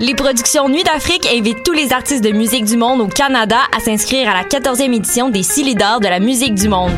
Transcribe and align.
Les 0.00 0.14
productions 0.14 0.68
Nuit 0.68 0.84
d'Afrique 0.84 1.26
invitent 1.26 1.64
tous 1.64 1.72
les 1.72 1.92
artistes 1.92 2.22
de 2.22 2.30
musique 2.30 2.64
du 2.64 2.76
monde 2.76 3.00
au 3.00 3.08
Canada 3.08 3.56
à 3.76 3.80
s'inscrire 3.80 4.28
à 4.28 4.34
la 4.34 4.44
14e 4.44 4.94
édition 4.94 5.28
des 5.28 5.42
Silidor 5.42 5.98
de 5.98 6.06
la 6.06 6.20
musique 6.20 6.54
du 6.54 6.68
monde. 6.68 6.92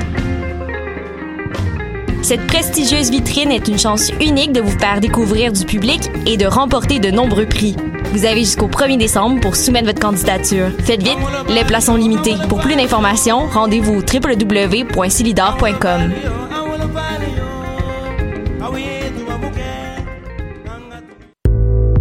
Cette 2.21 2.47
prestigieuse 2.47 3.11
vitrine 3.11 3.53
est 3.53 3.69
une 3.69 3.79
chance 3.79 4.11
unique 4.21 4.53
de 4.53 4.61
vous 4.61 4.79
faire 4.79 5.01
découvrir 5.01 5.51
du 5.51 5.65
public 5.65 6.11
et 6.27 6.37
de 6.37 6.45
remporter 6.45 6.99
de 6.99 7.11
nombreux 7.11 7.47
prix. 7.47 7.75
Vous 8.13 8.27
avez 8.27 8.41
jusqu'au 8.41 8.69
1er 8.69 8.99
décembre 8.99 9.41
pour 9.41 9.57
soumettre 9.57 9.87
votre 9.87 10.01
candidature. 10.01 10.69
Faites 10.85 11.03
vite, 11.03 11.17
les 11.49 11.65
places 11.65 11.87
sont 11.87 11.97
limitées. 11.97 12.37
Pour 12.51 12.61
plus 12.61 12.77
d'informations, 12.77 13.47
rendez-vous 13.47 13.95
au 13.95 14.03
www.silidor.com. 14.03 16.13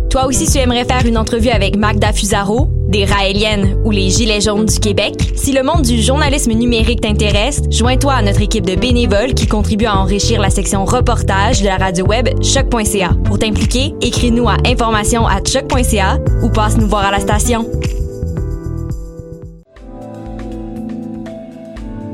Toi 0.10 0.26
aussi, 0.26 0.48
tu 0.48 0.58
aimerais 0.58 0.86
faire 0.86 1.06
une 1.06 1.20
entrevue 1.20 1.50
avec 1.50 1.78
Magda 1.78 2.12
Fusaro, 2.12 2.68
des 2.88 3.06
Raéliennes 3.06 3.80
ou 3.86 3.92
les 3.92 4.10
Gilets 4.10 4.42
jaunes 4.42 4.66
du 4.66 4.80
Québec? 4.80 5.14
Si 5.36 5.54
le 5.54 5.62
monde 5.62 5.84
du 5.84 6.02
journalisme 6.02 6.52
numérique 6.54 7.02
t'intéresse, 7.02 7.62
joins-toi 7.70 8.14
à 8.14 8.22
notre 8.24 8.42
équipe 8.42 8.66
de 8.66 8.74
bénévoles 8.74 9.36
qui 9.36 9.46
contribue 9.46 9.86
à 9.86 9.96
enrichir 9.96 10.42
la 10.42 10.50
section 10.50 10.84
reportage 10.84 11.62
de 11.62 11.68
la 11.68 11.78
radio 11.78 12.08
web 12.08 12.28
choc.ca. 12.42 13.12
Pour 13.24 13.38
t'impliquer, 13.38 13.94
écris-nous 14.02 14.50
à 14.50 14.58
information 14.66 15.28
à 15.28 15.44
choc.ca 15.46 16.18
ou 16.42 16.50
passe 16.50 16.76
nous 16.78 16.88
voir 16.88 17.06
à 17.06 17.12
la 17.12 17.20
station. 17.20 17.70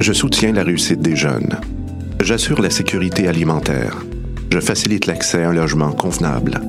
Je 0.01 0.11
soutiens 0.11 0.51
la 0.51 0.63
réussite 0.63 0.99
des 0.99 1.15
jeunes. 1.15 1.57
J'assure 2.19 2.61
la 2.61 2.71
sécurité 2.71 3.29
alimentaire. 3.29 4.03
Je 4.51 4.59
facilite 4.59 5.05
l'accès 5.05 5.43
à 5.43 5.49
un 5.49 5.53
logement 5.53 5.93
convenable. 5.93 6.59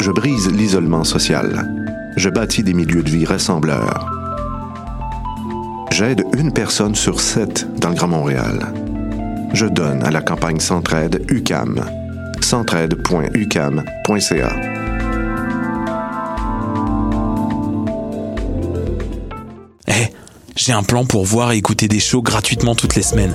Je 0.00 0.10
brise 0.10 0.50
l'isolement 0.50 1.04
social. 1.04 1.70
Je 2.16 2.30
bâtis 2.30 2.62
des 2.62 2.72
milieux 2.72 3.02
de 3.02 3.10
vie 3.10 3.26
rassembleurs. 3.26 4.10
J'aide 5.90 6.24
une 6.38 6.52
personne 6.52 6.94
sur 6.94 7.20
sept 7.20 7.68
dans 7.78 7.90
le 7.90 7.96
Grand 7.96 8.08
Montréal. 8.08 8.72
Je 9.52 9.66
donne 9.66 10.02
à 10.02 10.10
la 10.10 10.22
campagne 10.22 10.58
Centraide 10.58 11.22
UCAM. 11.28 11.84
centraide.ucam.ca. 12.40 14.56
Eh, 19.86 19.92
j'ai 20.56 20.72
un 20.72 20.82
plan 20.82 21.04
pour 21.04 21.26
voir 21.26 21.52
et 21.52 21.58
écouter 21.58 21.88
des 21.88 22.00
shows 22.00 22.22
gratuitement 22.22 22.74
toutes 22.74 22.94
les 22.94 23.02
semaines. 23.02 23.34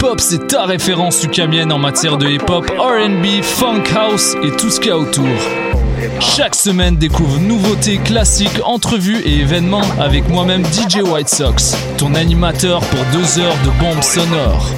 Polypop, 0.00 0.20
c'est 0.20 0.48
ta 0.48 0.64
référence 0.64 1.22
ukamienne 1.24 1.70
en 1.70 1.78
matière 1.78 2.16
de 2.16 2.26
hip-hop, 2.26 2.70
RB, 2.78 3.42
funk 3.42 3.84
house 3.94 4.34
et 4.42 4.50
tout 4.56 4.70
ce 4.70 4.80
qu'il 4.80 4.88
y 4.88 4.92
a 4.92 4.96
autour. 4.96 5.26
Chaque 6.20 6.54
semaine, 6.54 6.96
découvre 6.96 7.38
nouveautés, 7.38 7.98
classiques, 7.98 8.60
entrevues 8.64 9.20
et 9.26 9.40
événements 9.40 9.82
avec 10.00 10.26
moi-même 10.28 10.64
DJ 10.64 11.02
White 11.02 11.28
Sox, 11.28 11.76
ton 11.98 12.14
animateur 12.14 12.80
pour 12.80 13.00
deux 13.12 13.38
heures 13.40 13.56
de 13.62 13.70
bombes 13.78 14.02
sonores. 14.02 14.70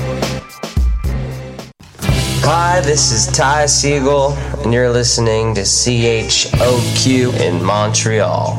Hi, 2.44 2.80
this 2.82 3.12
is 3.12 3.30
Ty 3.30 3.68
Siegel, 3.68 4.34
and 4.64 4.72
you're 4.72 4.92
listening 4.92 5.54
to 5.54 5.62
CHOQ 5.62 7.32
in 7.40 7.62
Montreal. 7.62 8.58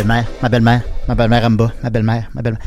Belle-mère, 0.00 0.24
ma 0.42 0.48
belle-mère, 0.48 0.82
ma 1.08 1.14
belle-mère 1.14 1.44
en 1.44 1.50
bas, 1.50 1.72
ma 1.82 1.90
belle-mère, 1.90 2.28
ma 2.34 2.42
belle-mère. 2.42 2.62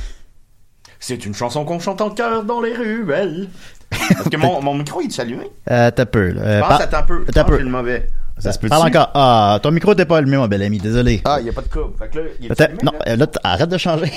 C'est 1.00 1.26
une 1.26 1.34
chanson 1.34 1.66
qu'on 1.66 1.80
chante 1.80 2.00
en 2.02 2.12
chœur 2.12 2.44
dans 2.44 2.62
les 2.62 2.74
ruelles. 2.74 3.50
Parce 3.90 4.30
que 4.30 4.38
mon, 4.38 4.62
mon 4.62 4.76
micro, 4.76 5.02
il 5.02 5.08
est 5.12 5.20
allumé. 5.20 5.50
Euh, 5.70 5.92
t'as 5.92 6.06
peu, 6.06 6.30
là. 6.32 6.42
Euh, 6.42 6.56
Je 6.56 6.60
pense 6.62 6.70
par- 6.70 6.82
c'est 6.82 6.94
un 6.96 7.02
peu. 7.04 7.26
T'as 7.26 7.46
c'est 7.46 7.58
le 7.60 7.66
mauvais. 7.70 8.10
Ça 8.38 8.52
se 8.52 8.60
peut 8.60 8.68
Parle 8.68 8.88
encore. 8.88 9.12
Ah, 9.14 9.60
ton 9.62 9.72
micro 9.72 9.94
t'es 9.94 10.06
pas 10.06 10.18
allumé, 10.18 10.38
mon 10.38 10.48
bel 10.48 10.64
ami, 10.64 10.80
désolé. 10.80 11.22
Ah, 11.26 11.38
il 11.40 11.44
n'y 11.44 11.50
a 11.50 11.54
pas 11.54 11.62
de 11.62 11.68
coupe. 11.68 11.98
Fait 12.00 12.10
que 12.10 12.18
là, 12.20 12.24
il 12.40 12.46
est 12.46 12.50
Peut-être, 12.50 12.62
allumé, 12.70 12.84
non, 12.84 12.92
là? 12.94 13.00
euh, 13.10 13.16
là, 13.16 13.28
t- 13.28 13.40
arrête 13.44 13.70
de 13.70 13.78
changer. 13.78 14.12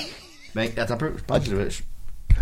Ben, 0.54 0.68
attends 0.76 0.94
un 0.94 0.96
peu. 0.96 1.12
Je 1.16 1.22
pense 1.24 1.38
que 1.40 1.50
je 1.50 1.56
vais. 1.56 1.70
je- 1.70 1.82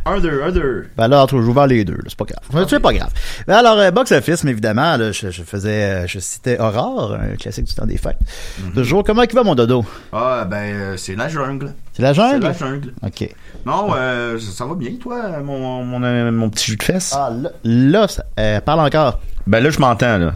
Un, 0.06 0.20
deux, 0.20 0.42
un, 0.42 0.50
deux. 0.50 0.86
Ben 0.98 1.08
là, 1.08 1.22
entre 1.22 1.40
j'ouvre 1.40 1.66
les 1.66 1.84
deux, 1.84 1.94
là, 1.94 2.02
c'est 2.08 2.16
pas 2.18 2.26
grave. 2.26 2.66
C'est 2.68 2.78
pas 2.80 2.92
grave. 2.92 3.10
Ben 3.46 3.54
alors, 3.56 3.78
euh, 3.78 3.90
Box 3.90 4.12
Office, 4.12 4.44
mais 4.44 4.50
évidemment, 4.50 4.96
là, 4.98 5.12
je, 5.12 5.30
je 5.30 5.42
faisais, 5.42 5.82
euh, 5.84 6.06
je 6.06 6.18
citais 6.18 6.58
Aurore, 6.60 7.14
un 7.14 7.36
classique 7.36 7.64
du 7.64 7.74
temps 7.74 7.86
des 7.86 7.96
fêtes. 7.96 8.18
Mhm. 8.62 8.72
Toujours, 8.72 9.02
comment 9.02 9.22
il 9.22 9.34
va 9.34 9.42
mon 9.42 9.54
dodo? 9.54 9.84
Ah, 10.12 10.44
ben, 10.48 10.56
euh, 10.74 10.96
c'est 10.98 11.16
la 11.16 11.28
jungle. 11.28 11.72
C'est 11.94 12.02
la 12.02 12.12
jungle? 12.12 12.40
C'est 12.42 12.64
la 12.64 12.70
jungle. 12.70 12.92
Ok. 13.02 13.28
Non, 13.64 13.88
euh, 13.96 14.38
ça, 14.38 14.52
ça 14.52 14.64
va 14.66 14.74
bien, 14.74 14.90
toi, 15.00 15.38
mon, 15.42 15.82
mon, 15.84 16.02
euh, 16.02 16.30
mon 16.30 16.50
petit 16.50 16.72
jus 16.72 16.76
de 16.76 16.82
fesses? 16.82 17.14
Ah, 17.16 17.30
là, 17.30 17.50
là 17.64 18.06
ça- 18.08 18.24
euh, 18.38 18.60
parle 18.60 18.80
encore. 18.80 19.20
Ben 19.46 19.62
là, 19.62 19.70
je 19.70 19.78
m'entends, 19.78 20.18
là. 20.18 20.34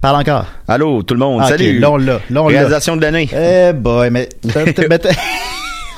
Parle 0.00 0.16
encore. 0.16 0.46
Allô, 0.66 1.02
tout 1.02 1.12
le 1.12 1.20
monde, 1.20 1.42
Ah, 1.44 1.48
salut. 1.48 1.84
on 1.84 1.98
l'a, 1.98 2.12
là, 2.30 2.42
on 2.42 2.48
l'a. 2.48 2.58
Réalisation 2.60 2.96
de 2.96 3.02
l'année. 3.02 3.28
Eh 3.34 3.74
boy, 3.74 4.08
mais... 4.10 4.30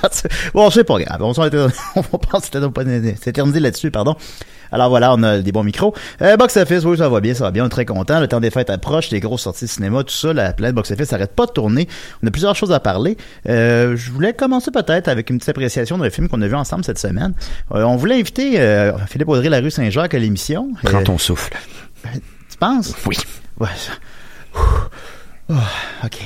bon, 0.54 0.70
c'est 0.70 0.84
pas 0.84 0.98
grave. 0.98 1.22
On, 1.22 1.30
on 1.96 2.00
va 2.00 2.18
pas 2.18 2.40
s'éterniser 2.40 3.16
s'éterniser 3.16 3.60
là-dessus, 3.60 3.90
pardon. 3.90 4.16
Alors 4.72 4.88
voilà, 4.88 5.12
on 5.12 5.22
a 5.22 5.38
des 5.38 5.52
bons 5.52 5.64
micros. 5.64 5.94
Euh, 6.22 6.36
box 6.38 6.56
office, 6.56 6.84
oui, 6.84 6.96
ça 6.96 7.08
va 7.10 7.20
bien, 7.20 7.34
ça 7.34 7.44
va 7.44 7.50
bien, 7.50 7.64
on 7.64 7.66
est 7.66 7.70
très 7.70 7.84
content. 7.84 8.20
Le 8.20 8.26
temps 8.26 8.40
des 8.40 8.50
fêtes 8.50 8.70
approche, 8.70 9.10
les 9.10 9.20
grosses 9.20 9.42
sorties 9.42 9.66
de 9.66 9.70
cinéma, 9.70 10.02
tout 10.02 10.14
ça, 10.14 10.32
la 10.32 10.54
planète 10.54 10.74
box 10.74 10.90
office 10.90 11.12
arrête 11.12 11.32
pas 11.32 11.44
de 11.44 11.52
tourner. 11.52 11.88
On 12.22 12.26
a 12.26 12.30
plusieurs 12.30 12.56
choses 12.56 12.72
à 12.72 12.80
parler. 12.80 13.18
Euh, 13.48 13.96
je 13.96 14.10
voulais 14.10 14.32
commencer 14.32 14.70
peut-être 14.70 15.08
avec 15.08 15.28
une 15.28 15.36
petite 15.36 15.50
appréciation 15.50 15.98
d'un 15.98 16.08
film 16.08 16.28
qu'on 16.28 16.40
a 16.40 16.48
vu 16.48 16.54
ensemble 16.54 16.84
cette 16.84 16.98
semaine. 16.98 17.34
Euh, 17.74 17.82
on 17.82 17.96
voulait 17.96 18.18
inviter 18.18 18.58
Philippe 19.08 19.28
Audrey, 19.28 19.50
la 19.50 19.60
rue 19.60 19.70
Saint-Jacques 19.70 20.14
à 20.14 20.18
l'émission. 20.18 20.70
Prends 20.82 21.02
ton 21.02 21.18
souffle. 21.18 21.52
tu 22.14 22.56
penses? 22.58 22.94
Oui. 23.06 23.18
Ouais. 23.60 23.68
Ouh. 24.54 24.58
Oh, 25.50 25.54
OK. 26.04 26.18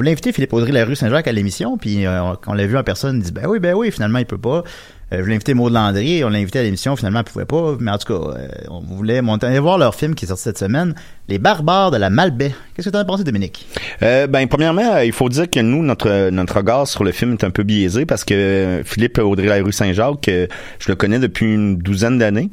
Vous 0.00 0.04
l'invitez 0.04 0.32
Philippe 0.32 0.54
Audrey 0.54 0.72
la 0.72 0.86
rue 0.86 0.96
Saint-Jacques 0.96 1.28
à 1.28 1.32
l'émission, 1.32 1.76
puis 1.76 2.06
euh, 2.06 2.22
on- 2.46 2.54
l'a 2.54 2.66
vu 2.66 2.78
en 2.78 2.82
personne, 2.82 3.18
il 3.18 3.22
dit 3.22 3.32
ben 3.32 3.44
oui, 3.46 3.58
ben 3.58 3.74
oui, 3.74 3.90
finalement 3.90 4.18
il 4.18 4.24
peut 4.24 4.38
pas. 4.38 4.64
Euh, 5.12 5.22
je 5.22 5.30
invité 5.30 5.52
Maud 5.52 5.74
Landry, 5.74 6.24
on 6.24 6.30
l'a 6.30 6.38
invité 6.38 6.58
à 6.58 6.62
l'émission, 6.62 6.96
finalement 6.96 7.18
elle 7.18 7.26
pouvait 7.30 7.44
pas, 7.44 7.76
mais 7.78 7.90
en 7.90 7.98
tout 7.98 8.06
cas, 8.10 8.30
euh, 8.38 8.48
on 8.70 8.80
voulait 8.80 9.20
monter, 9.20 9.58
voir 9.58 9.76
leur 9.76 9.94
film 9.94 10.14
qui 10.14 10.24
est 10.24 10.28
sorti 10.28 10.44
cette 10.44 10.56
semaine, 10.56 10.94
Les 11.28 11.38
Barbares 11.38 11.90
de 11.90 11.98
la 11.98 12.08
Malbaie. 12.08 12.54
Qu'est-ce 12.74 12.88
que 12.88 12.94
t'en 12.94 13.00
as 13.00 13.04
pensé, 13.04 13.24
Dominique? 13.24 13.66
Euh, 14.02 14.26
ben, 14.26 14.48
premièrement, 14.48 15.00
il 15.00 15.12
faut 15.12 15.28
dire 15.28 15.50
que 15.50 15.60
nous, 15.60 15.82
notre, 15.82 16.30
notre 16.30 16.56
regard 16.56 16.86
sur 16.88 17.04
le 17.04 17.12
film 17.12 17.32
est 17.32 17.44
un 17.44 17.50
peu 17.50 17.62
biaisé 17.62 18.06
parce 18.06 18.24
que 18.24 18.80
Philippe 18.86 19.18
Audrey 19.18 19.48
la 19.48 19.62
rue 19.62 19.70
Saint-Jacques, 19.70 20.30
je 20.30 20.88
le 20.88 20.94
connais 20.94 21.18
depuis 21.18 21.52
une 21.52 21.76
douzaine 21.76 22.16
d'années. 22.16 22.48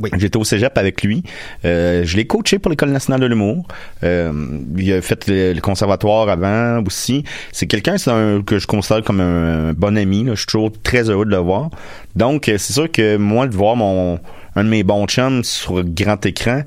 Oui. 0.00 0.10
J'étais 0.18 0.36
au 0.36 0.44
cégep 0.44 0.78
avec 0.78 1.02
lui. 1.02 1.24
Euh, 1.64 2.02
je 2.04 2.16
l'ai 2.16 2.26
coaché 2.26 2.58
pour 2.60 2.70
l'École 2.70 2.90
nationale 2.90 3.20
de 3.20 3.26
l'humour. 3.26 3.66
Euh, 4.04 4.32
il 4.76 4.92
a 4.92 5.02
fait 5.02 5.26
le, 5.26 5.52
le 5.54 5.60
conservatoire 5.60 6.28
avant 6.28 6.84
aussi. 6.86 7.24
C'est 7.52 7.66
quelqu'un 7.66 7.96
un, 8.06 8.40
que 8.42 8.58
je 8.60 8.66
considère 8.68 9.02
comme 9.02 9.20
un, 9.20 9.72
bon 9.72 9.96
ami. 9.98 10.22
là. 10.24 10.32
Je 10.34 10.38
suis 10.40 10.46
toujours 10.46 10.70
très 10.84 11.10
heureux 11.10 11.24
de 11.24 11.30
le 11.30 11.38
voir. 11.38 11.70
Donc, 12.14 12.48
euh, 12.48 12.58
c'est 12.58 12.72
sûr 12.74 12.90
que 12.92 13.16
moi, 13.16 13.48
de 13.48 13.54
voir 13.56 13.74
mon 13.76 14.20
un 14.56 14.64
de 14.64 14.68
mes 14.70 14.82
bons 14.82 15.06
chums 15.06 15.44
sur 15.44 15.84
grand 15.84 16.24
écran 16.26 16.62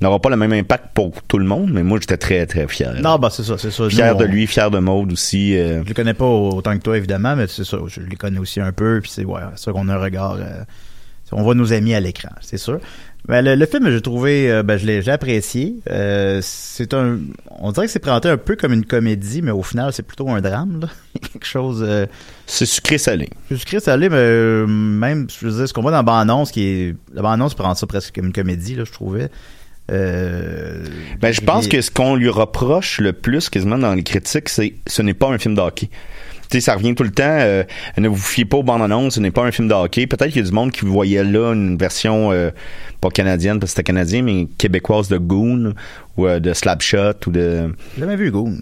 n'aura 0.00 0.18
pas 0.20 0.30
le 0.30 0.36
même 0.36 0.52
impact 0.52 0.86
pour 0.94 1.12
tout 1.28 1.38
le 1.38 1.44
monde, 1.44 1.70
mais 1.72 1.82
moi 1.84 1.98
j'étais 2.00 2.16
très 2.16 2.44
très 2.46 2.66
fier. 2.66 2.94
Non, 3.00 3.16
bah 3.18 3.28
c'est 3.30 3.44
ça, 3.44 3.56
c'est 3.56 3.70
ça. 3.70 3.88
fier 3.88 4.12
Nous, 4.14 4.18
de 4.20 4.24
on- 4.24 4.28
lui, 4.28 4.46
fier 4.46 4.70
de 4.70 4.78
Maude 4.78 5.12
aussi. 5.12 5.56
euh, 5.56 5.82
Je 5.84 5.88
le 5.88 5.94
connais 5.94 6.12
pas 6.14 6.24
autant 6.26 6.76
que 6.76 6.82
toi, 6.82 6.96
évidemment, 6.96 7.36
mais 7.36 7.46
c'est 7.46 7.64
ça. 7.64 7.78
Je 7.86 8.00
les 8.00 8.16
connais 8.16 8.38
aussi 8.38 8.60
un 8.60 8.72
peu, 8.72 9.00
puis 9.00 9.10
c'est 9.14 9.24
ouais, 9.24 9.40
c'est 9.54 9.62
sûr 9.64 9.72
qu'on 9.74 9.88
a 9.88 9.94
un 9.94 10.00
regard. 10.00 10.36
euh, 10.40 10.62
on 11.32 11.42
voit 11.42 11.54
nos 11.54 11.72
amis 11.72 11.94
à 11.94 12.00
l'écran, 12.00 12.30
c'est 12.40 12.58
sûr. 12.58 12.80
Mais 13.28 13.42
le, 13.42 13.56
le 13.56 13.66
film, 13.66 13.90
j'ai 13.90 14.00
trouvé, 14.00 14.50
euh, 14.50 14.62
ben, 14.62 14.76
je 14.76 14.86
l'ai 14.86 15.02
j'ai 15.02 15.10
apprécié. 15.10 15.76
Euh, 15.90 16.38
c'est 16.42 16.94
un, 16.94 17.18
on 17.58 17.72
dirait 17.72 17.86
que 17.86 17.92
c'est 17.92 17.98
présenté 17.98 18.28
un 18.28 18.36
peu 18.36 18.54
comme 18.54 18.72
une 18.72 18.84
comédie, 18.84 19.42
mais 19.42 19.50
au 19.50 19.64
final, 19.64 19.92
c'est 19.92 20.04
plutôt 20.04 20.28
un 20.28 20.40
drame. 20.40 20.80
Là. 20.82 20.88
Quelque 21.32 21.46
chose. 21.46 21.84
Euh, 21.86 22.06
c'est 22.46 22.66
sucré 22.66 22.98
salé. 22.98 23.28
je 23.50 23.56
suis 23.56 23.80
salé, 23.80 24.08
mais 24.08 24.16
euh, 24.16 24.66
même, 24.66 25.26
je 25.28 25.48
veux 25.48 25.56
dire, 25.56 25.68
ce 25.68 25.74
qu'on 25.74 25.82
voit 25.82 25.90
dans 25.90 25.96
la 25.96 26.02
bande-annonce, 26.04 26.52
qui 26.52 26.62
est, 26.62 26.94
la 27.12 27.22
bande-annonce 27.22 27.54
prend 27.54 27.74
ça 27.74 27.86
presque 27.88 28.14
comme 28.14 28.26
une 28.26 28.32
comédie, 28.32 28.76
là, 28.76 28.84
je 28.84 28.92
trouvais. 28.92 29.28
Euh, 29.90 30.84
Ben, 31.20 31.32
je 31.32 31.40
pense 31.40 31.68
que 31.68 31.80
ce 31.80 31.90
qu'on 31.90 32.16
lui 32.16 32.28
reproche 32.28 33.00
le 33.00 33.12
plus 33.12 33.48
quasiment 33.48 33.78
dans 33.78 33.94
les 33.94 34.02
critiques, 34.02 34.48
c'est 34.48 34.74
ce 34.86 35.02
n'est 35.02 35.14
pas 35.14 35.28
un 35.28 35.38
film 35.38 35.54
de 35.54 35.60
hockey. 35.60 35.88
Tu 35.88 35.96
sais, 36.52 36.60
ça 36.60 36.74
revient 36.74 36.94
tout 36.94 37.02
le 37.02 37.10
temps. 37.10 37.22
euh, 37.26 37.64
ne 37.98 38.08
vous 38.08 38.16
fiez 38.16 38.44
pas 38.44 38.56
aux 38.58 38.62
bandes 38.62 38.82
annonces, 38.82 39.14
ce 39.14 39.20
n'est 39.20 39.30
pas 39.30 39.42
un 39.44 39.50
film 39.52 39.68
de 39.68 39.74
hockey. 39.74 40.06
Peut-être 40.06 40.30
qu'il 40.32 40.42
y 40.42 40.44
a 40.44 40.48
du 40.48 40.54
monde 40.54 40.70
qui 40.72 40.84
voyait 40.84 41.24
là 41.24 41.52
une 41.52 41.76
version 41.76 42.32
euh, 42.32 42.50
pas 43.00 43.10
canadienne 43.10 43.58
parce 43.60 43.72
que 43.72 43.76
c'était 43.76 43.84
canadien, 43.84 44.22
mais 44.22 44.46
québécoise 44.58 45.08
de 45.08 45.18
Goon 45.18 45.74
ou 46.16 46.26
euh, 46.26 46.38
de 46.40 46.52
Slapshot 46.52 47.12
ou 47.26 47.30
de, 47.30 47.74
J'ai 47.94 48.00
jamais 48.00 48.16
vu 48.16 48.30
Goon? 48.30 48.54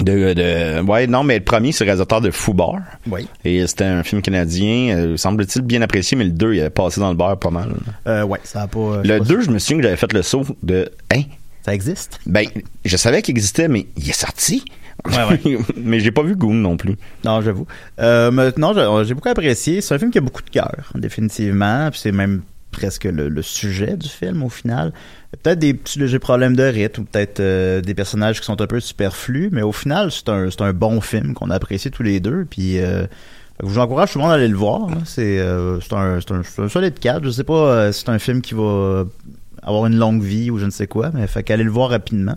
de, 0.00 0.32
de- 0.32 0.80
ouais 0.82 1.08
non 1.08 1.24
mais 1.24 1.38
le 1.38 1.44
premier 1.44 1.72
c'est 1.72 1.82
le 1.82 1.88
réalisateur 1.88 2.20
de 2.20 2.30
Foubar 2.30 2.76
Oui. 3.10 3.26
et 3.44 3.66
c'était 3.66 3.82
un 3.82 4.04
film 4.04 4.22
canadien 4.22 4.96
euh, 4.96 5.16
semble-t-il 5.16 5.62
bien 5.64 5.82
apprécié 5.82 6.16
mais 6.16 6.22
le 6.22 6.30
2 6.30 6.54
il 6.54 6.60
avait 6.60 6.70
passé 6.70 7.00
dans 7.00 7.08
le 7.10 7.16
beurre 7.16 7.36
pas 7.36 7.50
mal. 7.50 7.70
Euh, 8.06 8.22
ouais, 8.22 8.38
ça 8.44 8.62
a 8.62 8.68
pas. 8.68 8.78
euh, 8.78 9.02
Le 9.02 9.08
je 9.08 9.12
sais 9.14 9.18
pas 9.18 9.24
2 9.24 9.40
je 9.40 9.50
me 9.50 9.58
souviens 9.58 9.76
que 9.78 9.82
j'avais 9.82 9.96
fait 9.96 10.12
le 10.12 10.22
saut 10.22 10.44
de 10.62 10.88
hein? 11.12 11.22
Ça 11.62 11.74
existe? 11.74 12.20
ben, 12.26 12.46
je 12.84 12.96
savais 12.96 13.22
qu'il 13.22 13.32
existait, 13.32 13.66
mais 13.66 13.86
il 13.96 14.08
est 14.08 14.12
sorti. 14.12 14.64
mais 15.76 16.00
j'ai 16.00 16.10
pas 16.10 16.22
vu 16.22 16.36
Goon 16.36 16.54
non 16.54 16.76
plus. 16.76 16.96
Non, 17.24 17.40
j'avoue. 17.40 17.66
Euh, 18.00 18.30
maintenant, 18.30 18.74
j'ai 19.04 19.14
beaucoup 19.14 19.28
apprécié. 19.28 19.80
C'est 19.80 19.94
un 19.94 19.98
film 19.98 20.10
qui 20.10 20.18
a 20.18 20.20
beaucoup 20.20 20.42
de 20.42 20.50
cœur, 20.50 20.92
définitivement. 20.94 21.90
Puis 21.90 22.00
c'est 22.00 22.12
même 22.12 22.42
presque 22.70 23.04
le, 23.04 23.28
le 23.28 23.42
sujet 23.42 23.96
du 23.96 24.08
film 24.08 24.42
au 24.42 24.48
final. 24.48 24.92
Peut-être 25.42 25.58
des 25.58 25.74
petits 25.74 25.98
légers 25.98 26.18
problèmes 26.18 26.56
de 26.56 26.62
rythme, 26.62 27.02
ou 27.02 27.04
peut-être 27.04 27.40
euh, 27.40 27.80
des 27.80 27.94
personnages 27.94 28.40
qui 28.40 28.46
sont 28.46 28.60
un 28.60 28.66
peu 28.66 28.80
superflus, 28.80 29.50
mais 29.52 29.62
au 29.62 29.72
final, 29.72 30.10
c'est 30.10 30.28
un, 30.28 30.48
un 30.60 30.72
bon 30.72 31.00
film 31.00 31.34
qu'on 31.34 31.50
a 31.50 31.54
apprécié 31.54 31.90
tous 31.90 32.02
les 32.02 32.20
deux. 32.20 32.44
Puis 32.48 32.78
euh, 32.78 33.06
je 33.60 33.66
vous 33.66 33.78
encourage 33.78 34.12
tout 34.12 34.18
le 34.18 34.24
monde 34.24 34.32
à 34.32 34.36
aller 34.36 34.48
le 34.48 34.56
voir. 34.56 34.88
C'est 35.04 35.38
euh, 35.38 35.78
un, 35.92 36.18
un, 36.18 36.64
un 36.64 36.68
solide 36.68 36.98
cadre. 36.98 37.24
Je 37.26 37.30
sais 37.30 37.44
pas 37.44 37.54
euh, 37.54 37.92
si 37.92 38.00
c'est 38.00 38.10
un 38.10 38.18
film 38.18 38.40
qui 38.40 38.54
va 38.54 39.04
avoir 39.62 39.86
une 39.86 39.96
longue 39.96 40.22
vie 40.22 40.50
ou 40.50 40.58
je 40.58 40.64
ne 40.64 40.70
sais 40.70 40.86
quoi, 40.86 41.10
mais 41.12 41.26
fait 41.26 41.42
qu'aller 41.42 41.64
le 41.64 41.70
voir 41.70 41.90
rapidement. 41.90 42.36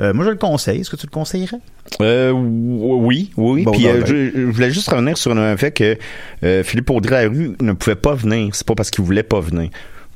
Euh, 0.00 0.12
moi, 0.14 0.24
je 0.24 0.30
le 0.30 0.36
conseille. 0.36 0.80
Est-ce 0.80 0.90
que 0.90 0.96
tu 0.96 1.06
le 1.06 1.10
conseillerais? 1.10 1.58
Euh, 2.00 2.30
oui, 2.30 3.30
oui. 3.36 3.64
Bon, 3.64 3.72
Puis 3.72 3.84
non, 3.84 3.90
euh, 3.90 4.00
ben. 4.00 4.06
je, 4.06 4.30
je 4.40 4.46
voulais 4.46 4.70
juste 4.70 4.88
revenir 4.90 5.16
sur 5.18 5.36
un 5.36 5.56
fait 5.56 5.72
que 5.72 5.96
euh, 6.44 6.62
Philippe 6.62 6.90
Audrey 6.90 7.24
la 7.24 7.28
rue 7.28 7.56
ne 7.60 7.72
pouvait 7.72 7.96
pas 7.96 8.14
venir. 8.14 8.50
C'est 8.54 8.66
pas 8.66 8.74
parce 8.74 8.90
qu'il 8.90 9.04
voulait 9.04 9.22
pas 9.24 9.40
venir. 9.40 9.70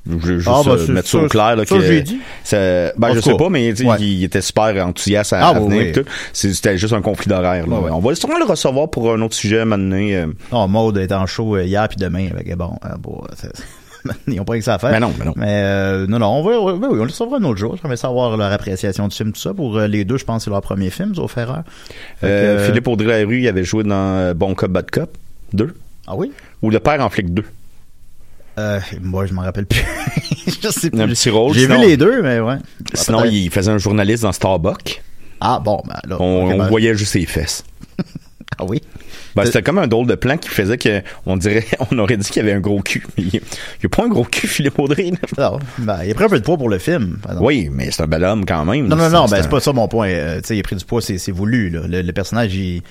Je 0.09 0.17
veux 0.17 0.39
juste 0.39 0.49
Ah, 0.51 0.63
bah, 0.67 0.77
c'est 0.85 0.91
mettre 0.93 1.09
ça 1.09 1.19
au 1.19 1.29
clair. 1.29 1.55
Là, 1.57 1.65
ça, 1.65 1.77
que 1.77 1.81
j'ai 1.81 2.03
dit. 2.03 2.19
ça- 2.43 2.93
ben, 2.97 3.11
En 3.11 3.15
je 3.15 3.21
sais 3.21 3.37
pas, 3.37 3.49
mais 3.49 3.73
ouais. 3.83 3.97
il 4.01 4.25
était 4.25 4.41
super 4.41 4.85
enthousiaste 4.87 5.33
à, 5.33 5.47
Ah, 5.47 5.49
à 5.51 5.61
venir. 5.61 5.79
oui. 5.79 5.93
tout. 5.93 6.05
C'était 6.33 6.77
juste 6.77 6.93
un 6.93 7.03
conflit 7.03 7.29
d'horaire. 7.29 7.69
Ouais. 7.69 7.91
On 7.91 8.01
va 8.01 8.15
sûrement 8.17 8.39
le 8.39 8.45
recevoir 8.45 8.91
pour 8.91 9.13
un 9.13 9.21
autre 9.23 9.35
sujet 9.35 9.65
maintenant. 9.65 9.97
euh. 10.01 10.27
Non, 10.51 10.67
Maude 10.69 10.99
est 10.99 11.13
en 11.13 11.27
show 11.27 11.57
hier 11.59 11.87
puis 11.89 11.99
demain. 11.99 12.29
Bon, 12.57 12.73
bon 13.01 13.23
c'est- 13.37 13.53
ils 14.27 14.37
n'ont 14.37 14.45
pas 14.45 14.57
que 14.57 14.63
ça 14.65 14.75
à 14.75 14.79
faire. 14.79 14.91
Mais 14.91 15.01
non, 15.01 15.13
mais 15.19 15.25
non. 15.25 15.33
Mais 15.37 15.47
euh, 15.49 16.07
non, 16.07 16.19
non, 16.19 16.27
on 16.29 16.43
va, 16.43 16.75
oui, 16.75 16.99
on 17.01 17.05
le 17.05 17.11
saura 17.11 17.39
un 17.39 17.45
autre 17.45 17.59
jour. 17.59 17.77
J'aimerais 17.81 17.97
savoir 17.97 18.37
leur 18.37 18.53
appréciation 18.53 19.09
du 19.09 19.17
film, 19.17 19.33
tout 19.33 19.41
ça. 19.41 19.55
Pour 19.55 19.77
euh, 19.79 19.87
les 19.87 20.05
deux, 20.05 20.17
je 20.19 20.25
pense 20.25 20.39
que 20.39 20.45
c'est 20.45 20.51
leur 20.51 20.63
premier 20.63 20.91
film. 20.91 21.15
Fait 21.15 21.45
que, 21.47 22.27
Euh, 22.27 22.67
Philippe 22.67 22.89
Audrey 22.89 23.23
la 23.23 23.27
rue, 23.27 23.41
il 23.41 23.49
avait 23.49 23.65
joué 23.65 23.85
dans 23.85 23.91
euh, 24.19 24.35
Bon 24.35 24.55
Cop, 24.55 24.71
Bad 24.71 24.91
Cop 24.91 25.17
2. 25.53 25.75
Ah 26.07 26.15
oui? 26.17 26.33
Ou 26.63 26.71
Le 26.71 26.81
Père 26.81 27.01
en 27.01 27.09
flic 27.11 27.33
2. 27.33 27.45
Euh, 28.59 28.81
moi, 29.01 29.25
je 29.27 29.33
m'en 29.33 29.43
rappelle 29.43 29.67
plus. 29.67 29.85
je 30.63 30.69
sais 30.69 30.91
plus. 30.91 31.01
Un 31.01 31.09
petit 31.09 31.31
rôle. 31.31 31.55
J'ai 31.55 31.67
vu 31.67 31.79
les 31.79 31.97
deux, 31.97 32.23
mais 32.23 32.41
ouais. 32.41 32.57
Sinon, 32.95 33.25
il 33.25 33.51
faisait 33.51 33.71
un 33.71 33.79
journaliste 33.79 34.25
dans 34.25 34.33
Starbucks. 34.33 35.03
Ah 35.41 35.61
bon, 35.65 35.83
ben 35.87 35.97
là. 36.07 36.17
On, 36.21 36.51
on 36.53 36.59
ben- 36.59 36.69
voyait 36.69 36.95
juste 36.95 37.13
ses 37.13 37.27
fesses. 37.27 37.65
Ah 38.59 38.65
oui? 38.69 38.83
Ben, 39.35 39.45
c'était 39.47 39.63
comme 39.63 39.79
un 39.79 39.87
drôle 39.87 40.07
de 40.07 40.15
plan 40.15 40.37
qui 40.37 40.49
faisait 40.49 40.79
que 40.79 41.03
on 41.27 41.37
dirait, 41.37 41.65
on 41.91 41.99
aurait 41.99 42.17
dit 42.17 42.29
qu'il 42.29 42.43
y 42.43 42.45
avait 42.45 42.57
un 42.57 42.61
gros 42.61 42.81
cul. 42.81 43.05
Il 43.17 43.27
n'y 43.27 43.41
a 43.85 43.89
pas 43.89 44.05
un 44.05 44.09
gros 44.09 44.25
cul, 44.25 44.47
Philippe 44.47 44.79
Audrey. 44.79 45.11
là. 45.39 45.51
Non, 45.53 45.59
ben, 45.79 46.01
il 46.05 46.11
a 46.11 46.15
pris 46.15 46.25
un 46.25 46.29
peu 46.29 46.39
de 46.39 46.45
poids 46.45 46.59
pour 46.59 46.69
le 46.69 46.79
film. 46.79 47.19
Oui, 47.41 47.69
mais 47.73 47.91
c'est 47.91 48.03
un 48.03 48.07
bel 48.07 48.25
homme 48.25 48.45
quand 48.45 48.65
même. 48.65 48.87
Non, 48.89 48.97
non, 48.97 49.09
non, 49.11 49.27
ben, 49.27 49.39
un- 49.39 49.43
c'est 49.43 49.49
pas 49.51 49.61
ça 49.61 49.73
mon 49.73 49.89
point. 49.89 50.09
Euh, 50.09 50.41
tu 50.41 50.49
sais, 50.49 50.57
il 50.57 50.61
a 50.61 50.63
pris 50.63 50.77
du 50.77 50.85
poids, 50.85 51.01
c'est 51.01 51.19
c'est 51.19 51.33
voulu, 51.33 51.71
là. 51.71 51.81
Le, 51.89 52.03
le 52.03 52.13
personnage, 52.13 52.55
il, 52.55 52.83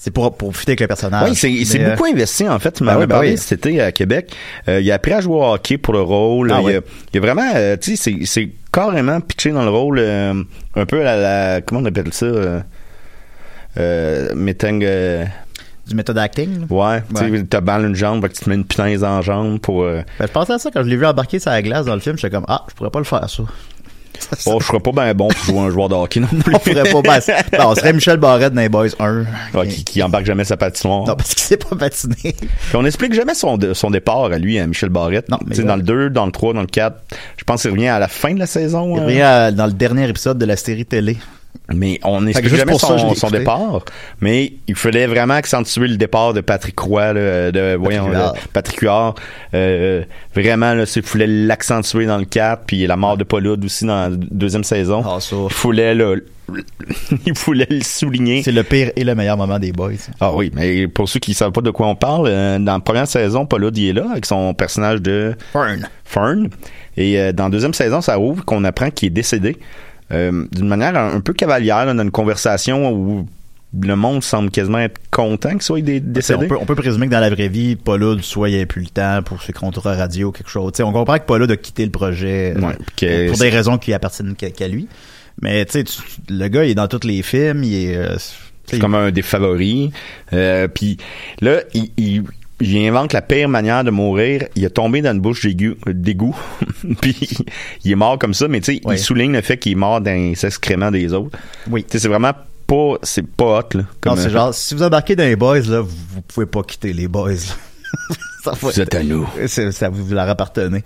c'est 0.00 0.12
pour, 0.12 0.36
pour 0.36 0.56
fitter 0.56 0.72
avec 0.72 0.80
le 0.82 0.86
personnage. 0.86 1.30
Oui, 1.30 1.34
c'est 1.34 1.50
il 1.50 1.66
s'est 1.66 1.78
Mais, 1.78 1.86
euh, 1.86 1.90
beaucoup 1.96 2.04
investi 2.08 2.48
en 2.48 2.58
fait. 2.60 2.78
Il 2.80 2.86
ben 2.86 2.92
oui, 2.94 3.00
ben 3.00 3.08
parlé 3.08 3.30
oui. 3.32 3.38
cet 3.38 3.66
été 3.66 3.80
à 3.80 3.90
Québec. 3.90 4.32
Euh, 4.68 4.80
il 4.80 4.88
a 4.92 4.94
appris 4.94 5.12
à 5.12 5.20
jouer 5.20 5.34
au 5.34 5.42
hockey 5.44 5.76
pour 5.78 5.92
le 5.94 6.02
rôle. 6.02 6.52
Ah 6.52 6.58
il, 6.60 6.66
oui. 6.66 6.74
a, 6.76 6.80
il 7.12 7.18
a 7.18 7.20
vraiment, 7.20 7.50
euh, 7.56 7.76
tu 7.76 7.96
sais, 7.96 8.12
c'est- 8.16 8.24
c'est 8.26 8.48
carrément 8.72 9.20
pitché 9.20 9.50
dans 9.50 9.64
le 9.64 9.70
rôle 9.70 9.98
un 9.98 10.86
peu 10.86 11.04
à 11.04 11.16
la, 11.16 11.60
comment 11.62 11.80
on 11.80 11.84
appelle 11.86 12.12
ça, 12.12 12.26
euh, 12.26 12.60
Du 15.88 15.94
méthode 15.94 16.18
acting, 16.18 16.66
ouais, 16.68 17.02
tu 17.14 17.22
Ouais. 17.24 17.38
sais, 17.38 17.44
t'as 17.48 17.60
mal 17.62 17.84
une 17.86 17.94
jambe, 17.94 18.26
que 18.28 18.32
tu 18.34 18.44
te 18.44 18.48
mets 18.48 18.56
une 18.56 18.64
putain 18.64 19.02
en 19.02 19.22
jambe 19.22 19.58
pour. 19.58 19.82
Euh, 19.84 20.02
Ben, 20.18 20.26
je 20.26 20.32
pensais 20.32 20.52
à 20.52 20.58
ça 20.58 20.70
quand 20.72 20.82
je 20.82 20.88
l'ai 20.88 20.96
vu 20.96 21.06
embarquer 21.06 21.38
sur 21.38 21.50
la 21.50 21.62
glace 21.62 21.86
dans 21.86 21.94
le 21.94 22.00
film. 22.00 22.16
J'étais 22.18 22.34
comme, 22.34 22.44
ah, 22.48 22.64
je 22.68 22.74
pourrais 22.74 22.90
pas 22.90 22.98
le 22.98 23.04
faire, 23.06 23.28
ça. 23.28 23.42
bon, 24.44 24.58
je 24.60 24.66
serais 24.66 24.80
pas 24.80 24.92
bien 24.92 25.14
bon 25.14 25.28
pour 25.28 25.44
jouer 25.44 25.58
un 25.60 25.70
joueur 25.70 25.88
de 25.88 25.94
hockey 25.94 26.20
non 26.20 26.26
plus. 26.26 26.54
on 26.54 26.58
pourrait 26.58 26.82
pas. 26.90 27.00
Ben, 27.02 27.20
ben, 27.52 27.60
on 27.66 27.74
serait 27.74 27.92
Michel 27.94 28.18
Barrette 28.18 28.52
dans 28.52 28.60
les 28.60 28.68
Boys 28.68 28.88
1. 29.00 29.24
Ouais, 29.54 29.68
qui, 29.68 29.84
qui 29.84 30.02
embarque 30.02 30.26
jamais 30.26 30.44
sa 30.44 30.56
patinoire. 30.58 31.06
Non, 31.06 31.16
parce 31.16 31.30
qu'il 31.34 31.42
sait 31.44 31.56
pas 31.56 31.74
patiner. 31.74 32.16
Puis 32.34 32.74
on 32.74 32.84
explique 32.84 33.14
jamais 33.14 33.34
son, 33.34 33.58
son 33.72 33.90
départ 33.90 34.24
à 34.26 34.38
lui, 34.38 34.58
à 34.58 34.66
Michel 34.66 34.90
Barrette. 34.90 35.30
Non, 35.30 35.38
mais 35.46 35.54
Tu 35.54 35.62
ouais. 35.62 35.66
dans 35.66 35.76
le 35.76 35.82
2, 35.82 36.10
dans 36.10 36.26
le 36.26 36.32
3, 36.32 36.52
dans 36.52 36.60
le 36.60 36.66
4. 36.66 36.96
Je 37.38 37.44
pense 37.44 37.62
qu'il 37.62 37.70
revient 37.70 37.88
à 37.88 37.98
la 37.98 38.08
fin 38.08 38.34
de 38.34 38.38
la 38.40 38.46
saison. 38.46 38.94
Il 38.96 39.00
euh, 39.00 39.04
revient 39.06 39.20
à- 39.22 39.52
dans 39.52 39.66
le 39.66 39.72
dernier 39.72 40.06
épisode 40.08 40.36
de 40.36 40.44
la 40.44 40.56
série 40.56 40.84
télé. 40.84 41.16
Mais 41.74 42.00
on 42.02 42.20
que 42.20 42.24
n'explique 42.24 42.48
juste 42.48 42.60
jamais 42.60 42.72
pour 42.72 42.80
ça, 42.80 42.98
son, 42.98 43.10
l'ai 43.10 43.14
son 43.14 43.30
départ. 43.30 43.84
Mais 44.20 44.54
il 44.68 44.74
fallait 44.74 45.06
vraiment 45.06 45.34
accentuer 45.34 45.86
le 45.86 45.96
départ 45.98 46.32
de 46.32 46.40
Patrick 46.40 46.78
Roy, 46.78 47.12
là, 47.12 47.52
de, 47.52 47.76
voyons, 47.76 48.10
Patrick 48.54 48.80
Huard. 48.80 49.14
Euh, 49.52 50.02
vraiment, 50.34 50.72
là, 50.72 50.86
c'est- 50.86 51.00
il 51.00 51.06
fallait 51.06 51.26
l'accentuer 51.26 52.06
dans 52.06 52.16
le 52.16 52.24
4, 52.24 52.62
puis 52.66 52.86
la 52.86 52.96
mort 52.96 53.18
de 53.18 53.24
Paulude 53.24 53.62
aussi 53.64 53.84
dans 53.84 54.08
la 54.08 54.16
deuxième 54.16 54.64
saison. 54.64 55.02
Ah, 55.04 55.20
ça. 55.20 55.36
Il 55.36 55.52
fallait, 55.52 55.94
là, 55.94 56.14
il 57.26 57.36
fallait 57.36 57.66
le 57.68 57.82
souligner. 57.82 58.42
C'est 58.42 58.52
le 58.52 58.62
pire 58.62 58.90
et 58.96 59.04
le 59.04 59.14
meilleur 59.14 59.36
moment 59.36 59.58
des 59.58 59.72
Boys. 59.72 59.92
Ah 60.20 60.32
oui, 60.32 60.50
mais 60.54 60.88
pour 60.88 61.06
ceux 61.06 61.20
qui 61.20 61.34
savent 61.34 61.52
pas 61.52 61.60
de 61.60 61.70
quoi 61.70 61.86
on 61.88 61.94
parle, 61.96 62.28
euh, 62.28 62.58
dans 62.58 62.74
la 62.74 62.80
première 62.80 63.06
saison, 63.06 63.44
Paulude 63.44 63.76
il 63.76 63.88
est 63.90 63.92
là 63.92 64.06
avec 64.12 64.24
son 64.24 64.54
personnage 64.54 65.02
de 65.02 65.34
Fern. 65.52 65.86
Fern. 66.04 66.48
Et 66.96 67.20
euh, 67.20 67.32
dans 67.32 67.44
la 67.44 67.50
deuxième 67.50 67.74
saison, 67.74 68.00
ça 68.00 68.18
ouvre 68.18 68.42
qu'on 68.44 68.64
apprend 68.64 68.90
qu'il 68.90 69.08
est 69.08 69.10
décédé 69.10 69.58
euh, 70.12 70.46
d'une 70.52 70.68
manière 70.68 70.96
un, 70.96 71.14
un 71.16 71.20
peu 71.20 71.32
cavalière, 71.32 71.84
là, 71.86 71.94
dans 71.94 72.02
une 72.02 72.10
conversation 72.10 72.90
où 72.92 73.26
le 73.78 73.96
monde 73.96 74.22
semble 74.22 74.50
quasiment 74.50 74.78
être 74.78 74.98
content 75.10 75.50
qu'il 75.50 75.62
soit 75.62 75.82
dé- 75.82 76.00
décédé. 76.00 76.44
On 76.46 76.48
peut, 76.48 76.56
on 76.60 76.64
peut 76.64 76.74
présumer 76.74 77.06
que 77.06 77.12
dans 77.12 77.20
la 77.20 77.28
vraie 77.28 77.48
vie, 77.48 77.76
Paulud, 77.76 78.22
soit 78.22 78.48
il 78.48 78.52
n'y 78.52 78.56
avait 78.56 78.66
plus 78.66 78.80
le 78.82 78.88
temps 78.88 79.20
pour 79.22 79.42
ses 79.42 79.52
contrats 79.52 79.94
radio, 79.94 80.32
quelque 80.32 80.48
chose. 80.48 80.72
T'sais, 80.72 80.82
on 80.82 80.92
comprend 80.92 81.18
que 81.18 81.24
Paulud 81.24 81.50
a 81.50 81.56
quitté 81.58 81.84
le 81.84 81.90
projet 81.90 82.54
euh, 82.56 82.60
Ouais, 82.60 83.28
pour 83.28 83.38
des 83.38 83.50
raisons 83.50 83.76
qui 83.76 83.92
appartiennent 83.92 84.34
qu'à 84.34 84.68
lui. 84.68 84.88
Mais 85.42 85.64
tu 85.66 85.84
sais, 85.84 85.84
le 86.30 86.48
gars, 86.48 86.64
il 86.64 86.70
est 86.70 86.74
dans 86.74 86.88
tous 86.88 87.06
les 87.06 87.22
films, 87.22 87.62
il 87.62 87.74
est... 87.74 87.96
euh, 87.96 88.16
C'est 88.64 88.78
comme 88.78 88.94
un 88.94 89.10
des 89.10 89.22
favoris. 89.22 89.90
Euh, 90.32 90.66
Puis 90.66 90.96
là, 91.42 91.60
il, 91.74 91.90
il, 91.98 92.22
il 92.60 92.76
invente 92.86 93.12
la 93.12 93.22
pire 93.22 93.48
manière 93.48 93.84
de 93.84 93.90
mourir. 93.90 94.44
Il 94.56 94.64
a 94.66 94.70
tombé 94.70 95.00
dans 95.02 95.12
une 95.12 95.20
bouche 95.20 95.46
d'égout. 95.46 96.36
Puis 97.00 97.28
il 97.84 97.92
est 97.92 97.96
mort 97.96 98.18
comme 98.18 98.34
ça, 98.34 98.48
mais 98.48 98.60
tu 98.60 98.74
sais, 98.74 98.80
il 98.84 98.98
souligne 98.98 99.32
le 99.32 99.42
fait 99.42 99.58
qu'il 99.58 99.72
est 99.72 99.76
mort 99.76 100.00
dans 100.00 100.10
les 100.10 100.44
excréments 100.44 100.90
des 100.90 101.12
autres. 101.12 101.38
Oui. 101.70 101.84
Tu 101.84 101.92
sais, 101.92 101.98
c'est 102.00 102.08
vraiment 102.08 102.32
pas, 102.66 102.98
c'est 103.02 103.26
pas 103.26 103.60
hot, 103.60 103.76
là. 103.76 103.84
Non, 104.06 104.16
c'est 104.16 104.26
euh, 104.26 104.30
genre, 104.30 104.54
si 104.54 104.74
vous 104.74 104.82
embarquez 104.82 105.16
dans 105.16 105.24
les 105.24 105.36
Boys, 105.36 105.60
là, 105.60 105.80
vous, 105.80 105.96
vous 106.14 106.22
pouvez 106.22 106.46
pas 106.46 106.62
quitter 106.62 106.92
les 106.92 107.08
Boys. 107.08 107.36
ça, 108.44 108.52
Vous 108.60 108.80
êtes 108.80 108.94
à 108.94 109.02
nous. 109.02 109.26
Ça 109.46 109.88
vous 109.88 110.14
leur 110.14 110.28
appartenez. 110.28 110.82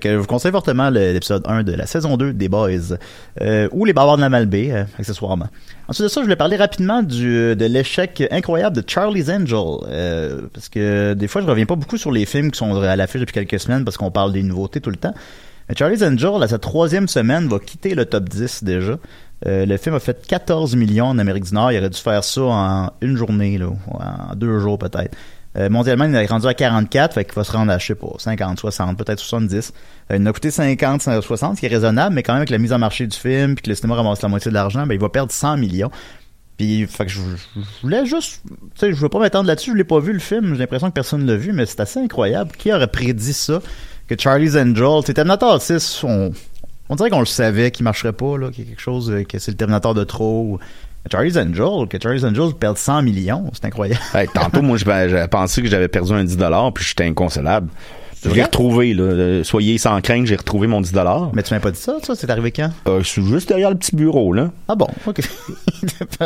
Que 0.00 0.10
je 0.10 0.16
vous 0.16 0.26
conseille 0.26 0.50
fortement 0.50 0.90
l'épisode 0.90 1.44
1 1.46 1.62
de 1.62 1.72
la 1.72 1.86
saison 1.86 2.16
2 2.16 2.32
des 2.32 2.48
Boys. 2.48 2.96
Euh, 3.40 3.68
ou 3.72 3.84
les 3.84 3.92
Bavards 3.92 4.16
de 4.16 4.22
la 4.22 4.28
Malbaie, 4.28 4.72
euh, 4.72 4.84
accessoirement. 4.98 5.48
Ensuite 5.88 6.04
de 6.04 6.08
ça, 6.08 6.20
je 6.20 6.24
voulais 6.24 6.36
parler 6.36 6.56
rapidement 6.56 7.02
du, 7.02 7.54
de 7.54 7.64
l'échec 7.66 8.22
incroyable 8.30 8.76
de 8.76 8.82
Charlie's 8.86 9.28
Angel. 9.28 9.56
euh, 9.88 10.42
parce 10.52 10.68
que 10.68 11.14
des 11.14 11.28
fois, 11.28 11.42
je 11.42 11.46
reviens 11.46 11.66
pas 11.66 11.76
beaucoup 11.76 11.96
sur 11.96 12.10
les 12.10 12.26
films 12.26 12.50
qui 12.50 12.58
sont 12.58 12.74
à 12.82 12.96
l'affiche 12.96 13.20
depuis 13.20 13.34
quelques 13.34 13.60
semaines 13.60 13.84
parce 13.84 13.96
qu'on 13.96 14.10
parle 14.10 14.32
des 14.32 14.42
nouveautés 14.42 14.80
tout 14.80 14.90
le 14.90 14.96
temps. 14.96 15.14
Mais 15.68 15.74
Charlie's 15.78 16.02
Angel, 16.02 16.42
à 16.42 16.48
sa 16.48 16.58
troisième 16.58 17.08
semaine, 17.08 17.48
va 17.48 17.58
quitter 17.58 17.94
le 17.94 18.04
top 18.04 18.28
10 18.28 18.64
déjà. 18.64 18.98
Euh, 19.46 19.66
le 19.66 19.76
film 19.76 19.94
a 19.94 20.00
fait 20.00 20.26
14 20.26 20.76
millions 20.76 21.06
en 21.06 21.18
Amérique 21.18 21.44
du 21.44 21.54
Nord. 21.54 21.72
Il 21.72 21.78
aurait 21.78 21.90
dû 21.90 21.98
faire 21.98 22.24
ça 22.24 22.42
en 22.42 22.90
une 23.00 23.16
journée, 23.16 23.58
là, 23.58 23.66
en 23.92 24.34
deux 24.34 24.58
jours 24.58 24.78
peut-être. 24.78 25.14
Euh, 25.56 25.70
mondialement, 25.70 26.04
il 26.04 26.14
est 26.14 26.26
rendu 26.26 26.46
à 26.46 26.54
44, 26.54 27.14
fait 27.14 27.24
qu'il 27.24 27.34
va 27.34 27.44
se 27.44 27.52
rendre 27.52 27.70
à, 27.70 27.78
je 27.78 27.86
sais 27.86 27.94
pas, 27.94 28.12
50, 28.18 28.58
60, 28.58 28.98
peut-être 28.98 29.20
70. 29.20 29.72
Euh, 30.10 30.16
il 30.16 30.22
en 30.22 30.26
a 30.26 30.32
coûté 30.32 30.50
50, 30.50 31.02
60, 31.22 31.54
ce 31.56 31.60
qui 31.60 31.66
est 31.66 31.68
raisonnable, 31.68 32.14
mais 32.14 32.22
quand 32.22 32.32
même 32.32 32.40
avec 32.40 32.50
la 32.50 32.58
mise 32.58 32.72
en 32.72 32.78
marché 32.78 33.06
du 33.06 33.16
film, 33.16 33.54
puis 33.54 33.62
que 33.62 33.70
le 33.70 33.76
cinéma 33.76 33.94
ramasse 33.94 34.20
la 34.22 34.28
moitié 34.28 34.50
de 34.50 34.54
l'argent, 34.54 34.86
ben, 34.86 34.94
il 34.94 35.00
va 35.00 35.08
perdre 35.08 35.30
100 35.30 35.56
millions. 35.58 35.90
Puis, 36.56 36.86
je, 37.06 37.20
je 37.56 37.60
voulais 37.82 38.06
juste, 38.06 38.42
tu 38.46 38.54
sais, 38.76 38.92
je 38.92 38.96
veux 38.96 39.08
pas 39.08 39.18
m'attendre 39.18 39.46
là-dessus, 39.46 39.72
je 39.72 39.76
l'ai 39.76 39.84
pas 39.84 39.98
vu 39.98 40.12
le 40.12 40.20
film, 40.20 40.54
j'ai 40.54 40.60
l'impression 40.60 40.88
que 40.88 40.94
personne 40.94 41.26
l'a 41.26 41.36
vu, 41.36 41.52
mais 41.52 41.66
c'est 41.66 41.80
assez 41.80 41.98
incroyable. 41.98 42.52
Qui 42.56 42.72
aurait 42.72 42.86
prédit 42.86 43.32
ça? 43.32 43.60
Que 44.08 44.14
Charlie's 44.18 44.54
Angel, 44.54 45.00
c'est 45.04 45.14
Terminator 45.14 45.60
6, 45.60 46.04
on, 46.04 46.32
dirait 46.94 47.10
qu'on 47.10 47.20
le 47.20 47.26
savait 47.26 47.70
qu'il 47.70 47.84
marcherait 47.84 48.12
pas, 48.12 48.38
là, 48.38 48.50
qu'il 48.50 48.64
y 48.64 48.66
a 48.66 48.70
quelque 48.70 48.82
chose, 48.82 49.10
euh, 49.10 49.24
que 49.24 49.38
c'est 49.38 49.50
le 49.50 49.56
Terminator 49.56 49.94
de 49.94 50.04
trop. 50.04 50.60
Charlie's 51.10 51.36
Angel, 51.36 51.86
que 51.88 51.98
Charlie's 52.02 52.24
Angel 52.24 52.52
perde 52.58 52.76
100 52.78 53.02
millions, 53.02 53.50
c'est 53.52 53.64
incroyable. 53.66 54.00
Hey, 54.14 54.26
tantôt, 54.32 54.62
moi, 54.62 54.76
je- 54.78 54.84
pensé 55.28 55.62
que 55.62 55.68
j'avais 55.68 55.88
perdu 55.88 56.12
un 56.12 56.24
10 56.24 56.36
puis 56.72 56.84
j'étais 56.84 57.04
inconsolable. 57.04 57.68
Je 58.24 58.30
l'ai 58.34 58.42
retrouvé, 58.42 58.94
là. 58.94 59.02
Euh, 59.04 59.44
Soyez 59.44 59.78
sans 59.78 60.00
crainte, 60.00 60.26
j'ai 60.26 60.36
retrouvé 60.36 60.66
mon 60.66 60.80
10 60.80 60.92
Mais 61.34 61.42
tu 61.42 61.52
m'as 61.54 61.60
pas 61.60 61.70
dit 61.70 61.78
ça, 61.80 61.96
ça, 62.02 62.14
c'est 62.14 62.30
arrivé 62.30 62.50
quand? 62.52 62.70
euh, 62.88 63.00
Je 63.00 63.04
suis 63.08 63.24
juste 63.24 63.48
derrière 63.48 63.70
le 63.70 63.76
petit 63.76 63.94
bureau, 63.94 64.32
là. 64.32 64.50
Ah 64.68 64.74
bon, 64.74 64.88
ok. 65.06 65.20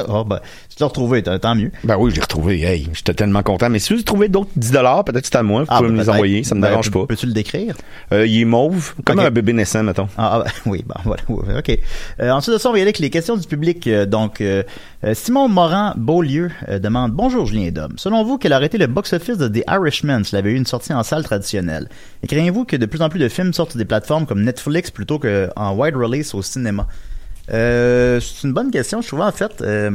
oh, 0.09 0.25
ben, 0.29 0.41
tu 0.69 0.77
l'as 0.81 0.87
retrouvé, 0.87 1.23
tant 1.23 1.55
mieux. 1.55 1.71
Ben 1.85 1.97
oui, 1.99 2.11
je 2.11 2.17
l'ai 2.17 2.23
retrouvé. 2.23 2.61
Hey, 2.63 2.89
j'étais 2.93 3.15
tellement 3.15 3.43
content. 3.43 3.69
Mais 3.71 3.79
si 3.79 3.95
vous 3.95 4.03
trouvez 4.03 4.29
d'autres 4.29 4.51
10 4.57 4.71
peut-être 4.71 5.21
que 5.23 5.27
c'est 5.27 5.37
à 5.37 5.43
moi. 5.43 5.63
Vous 5.63 5.67
Ah, 5.71 5.79
pouvez 5.79 5.89
ben, 5.89 5.95
me 5.95 5.99
les 5.99 6.05
peut-être. 6.05 6.15
envoyer. 6.15 6.45
Ça 6.45 6.55
me 6.55 6.61
Ben, 6.61 6.69
dérange 6.69 6.91
pas. 6.91 7.07
Peux-tu 7.07 7.27
le 7.27 7.33
décrire? 7.33 7.75
Euh, 8.13 8.27
il 8.27 8.41
est 8.41 8.45
mauve, 8.45 8.95
comme 9.05 9.19
un 9.19 9.31
bébé 9.31 9.53
naissant, 9.53 9.83
mettons. 9.83 10.09
Ah, 10.17 10.43
ah, 10.45 10.45
ben, 10.65 10.71
oui, 10.71 10.85
bon, 10.87 10.95
voilà, 11.05 11.59
ok. 11.59 11.79
Euh, 12.21 12.31
ensuite 12.31 12.55
de 12.55 12.59
ça, 12.59 12.69
on 12.69 12.73
va 12.73 12.79
y 12.79 12.83
aller 12.83 12.89
avec 12.89 12.99
les 13.01 13.11
questions 13.11 13.37
du 13.37 13.47
public. 13.47 13.87
Euh, 13.87 14.07
donc, 14.07 14.41
euh, 14.41 14.63
Simon 15.15 15.49
Morin 15.49 15.95
Beaulieu 15.97 16.51
euh, 16.69 16.81
demande 16.81 17.13
Bonjour 17.13 17.47
Julien 17.47 17.71
Dom. 17.71 17.93
Selon 17.97 18.25
vous, 18.25 18.37
quel 18.37 18.53
aurait 18.53 18.67
été 18.67 18.79
le 18.79 18.89
box-office 18.89 19.39
de 19.39 19.47
The 19.47 19.63
Irishman 19.69 20.25
s'il 20.25 20.37
avait 20.39 20.51
eu 20.51 20.57
une 20.57 20.67
sortie 20.67 20.93
en 20.93 21.05
salle 21.05 21.23
traditionnelle? 21.23 21.89
Et 22.25 22.27
craignez-vous 22.27 22.65
que 22.65 22.75
de 22.75 22.85
plus 22.85 23.01
en 23.01 23.09
plus 23.09 23.21
de 23.21 23.29
films 23.29 23.53
sortent 23.53 23.77
des 23.77 23.85
plateformes 23.85 24.27
comme 24.27 24.43
Netflix 24.43 24.91
plutôt 24.91 25.21
qu'en 25.21 25.77
wide 25.77 25.95
release 25.95 26.35
au 26.35 26.43
cinéma? 26.43 26.89
Euh, 27.53 28.19
C'est 28.19 28.49
une 28.49 28.53
bonne 28.53 28.73
question. 28.73 29.01
Je 29.01 29.07
trouve 29.07 29.21
en 29.21 29.31
fait. 29.31 29.61
Euh, 29.63 29.93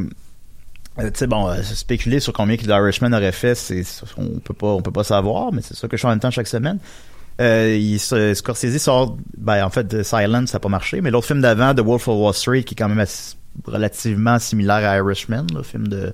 euh, 1.00 1.10
tu 1.12 1.20
sais 1.20 1.28
bon, 1.28 1.50
euh, 1.50 1.62
spéculer 1.64 2.22
sur 2.22 2.32
combien 2.32 2.56
que 2.56 2.64
Irishman 2.66 3.12
aurait 3.12 3.32
fait, 3.34 3.56
c'est 3.56 3.84
on 4.18 4.40
peut 4.40 4.54
pas 4.54 4.68
on 4.68 4.82
peut 4.82 4.92
pas 4.92 5.04
savoir, 5.04 5.52
mais 5.52 5.62
c'est 5.62 5.76
ça 5.76 5.90
que 5.90 5.98
je 5.98 6.02
fais 6.02 6.08
en 6.08 6.12
même 6.12 6.20
temps 6.22 6.32
chaque 6.32 6.48
semaine. 6.48 6.78
Euh, 7.42 7.98
Scorsese 8.36 8.78
sort, 8.78 9.18
ben 9.38 9.66
en 9.66 9.70
fait, 9.70 10.02
Silence, 10.04 10.52
ça 10.52 10.58
n'a 10.58 10.60
pas 10.62 10.70
marché, 10.70 11.02
mais 11.02 11.12
l'autre 11.12 11.28
film 11.28 11.42
d'avant, 11.42 11.74
The 11.76 11.80
Wolf 11.82 12.08
of 12.08 12.18
Wall 12.20 12.34
Street, 12.34 12.64
qui 12.64 12.74
est 12.76 12.78
quand 12.78 12.88
même 12.88 13.00
assez- 13.00 13.36
relativement 13.66 14.40
similaire 14.40 14.90
à 14.90 14.98
Irishman, 14.98 15.46
le 15.56 15.64
film 15.64 15.88
de, 15.88 16.14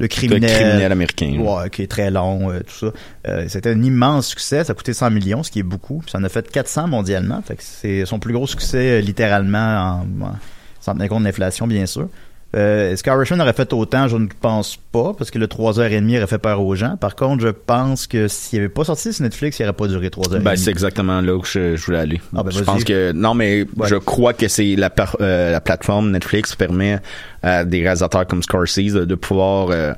de 0.00 0.06
criminel, 0.06 0.50
criminel 0.50 0.92
américain, 0.92 1.36
ouais, 1.38 1.70
qui 1.70 1.82
est 1.82 1.86
très 1.86 2.10
long, 2.10 2.50
euh, 2.50 2.60
tout 2.60 2.86
ça. 2.86 2.92
Euh, 3.28 3.44
C'était 3.48 3.70
un 3.70 3.82
immense 3.82 4.28
succès, 4.28 4.64
ça 4.64 4.72
a 4.72 4.74
coûté 4.74 4.92
100 4.94 5.10
millions, 5.10 5.42
ce 5.42 5.50
qui 5.50 5.58
est 5.60 5.64
beaucoup, 5.64 5.98
puis 5.98 6.10
ça 6.10 6.18
en 6.18 6.24
a 6.24 6.28
fait 6.28 6.50
400 6.50 6.88
mondialement, 6.88 7.42
fait 7.42 7.56
que 7.56 7.62
c'est 7.62 8.04
son 8.06 8.18
plus 8.18 8.32
gros 8.32 8.46
succès 8.46 8.98
euh, 8.98 9.00
littéralement, 9.00 10.04
en, 10.20 10.24
en- 10.24 10.36
sans 10.80 10.94
tenir 10.94 11.08
compte 11.08 11.20
de 11.20 11.24
l'inflation, 11.28 11.66
bien 11.66 11.86
sûr. 11.86 12.08
Euh, 12.56 12.92
Est-ce 12.92 13.02
aurait 13.42 13.52
fait 13.52 13.72
autant? 13.74 14.08
Je 14.08 14.16
ne 14.16 14.26
pense 14.40 14.76
pas, 14.90 15.12
parce 15.16 15.30
que 15.30 15.38
le 15.38 15.46
3h30 15.46 16.16
aurait 16.16 16.26
fait 16.26 16.38
peur 16.38 16.62
aux 16.62 16.74
gens. 16.74 16.96
Par 16.96 17.14
contre, 17.14 17.42
je 17.42 17.48
pense 17.48 18.06
que 18.06 18.26
s'il 18.26 18.58
n'y 18.58 18.64
avait 18.64 18.72
pas 18.72 18.84
sorti 18.84 19.12
sur 19.12 19.22
Netflix, 19.22 19.58
il 19.58 19.62
n'aurait 19.64 19.76
pas 19.76 19.86
duré 19.86 20.08
3h30. 20.08 20.38
Ben, 20.40 20.56
c'est 20.56 20.70
exactement 20.70 21.20
là 21.20 21.34
où 21.36 21.44
je, 21.44 21.76
je 21.76 21.84
voulais 21.84 21.98
aller. 21.98 22.20
Ah, 22.34 22.42
ben, 22.42 22.50
je 22.50 22.62
pense 22.62 22.84
que 22.84 23.12
non, 23.12 23.34
mais 23.34 23.66
Ouais. 23.76 23.88
je 23.88 23.96
crois 23.96 24.32
que 24.32 24.48
c'est 24.48 24.76
la, 24.76 24.90
euh, 25.20 25.52
la 25.52 25.60
plateforme 25.60 26.10
Netflix 26.10 26.54
permet 26.56 27.00
à 27.42 27.64
des 27.64 27.82
réalisateurs 27.82 28.26
comme 28.26 28.42
Scorsese 28.42 28.94
de, 28.94 29.04
de 29.04 29.14
pouvoir 29.14 29.68
euh, 29.70 29.92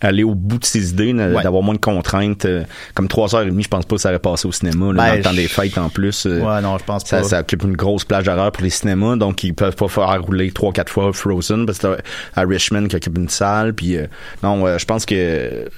aller 0.00 0.22
au 0.24 0.34
bout 0.34 0.58
de 0.58 0.64
ses 0.64 0.90
idées, 0.90 1.12
Ouais. 1.14 1.42
d'avoir 1.42 1.62
moins 1.62 1.74
de 1.74 1.80
contraintes. 1.80 2.44
euh, 2.44 2.64
comme 2.94 3.08
trois 3.08 3.34
heures 3.34 3.42
et 3.42 3.46
demie, 3.46 3.62
je 3.62 3.68
pense 3.68 3.84
pas 3.86 3.96
que 3.96 4.00
ça 4.02 4.10
aurait 4.10 4.18
passé 4.18 4.46
au 4.48 4.52
cinéma 4.52 4.92
là, 4.92 4.92
Ben, 4.92 5.08
dans 5.10 5.16
le 5.16 5.22
temps 5.22 5.32
des 5.34 5.48
fêtes 5.48 5.78
en 5.78 5.88
plus. 5.88 6.26
euh, 6.26 6.40
Ouais, 6.40 6.60
non, 6.60 6.76
je 6.78 6.84
pense 6.84 7.04
ça, 7.04 7.18
pas. 7.18 7.24
ça 7.24 7.40
occupe 7.40 7.62
une 7.64 7.76
grosse 7.76 8.04
plage 8.04 8.24
d'horaire 8.24 8.52
pour 8.52 8.62
les 8.62 8.70
cinémas, 8.70 9.16
donc 9.16 9.42
ils 9.44 9.54
peuvent 9.54 9.76
pas 9.76 9.88
faire 9.88 10.22
rouler 10.22 10.50
trois 10.50 10.72
quatre 10.72 10.90
fois 10.92 11.12
Frozen 11.12 11.66
parce 11.66 11.78
que 11.78 11.96
t'as 12.34 12.44
Richmond 12.46 12.86
qui 12.88 12.96
occupe 12.96 13.16
une 13.16 13.28
salle. 13.28 13.74
Puis 13.74 13.96
euh, 13.96 14.06
non, 14.42 14.66
euh, 14.66 14.78
je 14.78 14.84
pense 14.84 15.06
que 15.06 15.68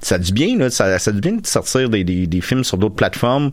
ça 0.00 0.16
a 0.16 0.18
du 0.18 0.32
bien 0.32 0.56
là, 0.58 0.70
ça, 0.70 0.98
ça 0.98 1.10
a 1.10 1.14
du 1.14 1.20
bien 1.20 1.32
de 1.36 1.46
sortir 1.46 1.88
des, 1.88 2.04
des, 2.04 2.26
des 2.26 2.40
films 2.40 2.64
sur 2.64 2.76
d'autres 2.78 2.94
plateformes 2.96 3.50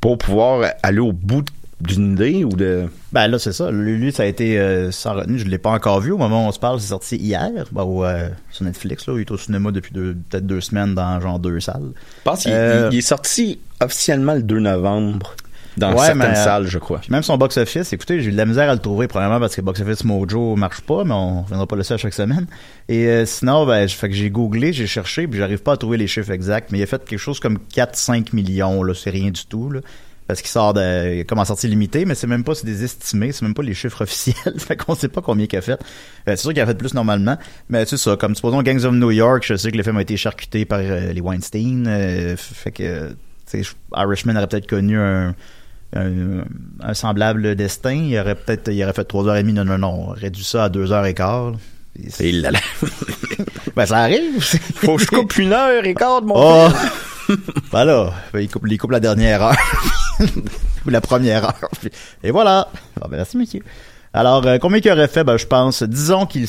pour 0.00 0.18
pouvoir 0.18 0.70
aller 0.82 0.98
au 1.00 1.12
bout 1.12 1.44
d'une 1.80 2.12
idée 2.12 2.44
ou 2.44 2.50
de. 2.50 2.84
Ben 3.12 3.26
là, 3.28 3.38
c'est 3.38 3.52
ça. 3.52 3.70
Lui, 3.70 4.12
ça 4.12 4.22
a 4.22 4.26
été 4.26 4.58
euh, 4.58 4.90
sans 4.90 5.14
retenue. 5.14 5.38
Je 5.38 5.46
l'ai 5.46 5.58
pas 5.58 5.70
encore 5.70 6.00
vu. 6.00 6.12
Au 6.12 6.18
moment 6.18 6.44
où 6.44 6.48
on 6.48 6.52
se 6.52 6.58
parle, 6.58 6.80
c'est 6.80 6.88
sorti 6.88 7.16
hier. 7.16 7.50
Ben, 7.72 7.82
au, 7.82 8.04
euh, 8.04 8.28
sur 8.50 8.64
Netflix, 8.64 9.06
là. 9.06 9.14
Il 9.16 9.20
est 9.22 9.30
au 9.30 9.36
cinéma 9.38 9.70
depuis 9.70 9.92
peut-être 9.92 10.46
deux 10.46 10.60
semaines 10.60 10.94
dans 10.94 11.20
genre 11.20 11.38
deux 11.38 11.60
salles. 11.60 11.92
Je 12.18 12.22
pense 12.24 12.42
qu'il 12.42 12.52
Euh, 12.52 12.88
il 12.92 12.98
est 12.98 13.02
sorti 13.02 13.58
officiellement 13.82 14.34
le 14.34 14.42
2 14.42 14.60
novembre 14.60 15.34
dans 15.76 15.90
Ouais, 15.92 16.06
certaines 16.06 16.18
mais, 16.28 16.34
salles, 16.36 16.66
je 16.68 16.78
crois. 16.78 16.98
Puis 17.00 17.10
même 17.10 17.24
son 17.24 17.36
box-office, 17.36 17.92
écoutez, 17.92 18.20
j'ai 18.20 18.28
eu 18.28 18.32
de 18.32 18.36
la 18.36 18.46
misère 18.46 18.70
à 18.70 18.74
le 18.74 18.78
trouver, 18.78 19.08
premièrement 19.08 19.40
parce 19.40 19.56
que 19.56 19.60
Box 19.60 19.80
Office 19.80 20.04
Mojo 20.04 20.54
marche 20.54 20.82
pas, 20.82 21.02
mais 21.02 21.12
on 21.14 21.42
viendra 21.42 21.66
pas 21.66 21.74
le 21.74 21.82
ça 21.82 21.96
chaque 21.96 22.14
semaine. 22.14 22.46
Et 22.88 23.08
euh, 23.08 23.26
sinon, 23.26 23.66
ben, 23.66 23.88
je- 23.88 23.96
fait 23.96 24.08
que 24.08 24.14
j'ai 24.14 24.30
googlé, 24.30 24.72
j'ai 24.72 24.86
cherché, 24.86 25.26
puis 25.26 25.38
j'arrive 25.40 25.62
pas 25.64 25.72
à 25.72 25.76
trouver 25.76 25.96
les 25.96 26.06
chiffres 26.06 26.30
exacts, 26.30 26.70
mais 26.70 26.78
il 26.78 26.82
a 26.84 26.86
fait 26.86 27.04
quelque 27.04 27.18
chose 27.18 27.40
comme 27.40 27.58
4-5 27.74 28.32
millions, 28.32 28.84
là, 28.84 28.94
c'est 28.94 29.10
rien 29.10 29.32
du 29.32 29.44
tout, 29.46 29.68
là. 29.68 29.80
Parce 30.26 30.40
qu'il 30.40 30.50
sort 30.50 30.72
de, 30.72 31.22
comme 31.24 31.38
en 31.38 31.44
sortie 31.44 31.68
limitée, 31.68 32.06
mais 32.06 32.14
c'est 32.14 32.26
même 32.26 32.44
pas, 32.44 32.54
c'est 32.54 32.64
des 32.64 32.82
estimés, 32.82 33.32
c'est 33.32 33.42
même 33.42 33.52
pas 33.52 33.62
les 33.62 33.74
chiffres 33.74 34.02
officiels. 34.04 34.58
fait 34.58 34.76
qu'on 34.76 34.94
sait 34.94 35.08
pas 35.08 35.20
combien 35.20 35.46
qu'il 35.46 35.58
a 35.58 35.62
fait. 35.62 35.72
Euh, 35.72 35.76
c'est 36.26 36.38
sûr 36.38 36.52
qu'il 36.52 36.62
a 36.62 36.66
fait 36.66 36.74
plus 36.74 36.94
normalement, 36.94 37.36
mais 37.68 37.84
c'est 37.84 37.98
ça, 37.98 38.16
comme 38.16 38.34
supposons 38.34 38.62
Gangs 38.62 38.84
of 38.84 38.94
New 38.94 39.10
York, 39.10 39.44
je 39.46 39.54
sais 39.54 39.70
que 39.70 39.76
le 39.76 39.82
film 39.82 39.96
a 39.98 40.02
été 40.02 40.16
charcuté 40.16 40.64
par 40.64 40.80
euh, 40.80 41.12
les 41.12 41.20
Weinstein, 41.20 41.86
euh, 41.86 42.36
fait 42.36 42.72
que, 42.72 43.14
Irishman 43.94 44.36
aurait 44.36 44.48
peut-être 44.48 44.66
connu 44.66 44.98
un, 44.98 45.34
un, 45.94 46.44
un 46.80 46.94
semblable 46.94 47.54
destin, 47.54 47.92
il 47.92 48.18
aurait 48.18 48.34
peut-être 48.34 48.72
il 48.72 48.82
aurait 48.82 48.94
fait 48.94 49.08
3h30, 49.08 49.52
non, 49.52 49.64
non, 49.64 49.78
non, 49.78 50.06
réduit 50.06 50.42
ça 50.42 50.64
à 50.64 50.68
2h15. 50.70 51.52
là. 51.52 51.58
Et 52.20 52.32
là, 52.32 52.50
là. 52.50 52.58
Ben, 53.76 53.86
ça 53.86 53.98
arrive. 53.98 54.40
Faut 54.40 54.96
que 54.96 55.02
je 55.02 55.08
coupe 55.08 55.36
une 55.36 55.52
heure 55.52 55.84
et 55.84 55.94
quart 55.94 56.22
de 56.22 56.26
mon 56.26 56.34
Oh! 56.36 56.68
ben 57.72 57.84
là, 57.84 58.12
ben, 58.32 58.40
il 58.40 58.48
coupe, 58.48 58.64
il 58.68 58.78
coupe 58.78 58.92
la 58.92 59.00
dernière 59.00 59.42
heure. 59.42 59.56
La 60.86 61.00
première 61.00 61.44
heure. 61.44 61.70
Et 62.22 62.30
voilà. 62.30 62.68
Ah, 63.00 63.08
ben, 63.08 63.16
merci, 63.16 63.36
monsieur. 63.36 63.60
Alors, 64.12 64.46
euh, 64.46 64.58
combien 64.58 64.80
qu'il 64.80 64.92
aurait 64.92 65.08
fait? 65.08 65.24
Ben, 65.24 65.36
je 65.36 65.46
pense, 65.46 65.82
disons 65.82 66.26
qu'il 66.26 66.44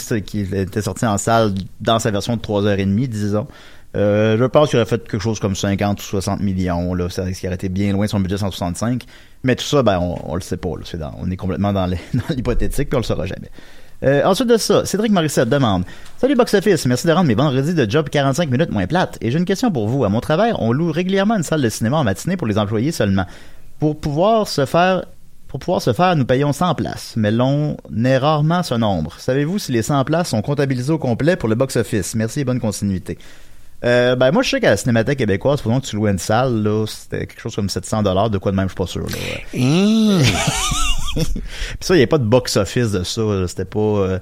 était 0.53 0.81
sorti 0.81 1.05
en 1.05 1.17
salle 1.17 1.53
dans 1.81 1.99
sa 1.99 2.11
version 2.11 2.35
de 2.35 2.41
3h30, 2.41 3.07
disons. 3.07 3.47
Euh, 3.95 4.37
je 4.37 4.43
pense 4.43 4.69
qu'il 4.69 4.77
aurait 4.77 4.87
fait 4.87 5.01
quelque 5.07 5.21
chose 5.21 5.39
comme 5.39 5.55
50 5.55 5.99
ou 5.99 6.03
60 6.03 6.41
millions, 6.41 6.93
là. 6.93 7.07
C'est 7.09 7.33
ce 7.33 7.39
qui 7.39 7.47
aurait 7.47 7.55
été 7.55 7.69
bien 7.69 7.93
loin 7.93 8.05
de 8.05 8.09
son 8.11 8.19
budget 8.19 8.37
165. 8.37 9.03
Mais 9.43 9.55
tout 9.55 9.63
ça, 9.63 9.83
ben, 9.83 9.99
on, 9.99 10.35
le 10.35 10.41
sait 10.41 10.57
pas, 10.57 10.69
on 10.69 11.31
est 11.31 11.37
complètement 11.37 11.73
dans 11.73 11.85
l'hypothétique, 12.29 12.89
puis 12.89 12.97
on 12.97 12.99
le 12.99 13.05
saura 13.05 13.25
jamais. 13.25 13.49
Euh, 14.03 14.23
ensuite 14.25 14.49
de 14.49 14.57
ça, 14.57 14.85
Cédric 14.85 15.11
Morissette 15.11 15.49
demande 15.49 15.83
Salut 16.17 16.35
Box 16.35 16.53
Office, 16.53 16.85
merci 16.85 17.07
de 17.07 17.13
rendre 17.13 17.27
mes 17.27 17.33
vendredis 17.33 17.73
de 17.73 17.89
job 17.89 18.09
45 18.09 18.49
minutes 18.49 18.69
moins 18.69 18.87
plates. 18.87 19.17
Et 19.21 19.31
j'ai 19.31 19.39
une 19.39 19.45
question 19.45 19.71
pour 19.71 19.87
vous. 19.87 20.03
À 20.03 20.09
mon 20.09 20.19
travail, 20.19 20.53
on 20.59 20.73
loue 20.73 20.91
régulièrement 20.91 21.35
une 21.35 21.43
salle 21.43 21.61
de 21.61 21.69
cinéma 21.69 21.97
en 21.97 22.03
matinée 22.03 22.35
pour 22.37 22.47
les 22.47 22.57
employés 22.57 22.91
seulement. 22.91 23.25
Pour 23.79 23.99
pouvoir 23.99 24.47
se 24.47 24.65
faire 24.65 25.05
pour 25.47 25.59
pouvoir 25.59 25.81
se 25.81 25.93
faire, 25.93 26.17
nous 26.17 26.25
payons 26.25 26.51
100 26.51 26.75
places, 26.75 27.13
mais 27.15 27.31
l'on 27.31 27.77
est 28.03 28.17
rarement 28.17 28.61
ce 28.61 28.75
nombre. 28.75 29.13
Savez-vous 29.19 29.57
si 29.57 29.71
les 29.71 29.83
100 29.83 30.03
places 30.03 30.29
sont 30.29 30.41
comptabilisées 30.41 30.91
au 30.91 30.97
complet 30.97 31.37
pour 31.37 31.47
le 31.47 31.55
box-office? 31.55 32.13
Merci 32.15 32.41
et 32.41 32.43
bonne 32.43 32.59
continuité. 32.59 33.17
Euh, 33.85 34.15
ben 34.17 34.31
moi 34.31 34.41
je 34.43 34.49
sais 34.49 34.59
qu'à 34.59 34.71
la 34.71 34.77
Cinémathèque 34.77 35.19
québécoise, 35.19 35.61
pendant 35.61 35.79
que 35.79 35.85
tu 35.85 35.95
louais 35.95 36.11
une 36.11 36.19
salle, 36.19 36.61
là, 36.61 36.85
c'était 36.87 37.27
quelque 37.27 37.39
chose 37.39 37.55
comme 37.55 37.69
700 37.69 38.03
dollars, 38.03 38.29
de 38.29 38.37
quoi 38.37 38.51
de 38.51 38.57
même, 38.57 38.65
je 38.67 38.71
suis 38.71 38.77
pas 38.77 38.87
sûr. 38.87 39.03
Là, 39.05 39.15
ouais. 39.15 40.23
Puis 41.15 41.25
ça, 41.79 41.95
il 41.95 41.99
n'y 41.99 42.03
a 42.03 42.07
pas 42.07 42.17
de 42.17 42.25
box-office 42.25 42.91
de 42.91 43.03
ça. 43.03 43.21
C'était 43.47 43.63
pas. 43.65 43.79
euh, 43.79 44.19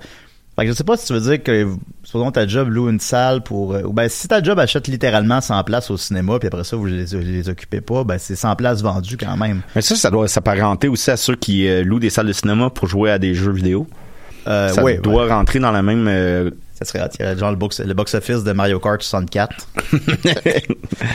Fait 0.55 0.65
que 0.65 0.67
je 0.71 0.73
sais 0.73 0.83
pas 0.83 0.97
si 0.97 1.07
tu 1.07 1.13
veux 1.13 1.21
dire 1.21 1.41
que, 1.41 1.67
supposons 2.13 2.31
ta 2.31 2.45
job 2.47 2.69
loue 2.69 2.89
une 2.89 2.99
salle 2.99 3.41
pour. 3.41 3.73
euh, 3.73 3.81
ben, 3.91 4.07
si 4.07 4.27
ta 4.27 4.41
job 4.43 4.59
achète 4.59 4.87
littéralement 4.87 5.41
100 5.41 5.63
places 5.63 5.89
au 5.89 5.97
cinéma, 5.97 6.37
puis 6.37 6.47
après 6.47 6.63
ça, 6.63 6.75
vous 6.75 6.85
les, 6.85 7.05
les 7.05 7.49
occupez 7.49 7.81
pas, 7.81 8.03
ben, 8.03 8.17
c'est 8.19 8.35
100 8.35 8.55
places 8.55 8.83
vendues 8.83 9.17
quand 9.17 9.35
même. 9.35 9.61
Mais 9.75 9.81
ça, 9.81 9.95
ça 9.95 10.11
doit 10.11 10.27
s'apparenter 10.27 10.87
aussi 10.87 11.09
à 11.09 11.17
ceux 11.17 11.35
qui 11.35 11.67
euh, 11.67 11.83
louent 11.83 11.99
des 11.99 12.11
salles 12.11 12.27
de 12.27 12.33
cinéma 12.33 12.69
pour 12.69 12.87
jouer 12.87 13.09
à 13.09 13.17
des 13.17 13.33
jeux 13.33 13.51
vidéo. 13.51 13.87
Euh, 14.45 14.69
ça 14.69 14.83
doit 14.97 15.27
rentrer 15.27 15.57
dans 15.59 15.71
la 15.71 15.81
même. 15.81 16.05
euh, 16.07 16.51
Ça 16.73 16.85
serait 16.85 17.09
genre 17.37 17.49
le 17.51 17.55
box, 17.55 17.79
le 17.79 17.93
box-office 17.93 18.43
de 18.43 18.51
Mario 18.51 18.77
Kart 18.79 19.01
64. 19.01 19.69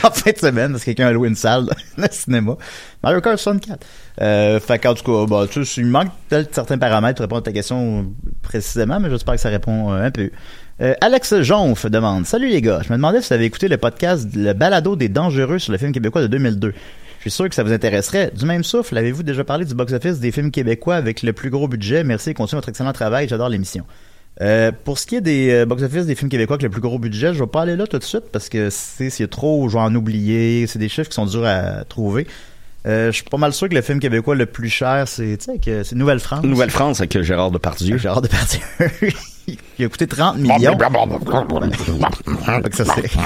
en 0.02 0.10
fin 0.10 0.30
de 0.32 0.38
semaine, 0.38 0.70
parce 0.72 0.82
que 0.82 0.86
quelqu'un 0.86 1.08
a 1.08 1.12
loué 1.12 1.28
une 1.28 1.34
salle 1.34 1.66
de 1.98 2.08
cinéma. 2.10 2.56
Mario 3.02 3.20
Kart 3.20 3.36
64. 3.38 3.84
Euh, 4.20 4.58
fait 4.60 4.78
qu'en 4.78 4.94
tout 4.94 5.04
cas, 5.04 5.26
bah, 5.28 5.44
tu 5.50 5.64
sais, 5.64 5.80
il 5.80 5.86
manque 5.88 6.08
peut-être 6.28 6.54
certains 6.54 6.78
paramètres 6.78 7.16
pour 7.16 7.22
répondre 7.24 7.40
à 7.40 7.44
ta 7.44 7.52
question 7.52 8.06
précisément, 8.42 8.98
mais 8.98 9.10
j'espère 9.10 9.34
que 9.34 9.40
ça 9.40 9.50
répond 9.50 9.92
un 9.92 10.10
peu. 10.10 10.30
Euh, 10.80 10.94
Alex 11.00 11.40
Jonf 11.42 11.87
demande 11.87 12.25
Salut 12.25 12.49
les 12.49 12.62
gars, 12.62 12.82
je 12.85 12.92
me 12.92 12.97
demandais 12.97 13.20
si 13.20 13.28
vous 13.28 13.35
avez 13.35 13.47
écouté 13.47 13.66
le 13.66 13.78
podcast 13.78 14.28
Le 14.32 14.52
balado 14.52 14.94
des 14.94 15.08
dangereux 15.08 15.58
sur 15.58 15.73
le 15.73 15.78
film 15.78 15.90
québécois 15.90 16.23
de 16.23 16.28
2002. 16.28 16.73
Je 17.18 17.20
suis 17.20 17.32
sûr 17.32 17.49
que 17.49 17.54
ça 17.56 17.64
vous 17.64 17.73
intéresserait. 17.73 18.30
Du 18.32 18.47
même 18.47 18.62
souffle, 18.62 18.97
avez-vous 18.97 19.25
déjà 19.25 19.42
parlé 19.42 19.64
du 19.64 19.75
box-office 19.75 20.20
des 20.20 20.30
films 20.30 20.52
québécois 20.52 20.94
avec 20.94 21.25
le 21.25 21.32
plus 21.32 21.50
gros 21.50 21.66
budget? 21.66 22.04
Merci 22.04 22.30
et 22.30 22.35
continuez 22.35 22.58
votre 22.58 22.68
excellent 22.68 22.92
travail, 22.92 23.26
j'adore 23.28 23.49
l'émission. 23.49 23.85
Euh, 24.40 24.70
pour 24.85 25.00
ce 25.00 25.06
qui 25.08 25.16
est 25.16 25.20
des 25.20 25.50
euh, 25.50 25.66
box-office 25.66 26.06
des 26.06 26.14
films 26.14 26.30
québécois 26.30 26.54
avec 26.54 26.62
le 26.62 26.70
plus 26.70 26.80
gros 26.80 27.00
budget, 27.00 27.35
je 27.35 27.40
vais 27.40 27.50
pas 27.50 27.62
aller 27.62 27.75
là 27.75 27.88
tout 27.88 27.99
de 27.99 28.04
suite 28.04 28.26
parce 28.30 28.49
que 28.49 28.70
c'est 28.70 29.28
trop, 29.28 29.68
je 29.68 29.75
vais 29.75 29.82
en 29.82 29.92
oublier. 29.97 30.68
C'est 30.68 30.78
des 30.78 30.88
chiffres 30.88 31.08
qui 31.08 31.16
sont 31.16 31.26
durs 31.26 31.44
à 31.44 31.85
trouver. 31.87 32.28
Euh, 32.87 33.06
je 33.06 33.16
suis 33.16 33.25
pas 33.25 33.37
mal 33.37 33.52
sûr 33.52 33.68
que 33.68 33.75
le 33.75 33.82
film 33.82 33.99
québécois 33.99 34.37
le 34.37 34.47
plus 34.47 34.70
cher, 34.70 35.08
c'est 35.08 35.38
tu 35.38 35.52
sais, 35.52 35.58
que 35.58 35.82
c'est 35.82 35.97
Nouvelle-France. 35.97 36.44
Nouvelle-France 36.44 37.00
avec 37.00 37.20
Gérard 37.20 37.50
Depardieu. 37.50 37.99
Gérard 37.99 38.23
Depardieu. 38.23 38.61
Il 39.78 39.84
a 39.84 39.88
coûté 39.88 40.06
30 40.06 40.36
millions. 40.38 40.54
Ça, 42.72 42.84
c'est... 42.84 43.10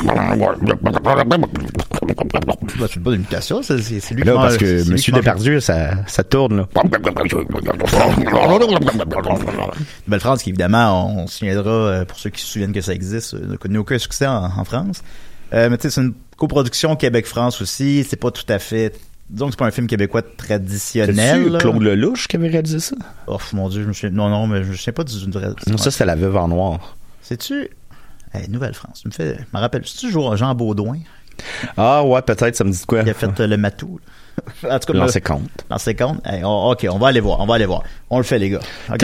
Bah, 2.78 2.86
c'est 2.92 3.02
pas 3.02 3.10
d'imitation, 3.12 3.62
ça, 3.62 3.76
c'est 3.80 4.00
c'est 4.00 4.14
lui 4.14 4.24
Là, 4.24 4.32
qui 4.32 4.38
parce 4.38 4.52
mange- 4.54 4.60
que 4.60 4.78
c'est 4.78 4.84
lui 4.84 4.90
Monsieur 4.92 5.12
mange- 5.12 5.20
Depardieu, 5.20 5.60
ça, 5.60 5.90
ça 6.06 6.24
tourne, 6.24 6.56
là. 6.58 6.68
Nouvelle-France, 10.06 10.42
qui 10.42 10.50
évidemment, 10.50 11.06
on, 11.16 11.22
on 11.22 11.26
se 11.26 11.38
souviendra, 11.38 11.70
euh, 11.70 12.04
pour 12.04 12.18
ceux 12.18 12.30
qui 12.30 12.40
se 12.40 12.46
souviennent 12.46 12.72
que 12.72 12.80
ça 12.80 12.92
existe, 12.94 13.34
euh, 13.34 13.46
n'a 13.46 13.56
connu 13.56 13.78
aucun 13.78 13.98
succès 13.98 14.26
en, 14.26 14.44
en 14.56 14.64
France. 14.64 15.02
Euh, 15.52 15.68
mais 15.70 15.76
tu 15.76 15.82
sais, 15.82 15.90
c'est 15.90 16.00
une 16.00 16.14
coproduction 16.36 16.96
Québec-France 16.96 17.60
aussi. 17.62 18.04
C'est 18.08 18.16
pas 18.16 18.30
tout 18.30 18.44
à 18.48 18.58
fait. 18.58 18.94
Disons 19.32 19.46
que 19.46 19.52
c'est 19.52 19.58
pas 19.58 19.66
un 19.66 19.70
film 19.70 19.86
québécois 19.86 20.20
traditionnel. 20.22 21.16
C'est-tu 21.16 21.48
là. 21.50 21.58
Claude 21.58 21.82
Lelouch 21.82 22.28
qui 22.28 22.36
avait 22.36 22.48
réalisé 22.48 22.80
ça? 22.80 22.94
Oh 23.26 23.38
mon 23.54 23.68
dieu, 23.70 23.82
je 23.90 24.06
me. 24.06 24.12
Non, 24.12 24.28
non, 24.28 24.46
mais 24.46 24.62
je 24.62 24.70
me 24.70 24.76
souviens 24.76 24.92
pas 24.92 25.04
du. 25.04 25.14
Non, 25.66 25.78
ça, 25.78 25.90
c'est 25.90 26.04
La 26.04 26.16
Veuve 26.16 26.36
en 26.36 26.48
Noir. 26.48 26.96
C'est-tu. 27.22 27.68
Hey, 28.34 28.48
Nouvelle-France. 28.50 29.00
Tu 29.02 29.08
me 29.08 29.12
fais. 29.12 29.36
Je 29.38 29.56
me 29.56 29.60
rappelle. 29.60 29.82
C'est-tu 29.86 30.10
Jean 30.10 30.54
Baudouin? 30.54 30.98
Ah, 31.78 32.04
ouais, 32.04 32.20
peut-être, 32.22 32.54
ça 32.56 32.64
me 32.64 32.70
dit 32.70 32.80
de 32.80 32.84
quoi? 32.84 33.02
qui 33.02 33.10
a 33.10 33.14
fait 33.14 33.40
euh, 33.40 33.46
le 33.46 33.56
matou? 33.56 33.98
en 34.68 34.78
tout 34.78 34.92
cas, 34.92 34.98
L'an 34.98 35.04
le- 35.06 35.10
50. 35.10 35.42
L'an 35.70 35.78
50. 35.78 36.26
Hey, 36.26 36.44
on- 36.44 36.70
ok, 36.70 36.86
on 36.90 36.98
va 36.98 37.08
aller 37.08 37.20
voir. 37.20 37.40
On 37.40 37.46
va 37.46 37.54
aller 37.54 37.66
voir. 37.66 37.82
On 38.10 38.18
le 38.18 38.24
fait, 38.24 38.38
les 38.38 38.50
gars. 38.50 38.60
Ok. 38.92 39.02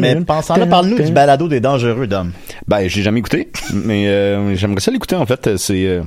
Mais 0.00 0.16
pensant 0.24 0.56
là, 0.56 0.66
parle-nous 0.66 0.98
du 1.02 1.12
balado 1.12 1.48
des 1.48 1.60
dangereux 1.60 2.06
d'hommes. 2.06 2.32
Ben, 2.66 2.88
j'ai 2.88 3.02
jamais 3.02 3.20
écouté, 3.20 3.50
mais 3.72 4.08
euh, 4.08 4.54
j'aimerais 4.54 4.80
ça 4.80 4.90
l'écouter 4.90 5.16
en 5.16 5.26
fait. 5.26 5.56
C'est 5.56 5.86
euh, 5.86 6.02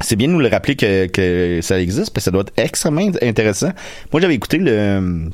c'est 0.00 0.16
bien 0.16 0.28
de 0.28 0.32
nous 0.32 0.40
le 0.40 0.48
rappeler 0.48 0.76
que, 0.76 1.06
que 1.06 1.60
ça 1.62 1.80
existe, 1.80 2.12
parce 2.12 2.14
que 2.14 2.20
ça 2.22 2.30
doit 2.30 2.42
être 2.42 2.52
extrêmement 2.56 3.10
intéressant. 3.22 3.70
Moi, 4.12 4.20
j'avais 4.20 4.34
écouté 4.34 4.58
le 4.58 5.28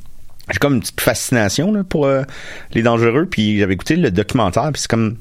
j'ai 0.53 0.59
comme 0.59 0.75
une 0.75 0.81
petite 0.81 1.01
fascination 1.01 1.73
là, 1.73 1.83
pour 1.83 2.07
euh, 2.07 2.23
les 2.73 2.83
dangereux, 2.83 3.27
puis 3.29 3.59
j'avais 3.59 3.75
écouté 3.75 3.97
le 3.97 4.11
documentaire, 4.13 4.71
puis 4.73 4.81
c'est 4.83 4.91
comme 4.91 5.17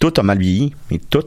tout 0.00 0.12
a 0.16 0.22
mal 0.22 0.38
vieilli, 0.38 0.72
mais 0.90 1.00
tout 1.10 1.24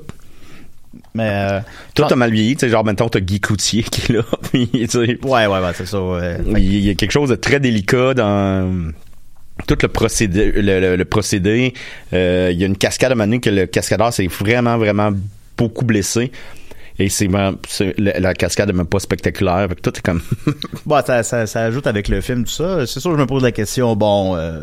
Mais. 1.13 1.27
euh, 1.29 1.59
tout 1.93 2.03
a 2.09 2.15
mal 2.15 2.31
vieilli, 2.31 2.55
tu 2.55 2.61
sais 2.61 2.69
genre 2.69 2.85
maintenant 2.85 3.09
t'as 3.09 3.19
Guy 3.19 3.41
Coutier 3.41 3.83
qui 3.91 4.01
est 4.11 4.15
là, 4.15 4.23
puis 4.51 4.69
tu 4.71 4.87
sais 4.87 5.17
Ouais, 5.23 5.45
ouais, 5.45 5.47
ouais, 5.47 5.71
c'est 5.75 5.85
ça. 5.85 6.01
ouais. 6.01 6.37
il 6.57 6.79
y 6.85 6.89
a 6.89 6.95
quelque 6.95 7.11
chose 7.11 7.29
de 7.29 7.35
très 7.35 7.59
délicat 7.59 8.13
dans 8.13 8.91
tout 9.67 9.77
le 9.81 9.87
procédé. 9.89 10.51
Le, 10.53 10.79
le- 10.79 10.95
le 10.95 11.05
procédé. 11.05 11.73
Euh, 12.13 12.49
il 12.51 12.59
y 12.59 12.63
a 12.63 12.67
une 12.67 12.77
cascade 12.77 13.11
à 13.11 13.13
un 13.13 13.15
moment 13.15 13.25
donné 13.27 13.39
que 13.39 13.49
le 13.49 13.65
cascadeur 13.67 14.11
s'est 14.13 14.27
vraiment, 14.27 14.77
vraiment 14.77 15.11
beaucoup 15.57 15.85
blessé. 15.85 16.31
Et 16.99 17.09
c'est 17.09 17.27
la, 17.27 18.19
la 18.19 18.33
cascade 18.33 18.69
est 18.69 18.73
même 18.73 18.85
pas 18.87 18.99
spectaculaire. 18.99 19.67
Fait 19.69 19.75
que 19.75 19.81
tout 19.81 19.97
est 19.97 20.01
comme. 20.01 20.21
Bon, 20.85 21.01
ça, 21.05 21.23
ça, 21.23 21.47
ça 21.47 21.61
ajoute 21.61 21.87
avec 21.87 22.07
le 22.07 22.21
film, 22.21 22.43
tout 22.43 22.51
ça. 22.51 22.85
C'est 22.85 22.99
sûr 22.99 23.11
je 23.11 23.17
me 23.17 23.25
pose 23.25 23.41
la 23.41 23.51
question, 23.51 23.95
bon, 23.95 24.35
euh, 24.35 24.61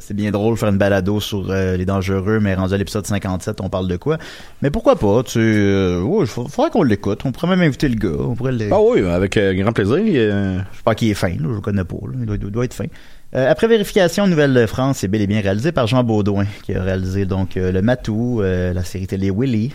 c'est 0.00 0.14
bien 0.14 0.30
drôle 0.30 0.54
de 0.54 0.58
faire 0.58 0.68
une 0.70 0.78
balado 0.78 1.20
sur 1.20 1.50
euh, 1.50 1.76
les 1.76 1.84
dangereux, 1.84 2.40
mais 2.40 2.54
rendu 2.54 2.74
à 2.74 2.76
l'épisode 2.78 3.06
57, 3.06 3.60
on 3.60 3.68
parle 3.68 3.88
de 3.88 3.96
quoi? 3.96 4.18
Mais 4.60 4.70
pourquoi 4.70 4.96
pas? 4.96 5.22
Tu, 5.22 5.38
euh, 5.38 6.00
ouais, 6.02 6.26
faudrait 6.26 6.70
qu'on 6.70 6.82
l'écoute. 6.82 7.20
On 7.24 7.32
pourrait 7.32 7.48
même 7.56 7.62
inviter 7.62 7.88
le 7.88 7.94
gars. 7.94 8.18
On 8.18 8.34
pourrait 8.34 8.52
le... 8.52 8.68
ah 8.72 8.80
oui, 8.80 9.06
avec 9.06 9.38
grand 9.38 9.72
plaisir. 9.72 9.96
Je 9.96 10.82
pense 10.84 10.94
qu'il 10.96 11.10
est 11.10 11.14
fin, 11.14 11.28
là, 11.28 11.36
je 11.42 11.54
le 11.54 11.60
connais 11.60 11.84
pas. 11.84 11.96
là. 12.02 12.18
Il 12.18 12.50
doit, 12.50 12.64
être 12.64 12.74
fin. 12.74 12.86
Euh, 13.34 13.50
après 13.50 13.66
vérification, 13.66 14.26
Nouvelle-France 14.26 14.98
c'est 14.98 15.08
bel 15.08 15.22
et 15.22 15.26
bien 15.26 15.40
réalisé 15.40 15.72
par 15.72 15.86
Jean 15.86 16.04
Baudouin, 16.04 16.44
qui 16.64 16.74
a 16.74 16.82
réalisé 16.82 17.24
donc 17.24 17.56
euh, 17.56 17.72
Le 17.72 17.80
Matou, 17.80 18.42
euh, 18.42 18.74
la 18.74 18.84
série 18.84 19.06
télé 19.06 19.30
Willy. 19.30 19.72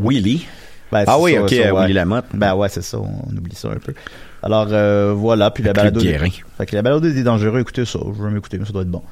Willy? 0.00 0.46
Ben, 0.92 1.04
Ah 1.06 1.18
oui, 1.18 1.34
ça, 1.34 1.42
ok, 1.42 1.50
ça, 1.50 1.74
ouais. 1.74 1.80
Willy 1.82 1.94
Lamotte. 1.94 2.26
Ben 2.34 2.54
ouais, 2.54 2.68
c'est 2.68 2.82
ça, 2.82 2.98
on 2.98 3.36
oublie 3.36 3.56
ça 3.56 3.68
un 3.68 3.78
peu. 3.78 3.94
Alors 4.42 4.68
euh, 4.70 5.12
voilà, 5.16 5.50
puis 5.50 5.62
la 5.62 5.72
balado. 5.72 6.00
Guérin. 6.00 6.28
Fait 6.58 6.66
que 6.66 6.76
la 6.76 6.82
balado 6.82 7.00
des 7.00 7.22
dangereux, 7.22 7.60
écoutez 7.60 7.84
ça. 7.84 7.98
Je 8.04 8.22
veux 8.22 8.30
m'écouter, 8.30 8.58
mais 8.58 8.64
ça 8.66 8.72
doit 8.72 8.82
être 8.82 8.90
bon. 8.90 9.02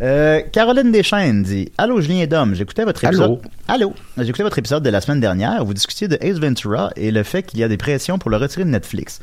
Euh, 0.00 0.40
Caroline 0.52 0.90
Deschaines 0.90 1.42
dit 1.44 1.70
Allô 1.78 2.00
Julien 2.00 2.22
et 2.22 2.26
Dom, 2.26 2.54
j'écoutais 2.54 2.84
votre 2.84 3.04
épisode. 3.04 3.38
Allô. 3.68 3.94
Allô. 4.16 4.24
J'écoutais 4.24 4.42
votre 4.42 4.58
épisode 4.58 4.82
de 4.82 4.90
la 4.90 5.00
semaine 5.00 5.20
dernière. 5.20 5.64
Vous 5.64 5.74
discutiez 5.74 6.08
de 6.08 6.18
Ace 6.20 6.38
Ventura 6.38 6.90
et 6.96 7.10
le 7.12 7.22
fait 7.22 7.42
qu'il 7.44 7.60
y 7.60 7.62
a 7.62 7.68
des 7.68 7.76
pressions 7.76 8.18
pour 8.18 8.30
le 8.30 8.36
retirer 8.36 8.64
de 8.64 8.70
Netflix. 8.70 9.20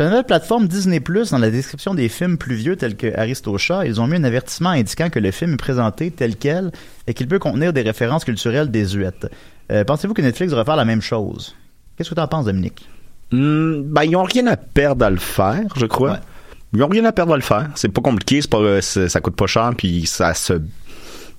Sur 0.00 0.04
la 0.06 0.12
nouvelle 0.12 0.24
plateforme 0.24 0.66
Disney 0.66 0.98
dans 1.30 1.36
la 1.36 1.50
description 1.50 1.92
des 1.92 2.08
films 2.08 2.38
plus 2.38 2.54
vieux 2.54 2.74
tels 2.74 2.96
que 2.96 3.14
Aristocha, 3.18 3.84
ils 3.84 4.00
ont 4.00 4.06
mis 4.06 4.16
un 4.16 4.24
avertissement 4.24 4.70
indiquant 4.70 5.10
que 5.10 5.18
le 5.18 5.30
film 5.30 5.52
est 5.52 5.56
présenté 5.58 6.10
tel 6.10 6.36
quel 6.36 6.72
et 7.06 7.12
qu'il 7.12 7.28
peut 7.28 7.38
contenir 7.38 7.74
des 7.74 7.82
références 7.82 8.24
culturelles 8.24 8.70
désuètes. 8.70 9.30
Euh, 9.70 9.84
Pensez-vous 9.84 10.14
que 10.14 10.22
Netflix 10.22 10.52
devrait 10.52 10.64
faire 10.64 10.76
la 10.76 10.86
même 10.86 11.02
chose? 11.02 11.54
Qu'est-ce 11.98 12.08
que 12.08 12.14
tu 12.14 12.20
en 12.22 12.28
penses, 12.28 12.46
Dominique? 12.46 12.88
Hmm, 13.30 13.82
ben, 13.82 14.04
ils 14.04 14.16
ont 14.16 14.22
rien 14.22 14.46
à 14.46 14.56
perdre 14.56 15.04
à 15.04 15.10
le 15.10 15.18
faire, 15.18 15.66
je 15.76 15.84
crois. 15.84 16.12
Ouais. 16.12 16.18
Ils 16.72 16.82
ont 16.82 16.88
rien 16.88 17.04
à 17.04 17.12
perdre 17.12 17.34
à 17.34 17.36
le 17.36 17.42
faire. 17.42 17.68
C'est 17.74 17.90
pas 17.90 18.00
compliqué, 18.00 18.40
c'est 18.40 18.50
pas, 18.50 18.56
euh, 18.56 18.80
ça 18.80 19.20
coûte 19.20 19.36
pas 19.36 19.48
cher, 19.48 19.70
puis 19.76 20.06
ça 20.06 20.32
se, 20.32 20.62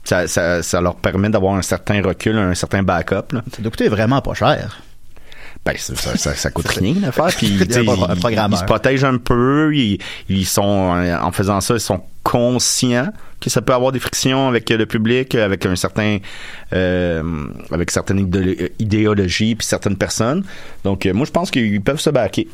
ça, 0.03 0.27
ça, 0.27 0.61
ça 0.61 0.81
leur 0.81 0.97
permet 0.97 1.29
d'avoir 1.29 1.55
un 1.55 1.63
certain 1.63 1.99
recul, 2.03 2.37
un 2.37 2.53
certain 2.53 2.83
backup. 2.83 3.33
Là. 3.33 3.41
Ça 3.55 3.63
doit 3.63 3.71
coûter 3.71 3.87
vraiment 3.87 4.21
pas 4.21 4.35
cher. 4.35 4.83
Ben, 5.63 5.75
ça, 5.77 5.95
ça, 6.35 6.49
coûte 6.49 6.67
rien 6.69 6.95
à 7.03 7.11
faire. 7.11 7.27
Puis, 7.27 7.45
ils, 7.47 7.61
ils 7.61 8.57
se 8.57 8.63
protègent 8.65 9.03
un 9.03 9.17
peu. 9.17 9.71
Ils, 9.75 9.99
ils 10.27 10.45
sont, 10.45 10.95
euh, 10.95 11.15
en 11.19 11.31
faisant 11.31 11.61
ça, 11.61 11.75
ils 11.75 11.79
sont 11.79 12.01
conscients 12.23 13.11
que 13.39 13.49
ça 13.51 13.61
peut 13.61 13.73
avoir 13.73 13.91
des 13.91 13.99
frictions 13.99 14.47
avec 14.47 14.69
le 14.71 14.85
public, 14.87 15.35
avec 15.35 15.65
un 15.67 15.75
certain, 15.75 16.17
euh, 16.73 17.23
avec 17.71 17.91
certaines 17.91 18.19
idéolo- 18.27 18.71
idéologies 18.79 19.55
puis 19.55 19.65
certaines 19.67 19.97
personnes. 19.97 20.43
Donc, 20.83 21.05
euh, 21.05 21.13
moi, 21.13 21.25
je 21.27 21.31
pense 21.31 21.51
qu'ils 21.51 21.81
peuvent 21.81 21.99
se 21.99 22.09
baquer. 22.09 22.47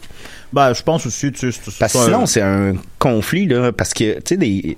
Ben, 0.52 0.74
je 0.74 0.84
pense 0.84 1.06
aussi, 1.06 1.32
tu 1.32 1.52
sais, 1.52 1.60
c'est- 1.64 1.80
Parce 1.80 1.94
que 1.94 2.00
sinon, 2.00 2.22
un- 2.24 2.26
c'est 2.26 2.42
un 2.42 2.74
conflit, 3.00 3.48
là, 3.48 3.72
parce 3.72 3.94
que, 3.94 4.16
tu 4.16 4.22
sais, 4.26 4.38
des. 4.38 4.78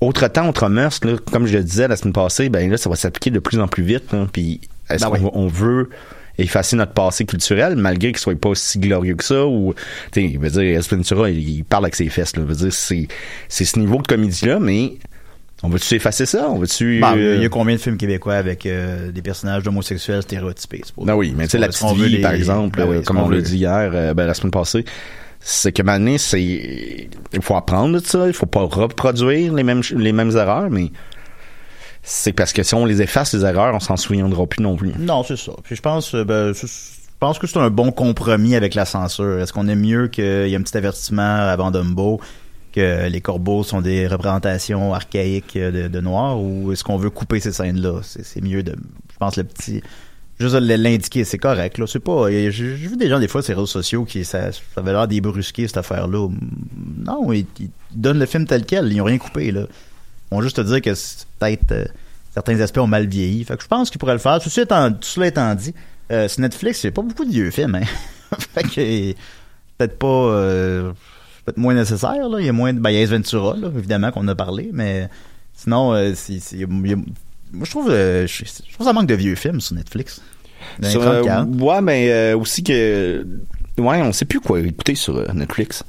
Autre 0.00 0.28
temps, 0.28 0.48
autre 0.48 0.68
mœurs, 0.68 1.00
là, 1.04 1.16
comme 1.32 1.46
je 1.46 1.56
le 1.56 1.64
disais 1.64 1.88
la 1.88 1.96
semaine 1.96 2.12
passée, 2.12 2.48
ben 2.50 2.70
là, 2.70 2.76
ça 2.76 2.90
va 2.90 2.96
s'appliquer 2.96 3.30
de 3.30 3.38
plus 3.38 3.58
en 3.60 3.68
plus 3.68 3.82
vite. 3.82 4.12
là. 4.12 4.26
Puis, 4.30 4.60
est-ce 4.90 5.04
Ben 5.04 5.10
qu'on 5.10 5.24
oui. 5.24 5.30
on 5.32 5.46
veut 5.48 5.88
effacer 6.38 6.76
notre 6.76 6.92
passé 6.92 7.24
culturel, 7.24 7.76
malgré 7.76 8.08
qu'il 8.12 8.18
soit 8.18 8.38
pas 8.38 8.50
aussi 8.50 8.78
glorieux 8.78 9.14
que 9.14 9.24
ça, 9.24 9.46
ou, 9.46 9.74
tu 10.12 10.20
sais, 10.20 10.24
il 10.26 10.38
veut 10.38 10.50
dire, 10.50 10.78
Ace 10.78 10.88
Ventura, 10.90 11.30
il, 11.30 11.38
il 11.58 11.64
parle 11.64 11.84
avec 11.84 11.94
ses 11.96 12.08
fesses, 12.08 12.36
là. 12.36 12.44
Veut 12.44 12.54
dire, 12.54 12.72
c'est, 12.72 13.08
c'est 13.48 13.64
ce 13.64 13.78
niveau 13.78 13.98
de 14.02 14.06
comédie-là, 14.06 14.58
mais 14.60 14.94
on 15.62 15.68
va-tu 15.70 15.94
effacer 15.94 16.26
ça? 16.26 16.48
On 16.50 16.58
va-tu. 16.58 17.00
Ben, 17.00 17.16
euh, 17.16 17.36
il 17.36 17.42
y 17.42 17.46
a 17.46 17.48
combien 17.48 17.74
de 17.76 17.80
films 17.80 17.96
québécois 17.96 18.34
avec 18.34 18.66
euh, 18.66 19.10
des 19.10 19.22
personnages 19.22 19.62
d'homosexuels 19.62 20.22
stéréotypés? 20.22 20.82
c'est 20.84 20.94
pas- 20.94 21.04
Ben 21.04 21.14
oui, 21.14 21.32
mais 21.36 21.44
tu 21.44 21.52
sais, 21.52 21.58
la 21.58 21.68
petite 21.68 21.86
vie, 21.96 22.08
les- 22.10 22.20
par 22.20 22.32
exemple, 22.32 22.78
Ben 22.78 22.86
oui, 22.88 22.96
euh, 22.96 23.02
comme 23.02 23.16
on 23.18 23.28
l'a 23.30 23.40
dit 23.40 23.56
hier, 23.56 23.90
euh, 23.94 24.12
ben, 24.12 24.26
la 24.26 24.34
semaine 24.34 24.50
passée, 24.50 24.84
c'est 25.40 25.72
que 25.72 25.82
maintenant, 25.82 26.16
c'est, 26.18 27.08
il 27.32 27.40
faut 27.42 27.56
apprendre 27.56 27.98
de 28.00 28.04
ça, 28.04 28.26
il 28.26 28.32
faut 28.34 28.46
pas 28.46 28.62
reproduire 28.64 29.54
les 29.54 29.62
mêmes, 29.62 29.80
les 29.96 30.12
mêmes 30.12 30.30
erreurs, 30.36 30.68
mais 30.70 30.90
c'est 32.08 32.32
parce 32.32 32.52
que 32.52 32.62
si 32.62 32.72
on 32.74 32.84
les 32.84 33.02
efface, 33.02 33.34
les 33.34 33.44
erreurs, 33.44 33.74
on 33.74 33.80
s'en 33.80 33.96
souviendra 33.96 34.46
plus 34.46 34.62
non 34.62 34.76
plus. 34.76 34.92
Non, 34.96 35.24
c'est 35.24 35.36
ça. 35.36 35.50
Puis 35.64 35.74
je 35.74 35.82
pense, 35.82 36.14
euh, 36.14 36.24
ben, 36.24 36.52
je 36.54 36.66
pense 37.18 37.40
que 37.40 37.48
c'est 37.48 37.58
un 37.58 37.68
bon 37.68 37.90
compromis 37.90 38.54
avec 38.54 38.74
la 38.74 38.84
censure. 38.84 39.40
Est-ce 39.40 39.52
qu'on 39.52 39.66
est 39.66 39.74
mieux 39.74 40.06
qu'il 40.06 40.24
y 40.24 40.52
ait 40.52 40.56
un 40.56 40.62
petit 40.62 40.76
avertissement 40.76 41.22
avant 41.22 41.72
Dumbo 41.72 42.20
que 42.72 43.08
les 43.08 43.20
corbeaux 43.20 43.64
sont 43.64 43.80
des 43.80 44.06
représentations 44.06 44.94
archaïques 44.94 45.58
de, 45.58 45.88
de 45.88 46.00
noirs 46.00 46.40
ou 46.40 46.72
est-ce 46.72 46.84
qu'on 46.84 46.96
veut 46.96 47.10
couper 47.10 47.40
ces 47.40 47.50
scènes-là? 47.50 48.02
C'est 48.02 48.40
mieux 48.40 48.62
de, 48.62 48.76
je 49.12 49.16
pense, 49.18 49.36
le 49.36 49.42
petit, 49.42 49.82
juste 50.38 50.54
l'indiquer, 50.54 51.24
c'est 51.24 51.38
correct, 51.38 51.78
là. 51.78 51.86
C'est 51.88 51.98
pas, 51.98 52.30
j'ai 52.30 52.50
vu 52.50 52.96
des 52.96 53.08
gens, 53.08 53.18
des 53.18 53.26
fois, 53.26 53.42
sur 53.42 53.50
les 53.50 53.54
réseaux 53.56 53.66
sociaux 53.66 54.04
qui, 54.04 54.24
ça, 54.24 54.52
ça 54.52 54.82
l'air 54.82 55.08
débrusquer, 55.08 55.66
cette 55.66 55.78
affaire-là. 55.78 56.28
Non, 56.98 57.32
ils, 57.32 57.46
ils 57.58 57.70
donnent 57.94 58.20
le 58.20 58.26
film 58.26 58.46
tel 58.46 58.64
quel, 58.64 58.92
ils 58.92 59.00
ont 59.00 59.04
rien 59.04 59.18
coupé, 59.18 59.50
là. 59.50 59.62
Vont 60.30 60.42
juste 60.42 60.56
te 60.56 60.60
dire 60.62 60.80
que 60.82 60.94
c'est 60.94 61.26
peut-être, 61.38 61.72
euh, 61.72 61.84
certains 62.32 62.60
aspects 62.60 62.78
ont 62.78 62.86
mal 62.86 63.06
vieilli. 63.06 63.44
Fait 63.44 63.56
que 63.56 63.62
je 63.62 63.68
pense 63.68 63.90
qu'ils 63.90 63.98
pourraient 63.98 64.12
le 64.14 64.18
faire. 64.18 64.40
Tout, 64.40 64.50
ça 64.50 64.62
étant, 64.62 64.90
tout 64.92 64.98
cela 65.02 65.26
étant 65.28 65.54
dit, 65.54 65.74
euh, 66.10 66.28
sur 66.28 66.40
Netflix, 66.40 66.82
il 66.82 66.86
n'y 66.86 66.88
a 66.88 66.92
pas 66.92 67.02
beaucoup 67.02 67.24
de 67.24 67.30
vieux 67.30 67.50
films, 67.50 67.76
hein. 67.76 67.86
fait 68.54 68.62
que, 68.64 69.12
peut-être 69.78 69.98
pas, 69.98 70.06
euh, 70.06 70.92
peut-être 71.44 71.58
moins 71.58 71.74
nécessaire, 71.74 72.28
là. 72.28 72.38
Il 72.40 72.46
y 72.46 72.48
a 72.48 72.52
moins 72.52 72.72
de, 72.72 72.80
ben, 72.80 72.90
il 72.90 72.96
y 72.96 72.98
a 72.98 73.02
Ace 73.02 73.10
Ventura, 73.10 73.56
là, 73.56 73.68
évidemment, 73.76 74.10
qu'on 74.10 74.26
a 74.28 74.34
parlé, 74.34 74.70
mais 74.72 75.08
sinon, 75.54 75.92
euh, 75.94 76.12
c'est, 76.14 76.40
c'est- 76.40 76.62
a- 76.64 76.66
moi, 76.66 77.64
je 77.64 77.70
trouve, 77.70 77.88
je, 77.90 78.26
je 78.26 78.44
trouve 78.72 78.78
que 78.78 78.84
ça 78.84 78.92
manque 78.92 79.06
de 79.06 79.14
vieux 79.14 79.36
films 79.36 79.60
sur 79.60 79.76
Netflix. 79.76 80.20
Dans 80.80 80.88
les 80.88 80.92
Sur, 80.92 81.02
30, 81.02 81.24
40. 81.24 81.60
ouais, 81.60 81.80
mais 81.80 82.10
euh, 82.10 82.36
aussi 82.36 82.64
que, 82.64 83.24
ouais, 83.78 84.02
on 84.02 84.12
sait 84.12 84.24
plus 84.24 84.40
quoi 84.40 84.58
écouter 84.60 84.96
sur 84.96 85.32
Netflix. 85.32 85.84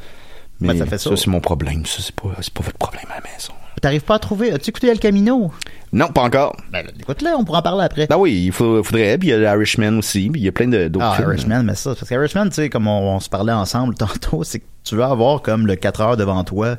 Mais 0.59 0.69
Ben, 0.69 0.79
ça 0.79 0.85
fait 0.85 0.97
ça. 0.99 1.15
c'est 1.17 1.27
mon 1.27 1.39
problème. 1.41 1.85
Ça, 1.85 2.01
c'est 2.01 2.13
pas, 2.15 2.29
c'est 2.41 2.53
pas 2.53 2.63
votre 2.63 2.77
problème 2.77 3.05
à 3.09 3.15
la 3.15 3.21
maison. 3.21 3.53
T'arrives 3.81 4.03
pas 4.03 4.15
à 4.15 4.19
trouver, 4.19 4.51
as-tu 4.51 4.71
écouté 4.71 4.87
El 4.87 4.99
Camino? 4.99 5.51
Non, 5.93 6.07
pas 6.07 6.21
encore. 6.23 6.55
Ben, 6.71 6.85
écoute-le, 6.99 7.29
on 7.37 7.43
pourra 7.45 7.59
en 7.59 7.61
parler 7.61 7.83
après. 7.85 8.07
Ben 8.07 8.17
oui, 8.17 8.45
il 8.47 8.51
faut, 8.51 8.83
faudrait. 8.83 9.17
Puis 9.17 9.27
il 9.29 9.31
y 9.31 9.33
a 9.33 9.37
l'Irishman 9.37 9.99
aussi. 9.99 10.29
Puis 10.29 10.41
il 10.41 10.45
y 10.45 10.47
a 10.47 10.51
plein 10.51 10.67
d'autres 10.67 11.05
Ah, 11.05 11.15
films. 11.15 11.29
Irishman, 11.29 11.63
mais 11.63 11.75
ça, 11.75 11.93
parce 11.95 12.09
qu'Irishman, 12.09 12.45
tu 12.49 12.55
sais, 12.55 12.69
comme 12.69 12.87
on, 12.87 13.15
on 13.15 13.19
se 13.19 13.29
parlait 13.29 13.53
ensemble 13.53 13.95
tantôt, 13.97 14.43
c'est 14.43 14.59
que 14.59 14.65
tu 14.83 14.95
veux 14.95 15.03
avoir 15.03 15.41
comme 15.41 15.67
le 15.67 15.75
4 15.75 16.01
heures 16.01 16.17
devant 16.17 16.43
toi. 16.43 16.75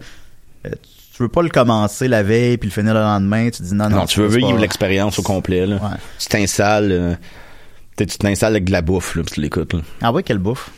euh, 0.67 0.71
tu 1.15 1.23
veux 1.23 1.29
pas 1.29 1.43
le 1.43 1.49
commencer 1.49 2.07
la 2.09 2.23
veille 2.23 2.59
puis 2.59 2.69
le 2.69 2.73
finir 2.75 2.95
le 2.95 3.01
lendemain. 3.01 3.49
Tu 3.51 3.63
dis 3.63 3.75
non, 3.75 3.89
non. 3.89 3.97
Non, 3.99 4.07
tu 4.07 4.21
veux 4.21 4.29
vivre 4.29 4.57
l'expérience 4.59 5.19
au 5.19 5.23
complet. 5.23 5.67
Là. 5.67 5.77
Ouais. 5.77 5.97
Tu 6.19 6.29
t'installes, 6.29 6.93
euh, 6.93 7.15
tu 7.97 8.07
t'installes 8.07 8.53
avec 8.53 8.65
de 8.65 8.73
la 8.73 8.83
bouffe, 8.83 9.15
là, 9.17 9.23
puis 9.25 9.35
tu 9.35 9.41
l'écoutes. 9.41 9.75
Ah 10.03 10.13
oui, 10.13 10.23
quelle 10.25 10.39
bouffe? 10.39 10.71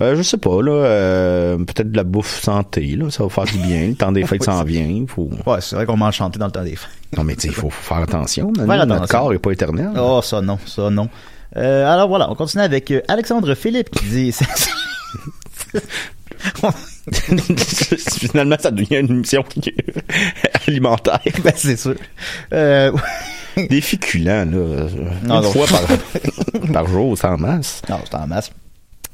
Euh, 0.00 0.14
je 0.16 0.22
sais 0.22 0.36
pas, 0.36 0.62
là, 0.62 0.70
euh, 0.70 1.56
peut-être 1.56 1.90
de 1.90 1.96
la 1.96 2.04
bouffe 2.04 2.40
santé, 2.40 2.94
là, 2.96 3.10
ça 3.10 3.24
va 3.24 3.28
faire 3.28 3.44
du 3.44 3.58
bien. 3.58 3.88
Le 3.88 3.94
temps 3.94 4.12
des 4.12 4.24
fêtes 4.26 4.40
Oui, 4.40 4.44
s'en 4.46 4.62
vient. 4.62 5.04
Faut... 5.08 5.28
Ouais, 5.46 5.60
c'est 5.60 5.74
vrai 5.76 5.86
qu'on 5.86 5.96
mange 5.96 6.14
chanter 6.14 6.38
dans 6.38 6.46
le 6.46 6.52
temps 6.52 6.62
des 6.62 6.76
fêtes. 6.76 6.90
Non, 7.16 7.24
mais 7.24 7.34
il 7.34 7.50
faut, 7.52 7.70
faut 7.70 7.94
faire 7.94 7.98
attention. 7.98 8.52
Faire 8.54 8.86
Notre 8.86 9.08
corps 9.08 9.32
est 9.32 9.38
pas 9.38 9.50
éternel. 9.52 9.90
Oh, 9.98 10.20
ça 10.22 10.40
non, 10.40 10.58
ça 10.66 10.88
non. 10.90 11.08
Euh, 11.56 11.90
alors 11.90 12.08
voilà, 12.08 12.30
on 12.30 12.34
continue 12.34 12.62
avec 12.62 12.92
Alexandre 13.08 13.54
Philippe 13.54 13.90
qui 13.90 14.04
dit... 14.04 14.32
Finalement, 18.20 18.56
ça 18.60 18.70
devient 18.70 18.98
une 19.00 19.10
émission 19.10 19.44
alimentaire. 20.66 21.20
ben, 21.42 21.52
c'est 21.56 21.76
sûr. 21.76 21.94
Euh, 22.52 22.92
Des 23.56 23.80
féculents, 23.80 24.44
là. 24.44 24.86
Non, 25.24 25.38
une 25.38 25.42
non. 25.42 25.50
fois 25.50 25.66
par, 25.66 25.82
par 26.72 26.86
jour, 26.86 27.16
c'est 27.18 27.26
en 27.26 27.38
masse. 27.38 27.82
non, 27.88 27.98
c'est 28.08 28.16
en 28.16 28.26
masse. 28.26 28.50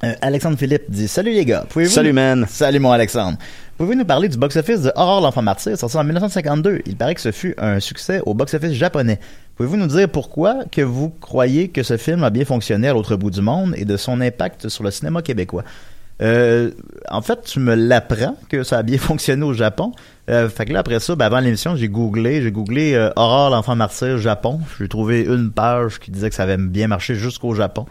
Euh, 0.04 0.14
Alexandre 0.20 0.58
Philippe 0.58 0.84
dit 0.88 1.08
Salut 1.08 1.32
les 1.32 1.44
gars, 1.44 1.64
pouvez-vous 1.68 1.90
Salut, 1.90 2.12
man. 2.12 2.44
Salut 2.48 2.78
mon 2.78 2.92
Alexandre. 2.92 3.38
Pouvez-vous 3.78 3.98
nous 3.98 4.04
parler 4.04 4.28
du 4.28 4.36
box-office 4.36 4.82
de 4.82 4.92
Aurore 4.96 5.22
l'enfant 5.22 5.40
martyr 5.40 5.78
sorti 5.78 5.96
en 5.96 6.04
1952 6.04 6.82
Il 6.86 6.96
paraît 6.96 7.14
que 7.14 7.20
ce 7.20 7.32
fut 7.32 7.54
un 7.56 7.80
succès 7.80 8.20
au 8.26 8.34
box-office 8.34 8.72
japonais. 8.72 9.18
Pouvez-vous 9.56 9.76
nous 9.76 9.86
dire 9.86 10.08
pourquoi 10.08 10.64
que 10.70 10.82
vous 10.82 11.08
croyez 11.08 11.68
que 11.68 11.82
ce 11.82 11.96
film 11.96 12.22
a 12.22 12.30
bien 12.30 12.44
fonctionné 12.44 12.88
à 12.88 12.92
l'autre 12.92 13.16
bout 13.16 13.30
du 13.30 13.40
monde 13.40 13.74
et 13.76 13.84
de 13.84 13.96
son 13.96 14.20
impact 14.20 14.68
sur 14.68 14.84
le 14.84 14.90
cinéma 14.90 15.22
québécois? 15.22 15.64
Euh, 16.22 16.70
en 17.10 17.22
fait, 17.22 17.42
tu 17.42 17.58
me 17.58 17.74
l'apprends 17.74 18.36
que 18.48 18.62
ça 18.62 18.78
a 18.78 18.82
bien 18.82 18.98
fonctionné 18.98 19.44
au 19.44 19.52
Japon. 19.52 19.92
Euh, 20.30 20.48
fait 20.48 20.66
que 20.66 20.72
là, 20.72 20.80
après 20.80 21.00
ça, 21.00 21.16
ben, 21.16 21.26
avant 21.26 21.40
l'émission, 21.40 21.76
j'ai 21.76 21.88
googlé, 21.88 22.42
j'ai 22.42 22.52
googlé 22.52 22.94
euh, 22.94 23.10
Aurore 23.16 23.50
l'enfant 23.50 23.74
martyr 23.74 24.18
Japon. 24.18 24.60
J'ai 24.78 24.88
trouvé 24.88 25.22
une 25.22 25.50
page 25.50 25.98
qui 25.98 26.10
disait 26.10 26.28
que 26.28 26.36
ça 26.36 26.44
avait 26.44 26.56
bien 26.56 26.88
marché 26.88 27.14
jusqu'au 27.14 27.54
Japon. 27.54 27.86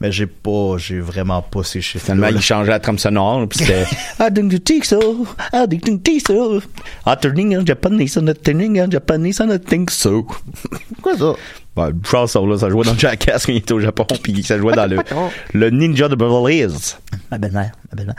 Mais 0.00 0.10
j'ai 0.10 0.26
pas, 0.26 0.76
j'ai 0.76 0.98
vraiment 1.00 1.40
pas 1.40 1.62
ces 1.62 1.80
chiffres. 1.80 2.04
Finalement, 2.06 2.28
il 2.28 2.40
changeait 2.40 2.70
la 2.70 2.80
trame 2.80 2.98
sonore, 2.98 3.48
puis 3.48 3.60
c'était 3.60 3.84
I 4.20 4.30
don't 4.30 4.50
think 4.62 4.84
so, 4.84 5.26
I 5.52 5.66
don't 5.66 6.02
think 6.02 6.26
so. 6.26 6.60
I 7.06 7.14
turning 7.20 7.56
en 7.56 7.64
japonais, 7.64 8.06
I'm 8.16 8.24
not 8.24 8.34
turning 8.34 8.80
en 8.80 8.90
japonais, 8.90 9.30
I 9.30 9.46
don't 9.46 9.58
think 9.64 9.90
so. 9.90 10.26
Quoi 11.02 11.16
ça? 11.16 11.34
Une 11.76 12.04
chanson, 12.04 12.46
là, 12.46 12.58
ça 12.58 12.68
jouait 12.70 12.84
dans 12.84 12.96
Jackass 12.96 13.46
quand 13.46 13.52
il 13.52 13.58
était 13.58 13.72
au 13.72 13.80
Japon, 13.80 14.06
puis 14.22 14.42
ça 14.42 14.58
jouait 14.58 14.74
dans 14.74 14.86
le, 14.86 14.98
le 15.54 15.70
Ninja 15.70 16.08
de 16.08 16.14
Beverly 16.14 16.58
Hills. 16.58 16.96
Ma 17.30 17.38
belle-mère, 17.38 17.72
ma 17.90 17.96
belle-mère. 17.96 18.16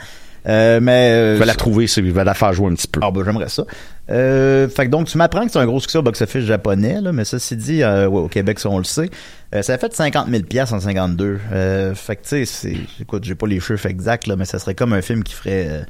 Euh, 0.48 0.78
mais 0.80 1.10
euh, 1.10 1.34
Je 1.34 1.40
vais 1.40 1.46
la 1.46 1.54
trouver, 1.54 1.86
je 1.86 2.00
vais 2.00 2.24
la 2.24 2.34
faire 2.34 2.52
jouer 2.52 2.70
un 2.70 2.74
petit 2.74 2.86
peu. 2.86 3.00
Ah 3.02 3.10
ben 3.10 3.24
j'aimerais 3.24 3.48
ça. 3.48 3.64
Euh, 4.10 4.68
fait 4.68 4.86
que 4.86 4.90
donc 4.90 5.08
tu 5.08 5.18
m'apprends 5.18 5.44
que 5.44 5.50
c'est 5.50 5.58
un 5.58 5.66
gros 5.66 5.80
succès 5.80 5.98
au 5.98 6.02
box-office 6.02 6.44
japonais, 6.44 7.00
là, 7.00 7.12
mais 7.12 7.24
ça 7.24 7.38
c'est 7.38 7.56
dit, 7.56 7.82
euh, 7.82 8.06
ouais, 8.06 8.20
au 8.20 8.28
Québec 8.28 8.60
ça 8.60 8.70
on 8.70 8.78
le 8.78 8.84
sait. 8.84 9.10
Euh, 9.54 9.62
ça 9.62 9.74
a 9.74 9.78
fait 9.78 9.92
50 9.92 10.28
000 10.28 10.44
pièces 10.44 10.72
en 10.72 10.80
52. 10.80 11.40
Euh, 11.52 11.94
fait 11.94 12.16
que 12.16 12.28
tu 12.28 12.46
sais, 12.46 12.76
écoute, 13.00 13.24
j'ai 13.24 13.34
pas 13.34 13.48
les 13.48 13.58
chiffres 13.58 13.86
exacts 13.86 14.28
là, 14.28 14.36
mais 14.36 14.44
ça 14.44 14.58
serait 14.58 14.74
comme 14.74 14.92
un 14.92 15.02
film 15.02 15.24
qui 15.24 15.34
ferait 15.34 15.84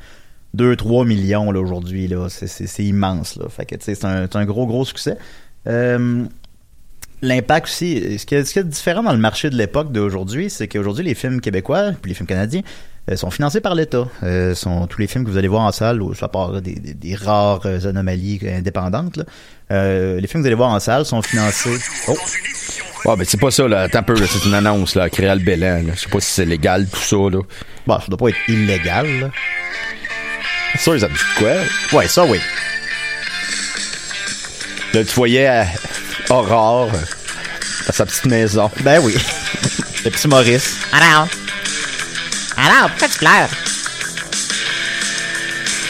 2-3 0.57 1.07
millions 1.07 1.53
là 1.53 1.61
aujourd'hui 1.61 2.09
là. 2.09 2.29
C'est, 2.31 2.85
immense 2.85 3.37
là. 3.37 3.49
Fait 3.51 3.67
que 3.67 3.75
tu 3.75 3.85
sais, 3.85 3.95
c'est 3.95 4.37
un, 4.37 4.45
gros 4.47 4.67
gros 4.67 4.87
succès. 4.87 5.19
L'impact 7.23 7.67
aussi, 7.67 8.19
ce 8.19 8.27
qui, 8.27 8.35
est, 8.35 8.45
ce 8.45 8.53
qui 8.53 8.59
est 8.59 8.65
différent 8.65 9.03
dans 9.03 9.13
le 9.13 9.19
marché 9.19 9.49
de 9.49 9.57
l'époque 9.57 9.91
d'aujourd'hui, 9.91 10.51
c'est 10.51 10.69
qu'aujourd'hui, 10.69 11.03
les 11.03 11.15
films 11.15 11.41
québécois, 11.41 11.93
puis 12.01 12.11
les 12.11 12.15
films 12.15 12.27
canadiens, 12.27 12.61
sont 13.15 13.31
financés 13.31 13.61
par 13.61 13.75
l'État. 13.77 14.07
Euh, 14.25 14.55
sont 14.55 14.87
tous 14.89 15.01
les 15.01 15.07
films 15.07 15.25
que 15.25 15.31
vous 15.31 15.37
allez 15.37 15.47
voir 15.49 15.63
en 15.63 15.71
salle, 15.73 16.03
ou 16.03 16.13
à 16.21 16.29
part 16.29 16.51
là, 16.51 16.61
des, 16.61 16.75
des- 16.75 16.95
des 16.95 17.15
rares 17.15 17.65
anomalies 17.67 18.41
indépendantes, 18.45 19.17
là, 19.17 19.25
euh, 19.71 20.21
les 20.21 20.27
films 20.27 20.41
que 20.41 20.43
vous 20.43 20.47
allez 20.47 20.55
voir 20.57 20.71
en 20.71 20.81
salle 20.81 21.05
sont 21.05 21.23
financés. 21.23 21.79
Oh, 22.09 22.17
Ouais, 23.05 23.15
ben 23.17 23.25
c'est 23.25 23.39
pas 23.39 23.53
ça, 23.53 23.69
là. 23.69 23.83
Attends 23.83 24.01
un 24.01 24.03
peu, 24.03 24.15
là. 24.19 24.27
C'est 24.29 24.45
une 24.49 24.55
annonce, 24.55 24.97
là. 24.97 25.09
Créal 25.09 25.39
Bellan, 25.39 25.83
là. 25.87 25.93
Je 25.95 26.01
sais 26.01 26.09
pas 26.09 26.19
si 26.19 26.29
c'est 26.33 26.45
légal, 26.45 26.87
tout 26.89 26.97
ça, 26.99 27.15
là. 27.17 27.41
bon, 27.87 28.01
ça 28.01 28.07
doit 28.09 28.19
pas 28.19 28.29
être 28.31 28.39
illégal. 28.49 29.07
Là. 29.21 29.31
Ça, 30.77 30.99
ça 30.99 31.09
me 31.09 31.15
dit 31.15 31.21
quoi? 31.39 31.99
Ouais, 32.01 32.09
ça 32.09 32.25
oui. 32.25 32.39
Là, 34.93 35.05
tu 35.05 35.15
voyais 35.15 35.49
euh, 35.49 35.65
Aurore 36.31 36.91
dans 36.91 37.93
sa 37.93 38.07
petite 38.07 38.27
maison. 38.27 38.71
Ben 38.83 39.01
oui. 39.05 39.15
Le 40.05 40.11
petit 40.11 40.27
Maurice. 40.29 40.77
Alors? 40.93 41.29
Alors, 42.57 42.91
pourquoi 42.91 43.09
tu 43.09 43.19
pleures? 43.19 43.49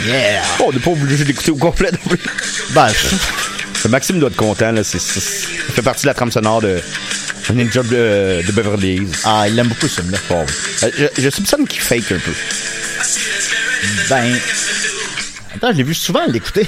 Yeah. 0.07 0.42
Oh, 0.61 0.64
on 0.68 0.72
n'est 0.72 0.79
pas 0.79 0.90
obligé 0.90 1.24
d'écouter 1.24 1.50
au 1.50 1.57
complet 1.57 1.90
non 1.92 1.98
plus. 2.09 2.20
Ben, 2.70 2.88
ça- 2.88 3.88
Maxime 3.88 4.18
doit 4.18 4.29
être 4.31 4.37
content, 4.37 4.72
là. 4.72 4.83
C'est, 4.85 4.98
c'est- 5.00 5.20
ça 5.20 5.72
fait 5.74 5.83
partie 5.83 6.02
de 6.02 6.07
la 6.09 6.14
trame 6.14 6.31
sonore 6.33 6.61
de 6.61 6.81
Ninja 7.52 7.83
de, 7.83 8.42
de 8.46 8.52
Beverly 8.52 8.96
Hills. 8.96 9.12
ah, 9.24 9.46
il 9.48 9.59
aime 9.59 9.68
beaucoup 9.68 9.87
ce 9.88 10.00
film-là. 10.00 10.18
Bon. 10.29 10.44
Euh, 10.83 10.90
Je, 11.16 11.22
je 11.22 11.31
soupçonne 11.31 11.66
qu'il 11.66 11.81
fake 11.81 12.11
un 12.12 12.18
peu. 12.18 12.33
Ben. 14.11 14.37
Attends, 15.55 15.72
je 15.72 15.76
l'ai 15.79 15.83
vu 15.85 15.94
souvent 15.94 16.26
l'écouter. 16.26 16.66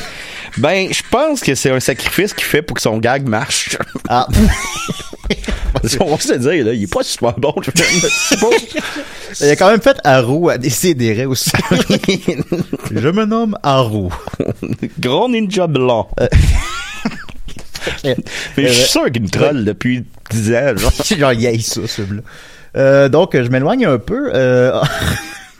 Ben, 0.56 0.88
je 0.92 1.02
pense 1.10 1.40
que 1.40 1.54
c'est 1.54 1.70
un 1.70 1.80
sacrifice 1.80 2.32
qu'il 2.32 2.46
fait 2.46 2.62
pour 2.62 2.76
que 2.76 2.82
son 2.82 2.98
gag 2.98 3.28
marche. 3.28 3.76
Ah. 4.08 4.26
On 6.00 6.14
va 6.14 6.18
se 6.18 6.32
le 6.32 6.38
dire, 6.38 6.64
là, 6.66 6.72
il 6.72 6.82
est 6.82 6.92
pas 6.92 7.02
super 7.02 7.34
bon. 7.38 7.54
je 7.62 7.70
pas. 7.70 8.48
Il 9.40 9.50
a 9.50 9.56
quand 9.56 9.70
même 9.70 9.80
fait 9.80 9.98
Haru 10.04 10.50
à 10.50 10.58
décider 10.58 11.26
aussi. 11.26 11.50
je 12.90 13.08
me 13.08 13.24
nomme 13.26 13.56
Haru. 13.62 14.08
Grand 14.98 15.28
ninja 15.28 15.66
blanc. 15.66 16.08
Mais 18.04 18.16
je 18.56 18.68
suis 18.68 18.88
sûr 18.88 19.10
qu'il 19.10 19.22
me 19.22 19.28
troll 19.28 19.64
depuis 19.64 20.04
10 20.30 20.54
ans. 20.54 20.76
Genre. 20.76 20.92
genre, 21.18 21.32
il 21.32 21.46
haït 21.46 21.62
ça, 21.62 21.80
ce 21.86 22.02
film-là. 22.02 22.22
Euh, 22.76 23.08
donc, 23.08 23.34
je 23.34 23.48
m'éloigne 23.48 23.86
un 23.86 23.98
peu. 23.98 24.30
Euh, 24.34 24.80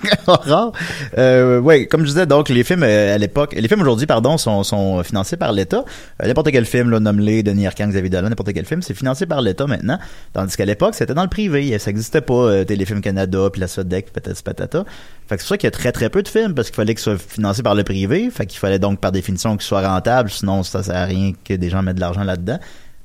Aurore. 0.26 0.72
Euh, 1.16 1.60
ouais, 1.60 1.86
comme 1.86 2.02
je 2.02 2.06
disais, 2.06 2.26
donc 2.26 2.48
les 2.48 2.62
films 2.62 2.82
euh, 2.82 3.14
à 3.14 3.18
l'époque, 3.18 3.54
les 3.56 3.66
films 3.66 3.80
aujourd'hui, 3.80 4.06
pardon, 4.06 4.38
sont, 4.38 5.02
financés 5.02 5.36
par 5.36 5.52
l'État. 5.52 5.84
Euh, 6.22 6.26
n'importe 6.26 6.50
quel 6.50 6.64
film, 6.64 6.90
là, 6.90 7.00
nomme-les, 7.00 7.42
Denis 7.42 7.66
Arcand, 7.66 7.88
Xavier 7.88 8.10
Dolan, 8.10 8.28
n'importe 8.28 8.52
quel 8.52 8.64
film, 8.64 8.82
c'est 8.82 8.94
financé 8.94 9.26
par 9.26 9.40
l'État 9.42 9.66
maintenant. 9.66 9.98
Tandis 10.32 10.56
qu'à 10.56 10.64
l'époque, 10.64 10.94
c'était 10.94 11.14
dans 11.14 11.22
le 11.22 11.28
privé. 11.28 11.76
Ça 11.78 11.90
n'existait 11.90 12.20
pas, 12.20 12.34
euh, 12.34 12.64
Téléfilm 12.64 13.00
Canada, 13.00 13.48
puis 13.52 13.60
la 13.60 13.68
Sodec, 13.68 14.12
patati 14.12 14.42
patata. 14.42 14.84
Fait 15.28 15.36
que 15.36 15.42
c'est 15.42 15.46
pour 15.46 15.48
ça 15.48 15.58
qu'il 15.58 15.66
y 15.66 15.68
a 15.68 15.72
très 15.72 15.92
très 15.92 16.10
peu 16.10 16.22
de 16.22 16.28
films, 16.28 16.54
parce 16.54 16.68
qu'il 16.68 16.76
fallait 16.76 16.94
qu'ils 16.94 17.02
soient 17.02 17.18
financés 17.18 17.62
par 17.62 17.74
le 17.74 17.82
privé. 17.82 18.30
Fait 18.30 18.46
qu'il 18.46 18.58
fallait 18.58 18.78
donc 18.78 19.00
par 19.00 19.12
définition 19.12 19.56
qu'ils 19.56 19.66
soient 19.66 19.86
rentables, 19.86 20.30
sinon 20.30 20.62
ça 20.62 20.82
sert 20.82 20.96
à 20.96 21.04
rien 21.04 21.32
que 21.44 21.54
des 21.54 21.70
gens 21.70 21.82
mettent 21.82 21.96
de 21.96 22.00
l'argent 22.00 22.24
là-dedans. 22.24 22.58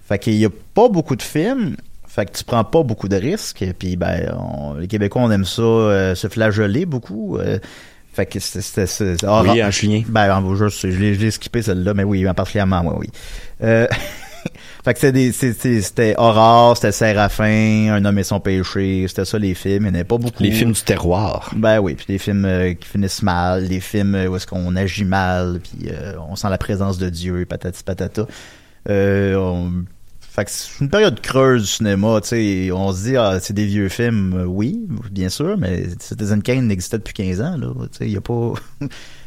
Fait 0.08 0.20
qu'il 0.20 0.36
y 0.36 0.46
a 0.46 0.50
pas 0.74 0.90
beaucoup 0.90 1.16
de 1.16 1.22
films. 1.22 1.76
Fait 2.14 2.26
que 2.28 2.38
tu 2.38 2.44
prends 2.44 2.64
pas 2.64 2.84
beaucoup 2.84 3.08
de 3.08 3.16
risques. 3.16 3.66
Puis 3.80 3.96
ben, 3.96 4.36
on- 4.38 4.76
les 4.76 4.88
Québécois, 4.88 5.24
on 5.24 5.32
aime 5.32 5.46
ça 5.46 5.62
euh, 5.64 6.16
se 6.16 6.28
flageoler 6.28 6.86
beaucoup. 6.86 7.38
euh, 7.38 7.58
fait 8.14 8.28
que 8.28 8.40
c'était... 8.40 8.86
ah, 9.26 9.42
Oui, 9.44 9.60
ah, 9.62 9.68
un 9.68 9.72
chien. 9.72 10.04
Ben, 10.08 10.32
en- 10.36 10.56
je, 10.56 10.68
je 10.68 10.88
l'ai 10.88 11.16
je 11.16 11.20
l'ai 11.22 11.32
skippé 11.32 11.64
celle-là, 11.64 11.96
mais 11.96 12.04
oui, 12.04 12.24
particulièrement, 12.36 12.84
moi, 12.84 12.96
oui. 13.00 13.08
Euh, 13.64 13.88
fait 14.86 14.94
que 14.94 15.00
c'était 15.82 16.16
Aurore, 16.20 16.78
c'était 16.78 16.92
Séraphin, 16.92 17.92
Un 17.94 18.06
homme 18.06 18.20
et 18.20 18.24
son 18.24 18.40
péché, 18.40 19.06
c'était 19.08 19.26
ça 19.26 19.40
les 19.40 19.56
films. 19.56 19.78
Il 19.78 19.82
n'y 19.86 19.90
en 19.90 19.94
avait 19.96 20.04
pas 20.04 20.20
beaucoup. 20.20 20.44
Les 20.44 20.52
films 20.52 20.74
du 20.74 20.82
terroir. 20.84 21.50
Ben 21.56 21.80
oui, 21.80 21.96
puis 21.96 22.06
des 22.08 22.20
films 22.20 22.46
euh, 22.46 22.74
qui 22.76 22.88
finissent 22.88 23.24
mal, 23.24 23.68
des 23.68 23.80
films 23.80 24.14
où 24.30 24.36
est-ce 24.36 24.46
qu'on 24.46 24.76
agit 24.76 25.06
mal, 25.06 25.60
puis 25.64 25.90
euh, 25.90 26.14
on 26.30 26.36
sent 26.36 26.50
la 26.52 26.60
présence 26.60 27.00
de 27.00 27.10
Dieu, 27.10 27.46
patati 27.50 27.84
patata. 27.84 28.28
Euh, 28.90 29.36
on- 29.36 29.86
Fait 30.34 30.46
que 30.46 30.52
c'est 30.52 30.82
une 30.82 30.90
période 30.90 31.22
creuse 31.22 31.62
du 31.62 31.68
cinéma, 31.68 32.20
tu 32.20 32.30
sais. 32.30 32.72
On 32.72 32.92
se 32.92 33.04
dit, 33.04 33.18
ah, 33.18 33.38
c'est 33.40 33.54
des 33.54 33.68
vieux 33.68 33.88
films, 33.88 34.34
euh, 34.34 34.46
oui, 34.46 34.84
bien 35.12 35.30
sûr, 35.30 35.60
mais 35.60 35.84
Citizen 36.00 36.42
Kane 36.42 36.66
n'existait 36.66 36.98
depuis 36.98 37.14
15 37.14 37.42
ans, 37.42 37.56
là. 37.56 37.72
Tu 37.92 37.98
sais, 38.00 38.06
il 38.08 38.14
y 38.14 38.18
a 38.18 38.22
pas... 38.22 38.54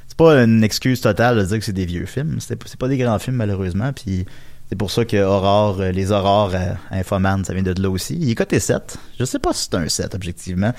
c'est 0.08 0.16
pas 0.16 0.42
une 0.42 0.64
excuse 0.64 1.00
totale 1.00 1.38
de 1.38 1.44
dire 1.44 1.60
que 1.60 1.64
c'est 1.64 1.72
des 1.72 1.86
vieux 1.86 2.06
films. 2.06 2.38
C'est 2.40 2.76
pas 2.76 2.88
des 2.88 2.98
grands 2.98 3.20
films, 3.20 3.36
malheureusement, 3.36 3.92
puis... 3.92 4.26
C'est 4.68 4.74
pour 4.74 4.90
ça 4.90 5.04
que 5.04 5.16
Aurore, 5.16 5.80
euh, 5.80 5.92
les 5.92 6.10
Aurores 6.10 6.56
à 6.56 6.96
Infoman, 6.96 7.44
ça 7.44 7.54
vient 7.54 7.62
de 7.62 7.80
là 7.80 7.88
aussi. 7.88 8.16
Il 8.16 8.28
est 8.28 8.34
coté 8.34 8.58
7. 8.58 8.96
Je 9.16 9.24
sais 9.24 9.38
pas 9.38 9.52
si 9.52 9.68
c'est 9.70 9.76
un 9.76 9.88
7, 9.88 10.12
objectivement. 10.16 10.72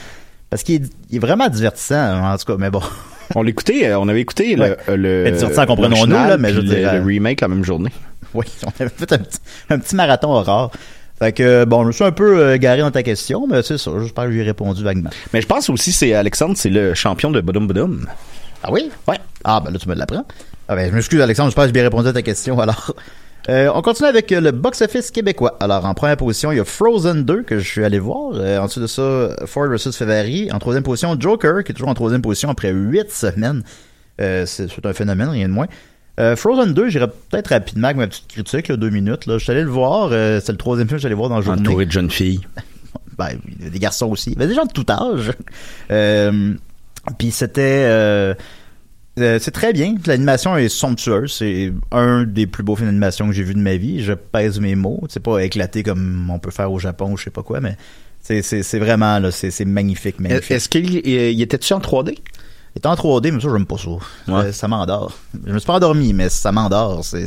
Parce 0.49 0.63
qu'il 0.63 0.83
est, 0.83 1.15
est 1.15 1.19
vraiment 1.19 1.47
divertissant, 1.47 2.21
en 2.21 2.37
tout 2.37 2.43
cas, 2.43 2.57
mais 2.59 2.69
bon. 2.69 2.81
On 3.35 3.41
l'écoutait, 3.43 3.87
euh, 3.87 3.99
on 3.99 4.07
avait 4.07 4.21
écouté 4.21 4.55
Ouais. 4.57 4.75
le, 4.87 4.95
le, 4.95 5.31
divertissant, 5.31 5.65
comprenons-nous, 5.65 6.13
là, 6.13 6.37
mais 6.37 6.53
je 6.53 6.61
le, 6.61 6.71
euh, 6.73 6.99
le 6.99 7.03
remake 7.05 7.41
la 7.41 7.47
même 7.47 7.63
journée. 7.63 7.91
Oui, 8.33 8.45
on 8.65 8.69
avait 8.83 8.89
fait 8.93 9.11
un 9.13 9.17
petit, 9.19 9.37
un 9.69 9.79
petit 9.79 9.95
marathon 9.95 10.27
Aurore. 10.33 10.71
Fait 11.17 11.31
que, 11.31 11.41
euh, 11.43 11.65
bon, 11.65 11.83
je 11.83 11.87
me 11.87 11.91
suis 11.93 12.03
un 12.03 12.11
peu 12.11 12.39
euh, 12.39 12.57
garé 12.57 12.81
dans 12.81 12.91
ta 12.91 13.01
question, 13.01 13.47
mais 13.47 13.63
c'est 13.63 13.77
ça, 13.77 13.89
j'espère 14.01 14.25
que 14.25 14.31
j'ai 14.33 14.43
répondu 14.43 14.83
vaguement. 14.83 15.09
Mais 15.33 15.41
je 15.41 15.47
pense 15.47 15.69
aussi 15.69 15.91
c'est 15.93 16.13
Alexandre, 16.13 16.55
c'est 16.57 16.69
le 16.69 16.93
champion 16.93 17.31
de 17.31 17.39
Badum 17.41 17.67
Badum. 17.67 18.05
Ah 18.63 18.71
oui? 18.71 18.91
Ouais. 19.07 19.17
Ah, 19.45 19.61
ben 19.63 19.71
là, 19.71 19.79
tu 19.79 19.87
me 19.87 19.95
l'apprends. 19.95 20.25
Ah 20.67 20.75
ben, 20.75 20.89
je 20.89 20.93
m'excuse, 20.95 21.21
Alexandre, 21.21 21.49
j'espère 21.49 21.63
que 21.63 21.69
j'ai 21.69 21.73
bien 21.73 21.83
répondu 21.83 22.07
à 22.09 22.13
ta 22.13 22.21
question, 22.21 22.59
alors. 22.59 22.93
Euh, 23.49 23.71
on 23.73 23.81
continue 23.81 24.09
avec 24.09 24.31
euh, 24.31 24.41
le 24.41 24.51
box-office 24.51 25.11
québécois. 25.11 25.57
Alors, 25.59 25.85
en 25.85 25.93
première 25.93 26.17
position, 26.17 26.51
il 26.51 26.57
y 26.57 26.59
a 26.59 26.65
Frozen 26.65 27.23
2, 27.23 27.43
que 27.43 27.59
je 27.59 27.67
suis 27.67 27.83
allé 27.83 27.99
voir. 27.99 28.31
Euh, 28.33 28.59
ensuite 28.59 28.81
de 28.81 28.87
ça, 28.87 29.35
Ford 29.45 29.67
vs. 29.67 29.91
Ferrari. 29.93 30.51
En 30.51 30.59
troisième 30.59 30.83
position, 30.83 31.15
Joker, 31.17 31.63
qui 31.63 31.71
est 31.71 31.75
toujours 31.75 31.89
en 31.89 31.93
troisième 31.93 32.21
position 32.21 32.49
après 32.49 32.71
huit 32.71 33.09
semaines. 33.11 33.63
Euh, 34.19 34.45
c'est 34.45 34.85
un 34.85 34.93
phénomène, 34.93 35.29
rien 35.29 35.47
de 35.47 35.53
moins. 35.53 35.67
Euh, 36.19 36.35
Frozen 36.35 36.73
2, 36.73 36.89
j'irai 36.89 37.07
peut-être 37.07 37.47
rapidement 37.49 37.87
avec 37.87 37.97
ma 37.97 38.07
petite 38.07 38.27
critique, 38.27 38.69
là, 38.69 38.75
deux 38.75 38.89
minutes. 38.89 39.27
Là. 39.27 39.37
Je 39.37 39.43
suis 39.43 39.51
allé 39.51 39.61
le 39.61 39.69
voir, 39.69 40.09
euh, 40.11 40.39
c'est 40.43 40.51
le 40.51 40.57
troisième 40.57 40.87
film 40.87 40.97
que 40.97 41.03
j'allais 41.03 41.15
voir 41.15 41.29
dans 41.29 41.37
le 41.37 41.43
journée. 41.43 41.61
Entouré 41.61 41.85
de 41.85 41.91
jeunes 41.91 42.11
filles. 42.11 42.41
Ben, 43.17 43.29
des 43.57 43.79
garçons 43.79 44.11
aussi. 44.11 44.35
Ben, 44.35 44.47
des 44.47 44.53
gens 44.53 44.65
de 44.65 44.71
tout 44.71 44.85
âge. 44.91 45.31
Euh, 45.89 46.53
puis 47.17 47.31
c'était... 47.31 48.35
euh, 49.17 49.39
c'est 49.41 49.51
très 49.51 49.73
bien. 49.73 49.95
L'animation 50.05 50.55
est 50.57 50.69
somptueuse. 50.69 51.33
C'est 51.33 51.73
un 51.91 52.23
des 52.23 52.47
plus 52.47 52.63
beaux 52.63 52.75
films 52.75 52.89
d'animation 52.89 53.27
que 53.27 53.33
j'ai 53.33 53.43
vu 53.43 53.53
de 53.53 53.59
ma 53.59 53.75
vie. 53.75 54.03
Je 54.03 54.13
pèse 54.13 54.59
mes 54.59 54.75
mots. 54.75 55.03
C'est 55.09 55.21
pas 55.21 55.39
éclaté 55.43 55.83
comme 55.83 56.29
on 56.31 56.39
peut 56.39 56.51
faire 56.51 56.71
au 56.71 56.79
Japon 56.79 57.11
ou 57.13 57.17
je 57.17 57.25
sais 57.25 57.29
pas 57.29 57.43
quoi, 57.43 57.59
mais 57.61 57.75
c'est, 58.21 58.79
vraiment, 58.79 59.19
là, 59.19 59.31
c'est, 59.31 59.63
magnifique, 59.65 60.19
magnifique. 60.19 60.51
Est-ce 60.51 60.67
qu'il 60.69 60.95
il 61.07 61.41
était-tu 61.41 61.73
en 61.73 61.79
3D? 61.79 62.17
Il 62.75 62.79
est 62.79 62.85
en 62.85 62.93
3D, 62.93 63.31
mais 63.31 63.39
ça, 63.39 63.47
j'aime 63.51 63.65
pas 63.65 63.77
ça. 63.77 63.89
Euh, 64.29 64.51
ça 64.51 64.67
m'endort. 64.67 65.17
Je 65.47 65.51
me 65.53 65.57
suis 65.57 65.65
pas 65.65 65.75
endormi, 65.75 66.13
mais 66.13 66.29
ça 66.29 66.51
m'endort. 66.51 67.03
C'est, 67.03 67.25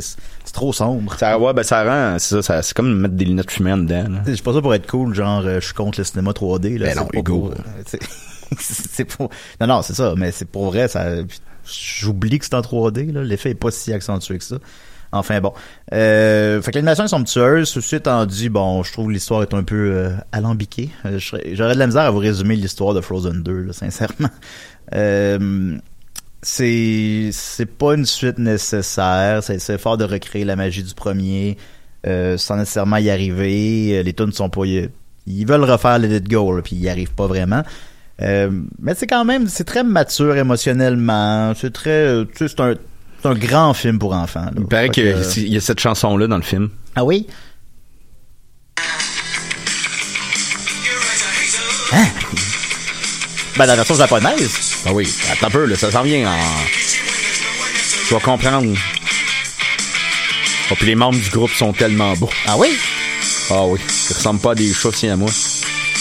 trop 0.53 0.71
sombre. 0.71 1.13
Ça, 1.17 1.37
ouais, 1.39 1.53
ben, 1.53 1.63
ça 1.63 1.83
rend, 1.83 2.19
c'est 2.19 2.41
ça, 2.41 2.61
c'est 2.61 2.73
comme 2.73 2.93
mettre 2.99 3.15
des 3.15 3.25
lunettes 3.25 3.51
fumées 3.51 3.71
dedans. 3.75 4.05
Je 4.27 4.33
suis 4.33 4.43
pas 4.43 4.53
ça 4.53 4.61
pour 4.61 4.73
être 4.75 4.85
cool, 4.89 5.13
genre 5.15 5.41
euh, 5.45 5.59
je 5.59 5.65
suis 5.65 5.73
contre 5.73 5.99
le 5.99 6.03
cinéma 6.05 6.31
3D. 6.31 6.77
Là, 6.77 6.85
Ben 6.87 6.93
c'est 6.93 6.99
non, 6.99 7.07
pas 7.07 7.17
Hugo. 7.19 7.39
pour, 7.39 7.53
c'est- 7.85 7.99
c'est 8.91 9.05
pour. 9.05 9.29
Non, 9.59 9.67
non, 9.67 9.81
c'est 9.81 9.93
ça, 9.93 10.13
mais 10.15 10.31
c'est 10.31 10.45
pour 10.47 10.65
vrai, 10.67 10.87
ça. 10.87 11.05
J'oublie 11.65 12.39
que 12.39 12.45
c'est 12.45 12.55
en 12.55 12.61
3D, 12.61 13.11
là. 13.11 13.23
L'effet 13.23 13.51
est 13.51 13.55
pas 13.55 13.71
si 13.71 13.93
accentué 13.93 14.37
que 14.37 14.43
ça. 14.43 14.57
Enfin 15.11 15.41
bon. 15.41 15.53
Euh, 15.93 16.61
fait 16.61 16.71
que 16.71 16.77
l'animation 16.77 17.03
est 17.03 17.09
somptueuse. 17.09 17.69
Ceci 17.69 17.95
étant 17.95 18.25
dit, 18.25 18.49
bon, 18.49 18.83
je 18.83 18.91
trouve 18.93 19.11
l'histoire 19.11 19.41
est 19.41 19.53
un 19.53 19.63
peu 19.63 19.91
euh, 19.93 20.11
alambiquée. 20.31 20.89
Euh, 21.05 21.19
J'aurais 21.19 21.73
de 21.73 21.79
la 21.79 21.87
misère 21.87 22.03
à 22.03 22.11
vous 22.11 22.19
résumer 22.19 22.55
l'histoire 22.55 22.93
de 22.93 23.01
Frozen 23.01 23.43
2, 23.43 23.63
là, 23.63 23.73
sincèrement. 23.73 24.29
C'est 26.43 27.29
c'est 27.33 27.67
pas 27.67 27.93
une 27.93 28.05
suite 28.07 28.39
nécessaire. 28.39 29.43
C'est 29.43 29.77
fort 29.77 29.97
de 29.97 30.05
recréer 30.05 30.43
la 30.43 30.55
magie 30.55 30.81
du 30.81 30.95
premier 30.95 31.55
sans 32.03 32.57
nécessairement 32.57 32.97
y 32.97 33.11
arriver. 33.11 34.01
Les 34.01 34.13
tunes 34.13 34.31
sont 34.31 34.49
pas. 34.49 34.63
Ils 34.65 35.45
veulent 35.45 35.63
refaire 35.63 35.99
Let 35.99 36.17
It 36.17 36.27
Go, 36.27 36.59
puis 36.63 36.75
ils 36.77 36.81
y 36.81 36.89
arrivent 36.89 37.13
pas 37.13 37.27
vraiment. 37.27 37.61
Euh, 38.21 38.49
mais 38.79 38.93
c'est 38.95 39.07
quand 39.07 39.25
même, 39.25 39.47
c'est 39.47 39.63
très 39.63 39.83
mature 39.83 40.35
émotionnellement. 40.37 41.53
C'est 41.59 41.73
très, 41.73 41.89
euh, 41.89 42.25
tu 42.25 42.47
sais, 42.47 42.53
c'est 42.55 42.59
un, 42.61 42.75
un 43.23 43.33
grand 43.33 43.73
film 43.73 43.97
pour 43.99 44.13
enfants. 44.13 44.45
là. 44.45 44.51
Il 44.57 44.65
paraît 44.67 44.89
qu'il 44.89 45.03
que- 45.13 45.39
y 45.41 45.57
a 45.57 45.61
cette 45.61 45.79
chanson-là 45.79 46.27
dans 46.27 46.37
le 46.37 46.43
film. 46.43 46.69
Ah 46.95 47.03
oui? 47.03 47.27
Hein? 51.93 52.05
Ben, 53.57 53.65
la 53.65 53.75
version 53.75 53.95
japonaise? 53.95 54.49
Ah 54.85 54.93
oui, 54.93 55.07
attends 55.31 55.47
un 55.47 55.51
peu, 55.51 55.65
là, 55.65 55.75
ça 55.75 55.91
s'en 55.91 56.03
vient 56.03 56.31
en... 56.31 56.37
Tu 58.07 58.13
vas 58.13 58.19
comprendre. 58.19 58.73
Oh, 60.71 60.75
puis 60.77 60.87
les 60.87 60.95
membres 60.95 61.19
du 61.19 61.29
groupe 61.29 61.51
sont 61.51 61.73
tellement 61.73 62.13
beaux. 62.15 62.29
Ah 62.47 62.57
oui? 62.57 62.77
Ah 63.49 63.65
oui, 63.65 63.79
ils 64.09 64.13
ressemblent 64.15 64.39
pas 64.39 64.51
à 64.51 64.55
des 64.55 64.71
chats 64.73 64.89
à 65.11 65.15
moi. 65.17 65.29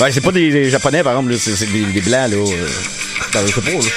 Ouais, 0.01 0.11
c'est 0.13 0.21
pas 0.21 0.33
des, 0.33 0.51
des 0.51 0.71
japonais, 0.71 1.03
par 1.03 1.13
exemple, 1.17 1.37
c'est 1.37 1.71
des, 1.71 1.85
des 1.93 2.01
blancs, 2.01 2.31
là. 2.31 2.37
euh. 2.37 2.69
Je 3.47 3.53
sais 3.53 3.61
pas, 3.61 3.71
là. 3.71 3.81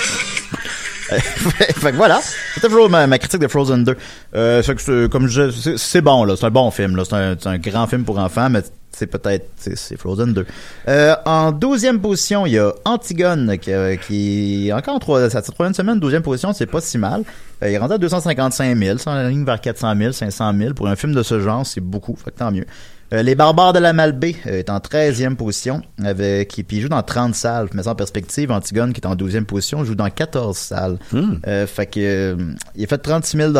Fait 1.13 1.91
que 1.91 1.95
voilà, 1.97 2.21
c'était 2.55 2.69
ma, 2.89 3.05
ma 3.05 3.19
critique 3.19 3.39
de 3.41 3.47
Frozen 3.47 3.83
2. 3.83 3.95
Euh, 4.35 4.63
fait 4.63 4.73
que 4.73 5.05
comme 5.07 5.27
je 5.27 5.51
c'est- 5.77 6.01
bon 6.01 6.23
là, 6.23 6.35
c'est 6.35 6.45
un 6.45 6.49
bon 6.49 6.71
film 6.71 6.95
là, 6.95 7.03
c'est 7.07 7.13
un, 7.15 7.35
un 7.45 7.57
grand 7.59 7.85
film 7.85 8.03
pour 8.03 8.17
enfants, 8.17 8.49
mais 8.49 8.61
c'est 8.91 9.05
peut-être 9.07 9.47
c'est 9.57 9.97
Frozen 9.97 10.33
2. 10.33 10.45
Euh, 10.87 11.15
en 11.25 11.51
douzième 11.51 11.99
position, 11.99 12.47
il 12.47 12.53
y 12.53 12.57
a 12.57 12.71
Antigone 12.85 13.57
qui, 13.59 13.71
euh, 13.71 13.95
qui 13.97 14.71
encore 14.73 14.95
en 14.95 14.99
trois, 14.99 15.29
sa 15.29 15.41
troisième 15.43 15.75
semaine, 15.75 15.99
douzième 15.99 16.23
position, 16.23 16.51
c'est 16.53 16.65
pas 16.65 16.81
si 16.81 16.97
mal. 16.97 17.23
Euh, 17.61 17.69
il 17.69 17.73
est 17.73 17.77
rendu 17.77 17.93
à 17.93 17.97
255 17.99 18.75
000, 18.75 18.97
c'est 18.97 19.09
en 19.09 19.27
ligne 19.27 19.45
vers 19.45 19.61
400 19.61 19.93
000, 19.97 20.11
500 20.13 20.53
000 20.57 20.73
pour 20.73 20.87
un 20.87 20.95
film 20.95 21.13
de 21.13 21.21
ce 21.21 21.39
genre, 21.41 21.63
c'est 21.65 21.81
beaucoup, 21.81 22.15
fait 22.15 22.31
que 22.31 22.37
tant 22.39 22.51
mieux. 22.51 22.65
Euh, 23.13 23.21
les 23.21 23.35
Barbares 23.35 23.73
de 23.73 23.79
la 23.79 23.93
Malbaie 23.93 24.35
euh, 24.47 24.59
est 24.59 24.69
en 24.69 24.79
13e 24.79 25.35
position, 25.35 25.81
avec, 26.03 26.49
puis 26.67 26.77
il 26.77 26.81
joue 26.81 26.89
dans 26.89 27.03
30 27.03 27.35
salles. 27.35 27.67
Mais 27.73 27.87
en 27.87 27.93
perspective, 27.95 28.51
Antigone, 28.51 28.91
qui 28.91 29.01
est 29.01 29.05
en 29.07 29.15
12e 29.15 29.45
position, 29.45 29.83
joue 29.85 29.93
dans 29.95 30.09
14 30.09 30.57
salles. 30.57 30.97
Euh, 31.47 31.67
fait 31.67 31.85
que, 31.85 32.35
il 32.75 32.83
a 32.83 32.87
fait 32.87 32.97
36 32.97 33.37
000 33.37 33.53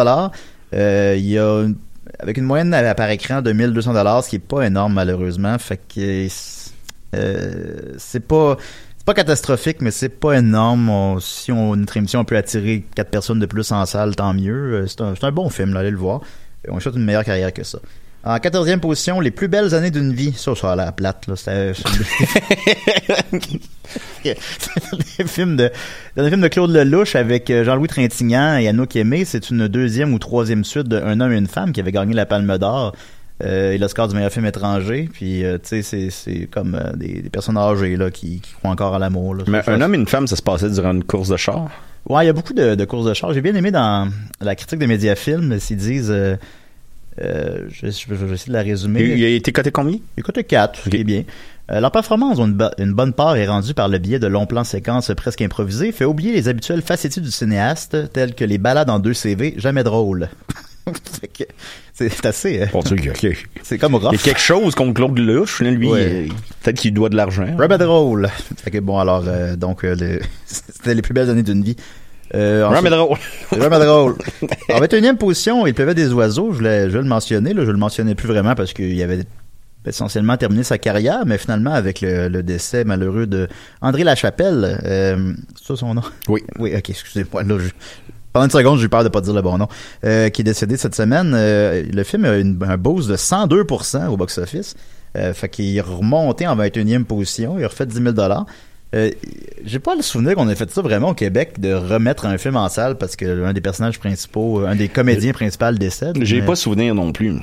euh, 0.73 1.15
Il 1.19 1.37
a, 1.37 1.63
une- 1.65 1.75
avec 2.19 2.37
une 2.37 2.45
moyenne 2.45 2.73
à- 2.73 2.95
par 2.95 3.09
écran 3.11 3.41
de 3.43 3.51
1200 3.53 4.21
ce 4.23 4.29
qui 4.29 4.37
est 4.37 4.39
pas 4.39 4.63
énorme 4.63 4.93
malheureusement. 4.93 5.57
Fait 5.59 5.77
que, 5.77 6.27
euh, 7.15 7.77
c'est 7.97 8.19
pas, 8.27 8.57
c'est 8.97 9.05
pas 9.05 9.13
catastrophique, 9.13 9.81
mais 9.81 9.91
c'est 9.91 10.09
pas 10.09 10.33
énorme. 10.39 10.89
On- 10.89 11.19
si 11.19 11.51
on, 11.51 11.75
notre 11.75 11.95
émission 11.97 12.25
peut 12.25 12.37
attirer 12.37 12.83
quatre 12.95 13.11
personnes 13.11 13.39
de 13.39 13.45
plus 13.45 13.71
en 13.71 13.85
salle, 13.85 14.15
tant 14.15 14.33
mieux. 14.33 14.85
C'est 14.87 15.01
un, 15.01 15.13
un 15.21 15.31
bon 15.31 15.49
film, 15.49 15.73
là, 15.73 15.81
allez 15.81 15.91
le 15.91 15.97
voir. 15.97 16.21
Et 16.67 16.71
on 16.71 16.79
souhaite 16.79 16.95
une 16.95 17.05
meilleure 17.05 17.25
carrière 17.25 17.53
que 17.53 17.63
ça. 17.63 17.77
En 18.25 18.37
14e 18.37 18.79
position, 18.79 19.19
Les 19.19 19.31
plus 19.31 19.49
belles 19.49 19.75
années 19.75 19.91
d'une 19.91 20.13
vie. 20.13 20.33
Ça, 20.33 20.55
ça 20.55 20.71
a 20.71 20.75
l'air 20.75 20.93
plate, 20.93 21.27
là. 21.27 21.35
C'était... 21.35 21.73
C'est 21.73 21.87
un 25.23 25.27
film 25.27 25.57
de, 25.57 25.69
dans 26.15 26.23
un 26.23 26.29
film 26.29 26.41
de 26.41 26.47
Claude 26.47 26.71
Lelouch 26.71 27.15
avec 27.15 27.49
euh, 27.49 27.65
Jean-Louis 27.65 27.89
Trintignant 27.89 28.57
et 28.57 28.67
Anouk 28.69 28.95
Aimé. 28.95 29.25
C'est 29.25 29.49
une 29.49 29.67
deuxième 29.67 30.13
ou 30.13 30.19
troisième 30.19 30.63
suite 30.63 30.87
de 30.87 30.97
Un 30.97 31.19
homme 31.19 31.33
et 31.33 31.37
une 31.37 31.47
femme 31.47 31.73
qui 31.73 31.81
avait 31.81 31.91
gagné 31.91 32.13
la 32.13 32.25
Palme 32.25 32.57
d'Or 32.57 32.93
euh, 33.43 33.73
et 33.73 33.77
l'Oscar 33.77 34.07
du 34.07 34.15
meilleur 34.15 34.31
film 34.31 34.45
étranger. 34.45 35.09
Puis, 35.11 35.43
euh, 35.43 35.57
tu 35.57 35.69
sais, 35.69 35.81
c'est, 35.81 36.09
c'est 36.09 36.47
comme 36.49 36.75
euh, 36.75 36.93
des, 36.93 37.21
des 37.21 37.29
personnes 37.29 37.57
âgées, 37.57 37.97
là, 37.97 38.09
qui, 38.09 38.39
qui 38.39 38.53
croient 38.53 38.71
encore 38.71 38.95
à 38.95 38.99
l'amour. 38.99 39.35
Mais 39.47 39.67
un 39.67 39.81
homme 39.81 39.95
et 39.95 39.97
une 39.97 40.07
femme, 40.07 40.27
ça 40.27 40.35
se 40.35 40.41
passait 40.41 40.69
durant 40.69 40.93
une 40.93 41.03
course 41.03 41.29
de 41.29 41.37
char? 41.37 41.69
Ouais, 42.07 42.23
il 42.23 42.27
y 42.27 42.29
a 42.29 42.33
beaucoup 42.33 42.53
de, 42.53 42.75
de 42.75 42.85
courses 42.85 43.05
de 43.05 43.13
char. 43.13 43.33
J'ai 43.33 43.41
bien 43.41 43.55
aimé 43.55 43.71
dans 43.71 44.09
la 44.39 44.55
critique 44.55 44.79
des 44.79 44.87
médiafilms, 44.87 45.59
s'ils 45.59 45.77
disent... 45.77 46.13
Euh, 47.21 47.23
euh, 47.23 47.67
je, 47.69 47.87
je- 47.91 48.05
je 48.09 48.13
vais 48.25 48.33
essayer 48.33 48.49
de 48.51 48.57
la 48.57 48.63
résumer. 48.63 49.01
Il, 49.03 49.17
il 49.19 49.23
a 49.25 49.29
été 49.29 49.51
coté 49.51 49.71
combien? 49.71 49.97
Écoutez 50.17 50.43
4, 50.43 50.79
ce 50.85 50.89
qui 50.89 50.97
est 50.97 51.03
bien. 51.03 51.23
Euh, 51.71 51.79
leur 51.79 51.91
performance, 51.91 52.39
une, 52.39 52.57
une 52.77 52.93
bonne 52.93 53.13
part 53.13 53.35
est 53.37 53.47
rendue 53.47 53.73
par 53.73 53.87
le 53.87 53.97
biais 53.97 54.19
de 54.19 54.27
longs 54.27 54.45
plans 54.45 54.63
séquences 54.65 55.11
presque 55.15 55.41
improvisés, 55.41 55.91
fait 55.91 56.05
oublier 56.05 56.33
les 56.33 56.47
habituelles 56.49 56.81
facéties 56.81 57.21
du 57.21 57.31
cinéaste, 57.31 58.11
telles 58.11 58.35
que 58.35 58.43
les 58.43 58.57
balades 58.57 58.89
en 58.89 58.99
deux 58.99 59.13
CV, 59.13 59.53
jamais 59.57 59.83
drôles. 59.83 60.29
C'est 61.93 62.25
assez... 62.25 62.61
euh, 62.61 62.65
Bon, 62.73 62.81
tu 62.81 62.97
sais, 62.97 63.09
ok. 63.29 63.47
c'est 63.61 63.77
comme 63.77 63.95
rough. 63.95 64.09
Il 64.11 64.17
y 64.17 64.19
a 64.19 64.23
quelque 64.23 64.39
chose 64.41 64.73
contre 64.75 64.93
Claude 64.95 65.17
là, 65.19 65.43
lui. 65.71 65.87
Ouais. 65.87 65.99
euh, 66.01 66.27
Peut-être 66.63 66.77
qu'il 66.79 66.93
doit 66.93 67.07
de 67.09 67.15
l'argent. 67.15 67.45
Jamais 67.57 67.77
drôle. 67.77 68.27
Fait 68.57 68.71
que 68.71 68.79
bon, 68.79 68.97
alors, 68.97 69.23
euh, 69.27 69.55
donc, 69.55 69.85
euh, 69.85 69.95
le- 69.95 70.19
c'était 70.45 70.95
les 70.95 71.01
plus 71.03 71.13
belles 71.13 71.29
années 71.29 71.43
d'une 71.43 71.63
vie. 71.63 71.75
Euh, 72.35 72.65
ensuite- 72.65 72.91
drôle. 72.91 73.17
C'est 73.49 73.57
vraiment 73.57 73.79
drôle. 73.79 74.15
En 74.73 74.79
21e 74.79 75.17
position, 75.17 75.67
il 75.67 75.73
pleuvait 75.73 75.93
des 75.95 76.11
oiseaux. 76.13 76.51
Je 76.51 76.57
voulais, 76.57 76.83
je 76.89 76.93
vais 76.95 77.01
le 77.03 77.07
mentionner. 77.07 77.53
Là, 77.53 77.63
je 77.65 77.71
le 77.71 77.77
mentionnais 77.77 78.15
plus 78.15 78.27
vraiment 78.27 78.55
parce 78.55 78.73
qu'il 78.73 79.01
avait 79.01 79.23
essentiellement 79.85 80.37
terminé 80.37 80.63
sa 80.63 80.77
carrière, 80.77 81.25
mais 81.25 81.37
finalement, 81.37 81.73
avec 81.73 82.01
le, 82.01 82.29
le 82.29 82.41
décès 82.41 82.85
malheureux 82.85 83.27
de 83.27 83.47
André 83.81 84.03
Lachapelle, 84.03 84.79
euh, 84.85 85.33
c'est 85.59 85.67
ça 85.67 85.75
son 85.75 85.93
nom? 85.93 86.01
Oui. 86.29 86.41
Oui, 86.57 86.73
ok, 86.75 86.89
excusez-moi. 86.89 87.43
Là, 87.43 87.57
je- 87.59 87.69
pendant 88.31 88.45
une 88.45 88.51
seconde, 88.51 88.79
j'ai 88.79 88.85
eu 88.85 88.89
peur 88.89 89.03
de 89.03 89.09
pas 89.09 89.21
dire 89.21 89.33
le 89.33 89.41
bon 89.41 89.57
nom. 89.57 89.67
Euh, 90.05 90.29
qui 90.29 90.41
est 90.41 90.45
décédé 90.45 90.75
cette 90.77 90.95
semaine. 90.95 91.33
Euh, 91.35 91.83
le 91.93 92.03
film 92.03 92.25
a 92.25 92.37
une- 92.37 92.57
un 92.67 92.77
boost 92.77 93.09
de 93.09 93.15
102% 93.15 94.07
au 94.07 94.17
box-office. 94.17 94.75
Fait 95.35 95.47
qu'il 95.49 95.77
est 95.77 95.81
remonté 95.81 96.47
en 96.47 96.55
21e 96.55 97.05
position. 97.05 97.59
Il 97.59 97.63
a 97.63 97.67
refait 97.67 97.85
10 97.85 98.01
000 98.01 98.13
euh, 98.93 99.09
j'ai 99.65 99.79
pas 99.79 99.95
le 99.95 100.01
souvenir 100.01 100.35
qu'on 100.35 100.49
ait 100.49 100.55
fait 100.55 100.69
ça 100.71 100.81
vraiment 100.81 101.09
au 101.09 101.13
Québec 101.13 101.59
de 101.59 101.73
remettre 101.73 102.25
un 102.25 102.37
film 102.37 102.55
en 102.57 102.69
salle 102.69 102.97
parce 102.97 103.15
que 103.15 103.25
l'un 103.25 103.53
des 103.53 103.61
personnages 103.61 103.99
principaux, 103.99 104.61
euh, 104.61 104.67
un 104.67 104.75
des 104.75 104.87
comédiens 104.89 105.31
principaux 105.33 105.71
décède. 105.71 106.17
J'ai 106.21 106.41
mais- 106.41 106.45
pas 106.45 106.55
souvenir 106.55 106.93
non 106.93 107.11
plus. 107.11 107.33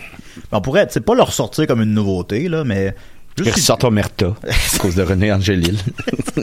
On 0.52 0.60
pourrait, 0.60 0.86
c'est 0.90 1.04
pas 1.04 1.14
le 1.14 1.22
ressortir 1.22 1.66
comme 1.66 1.80
une 1.82 1.94
nouveauté 1.94 2.48
là, 2.48 2.64
mais 2.64 2.94
juste 3.44 3.56
ressort 3.56 3.78
Omerta 3.84 4.34
à 4.46 4.78
cause 4.78 4.94
de 4.94 5.02
René 5.02 5.32
Angélil. 5.32 5.78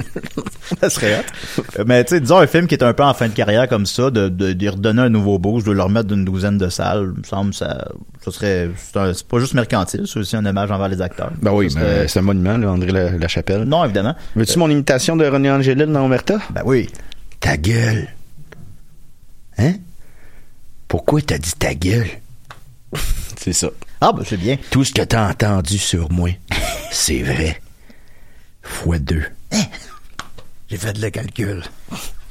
ça 0.81 0.89
serait 0.89 1.19
hot. 1.19 1.63
Mais 1.85 2.03
tu 2.03 2.15
sais, 2.15 2.21
disons 2.21 2.37
un 2.37 2.47
film 2.47 2.67
qui 2.67 2.75
est 2.75 2.83
un 2.83 2.93
peu 2.93 3.03
en 3.03 3.13
fin 3.13 3.27
de 3.27 3.33
carrière 3.33 3.67
comme 3.67 3.85
ça, 3.85 4.09
de, 4.11 4.69
redonner 4.69 5.01
un 5.03 5.09
nouveau 5.09 5.39
boost, 5.39 5.65
de 5.67 5.71
le 5.71 5.81
remettre 5.81 6.07
d'une 6.07 6.25
douzaine 6.25 6.57
de 6.57 6.69
salles, 6.69 7.13
me 7.17 7.23
semble 7.23 7.53
ça, 7.53 7.87
ça 8.23 8.31
serait, 8.31 8.69
c'est, 9.13 9.27
pas 9.27 9.39
juste 9.39 9.53
mercantile, 9.53 10.03
c'est 10.05 10.19
aussi 10.19 10.35
un 10.35 10.45
hommage 10.45 10.71
envers 10.71 10.89
les 10.89 11.01
acteurs. 11.01 11.31
Ben 11.41 11.51
oui, 11.51 11.71
Ça 11.71 11.79
ben, 11.79 11.85
serait- 11.85 12.07
c'est 12.07 12.19
un 12.19 12.23
monument, 12.23 12.57
là, 12.57 12.71
André 12.71 12.91
La- 12.91 13.11
Lachapelle. 13.11 13.63
non 13.63 13.83
évidemment. 13.85 14.15
Veux-tu 14.35 14.59
mon 14.59 14.69
imitation 14.69 15.15
de 15.15 15.25
René 15.25 15.51
Angélil 15.51 15.85
dans 15.87 16.05
Omerta? 16.05 16.39
Ben 16.51 16.61
oui. 16.65 16.87
Ta 17.39 17.57
gueule. 17.57 18.07
Hein? 19.57 19.73
Pourquoi 20.87 21.21
t'as 21.21 21.37
dit 21.37 21.53
ta 21.57 21.73
gueule? 21.73 22.07
c'est 23.37 23.53
ça. 23.53 23.69
Ah 24.01 24.11
ben 24.13 24.23
c'est 24.25 24.37
bien. 24.37 24.57
Tout 24.69 24.83
ce 24.83 24.93
que 24.93 25.01
t'as 25.01 25.29
entendu 25.29 25.77
sur 25.77 26.11
moi, 26.11 26.29
c'est 26.91 27.23
vrai. 27.23 27.61
Fois 28.61 28.99
deux. 28.99 29.23
J'ai 30.69 30.77
fait 30.77 30.93
de 30.93 31.01
le 31.01 31.09
calcul. 31.09 31.63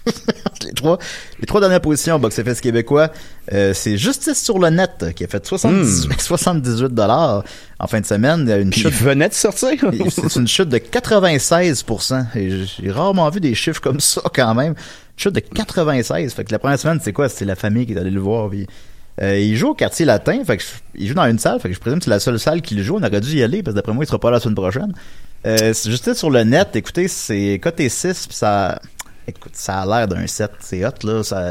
les 0.64 0.72
trois, 0.72 0.98
les 1.40 1.46
trois 1.46 1.60
dernières 1.60 1.80
positions 1.80 2.16
au 2.16 2.18
box-office 2.18 2.60
québécois, 2.60 3.10
euh, 3.52 3.72
c'est 3.74 3.96
Justice 3.96 4.40
sur 4.40 4.58
le 4.58 4.68
net 4.70 5.06
qui 5.16 5.24
a 5.24 5.26
fait 5.26 5.44
78, 5.44 6.20
78 6.20 6.88
dollars 6.94 7.42
en 7.78 7.86
fin 7.86 8.00
de 8.00 8.06
semaine. 8.06 8.42
Il 8.42 8.48
y 8.48 8.52
a 8.52 8.58
Une 8.58 8.70
Puis 8.70 8.82
chute, 8.82 8.92
il 8.92 9.04
venait 9.04 9.28
de 9.28 9.34
sortir. 9.34 9.70
c'est 10.10 10.36
une 10.36 10.46
chute 10.46 10.68
de 10.68 10.78
96 10.78 11.84
Et 12.36 12.64
J'ai 12.66 12.90
rarement 12.90 13.28
vu 13.30 13.40
des 13.40 13.54
chiffres 13.54 13.80
comme 13.80 14.00
ça 14.00 14.20
quand 14.32 14.54
même. 14.54 14.72
Une 14.72 14.76
chute 15.16 15.34
de 15.34 15.40
96. 15.40 16.34
Fait 16.34 16.44
que 16.44 16.52
la 16.52 16.58
première 16.58 16.78
semaine, 16.78 17.00
c'est 17.02 17.12
quoi? 17.12 17.28
C'était 17.28 17.46
la 17.46 17.56
famille 17.56 17.86
qui 17.86 17.94
est 17.94 17.98
allée 17.98 18.10
le 18.10 18.20
voir. 18.20 18.50
Puis 18.50 18.66
Euh, 19.22 19.38
il 19.38 19.56
joue 19.56 19.68
au 19.68 19.74
quartier 19.74 20.04
latin, 20.04 20.44
fait 20.44 20.58
que 20.58 20.62
je- 20.62 20.68
il 21.00 21.08
joue 21.08 21.14
dans 21.14 21.24
une 21.24 21.38
salle, 21.38 21.58
fait 21.60 21.68
que 21.68 21.74
je 21.74 21.80
présume 21.80 21.98
que 22.00 22.04
c'est 22.04 22.10
la 22.10 22.20
seule 22.20 22.38
salle 22.38 22.60
qu'il 22.62 22.82
joue. 22.82 22.96
On 22.96 23.02
aurait 23.02 23.20
dû 23.20 23.36
y 23.36 23.42
aller, 23.42 23.62
parce 23.62 23.72
que 23.72 23.76
d'après 23.76 23.92
moi, 23.92 24.04
il 24.04 24.06
sera 24.06 24.18
pas 24.18 24.30
là 24.30 24.36
la 24.36 24.40
semaine 24.40 24.54
prochaine. 24.54 24.92
Euh, 25.46 25.72
juste 25.72 26.12
sur 26.14 26.30
le 26.30 26.42
net, 26.44 26.74
écoutez, 26.74 27.08
c'est 27.08 27.58
côté 27.62 27.88
6, 27.88 28.26
puis 28.26 28.36
ça, 28.36 28.78
écoute, 29.26 29.52
ça 29.54 29.80
a 29.82 29.86
l'air 29.86 30.08
d'un 30.08 30.26
7, 30.26 30.50
c'est 30.60 30.84
hot, 30.84 30.90
là, 31.04 31.22
ça, 31.22 31.50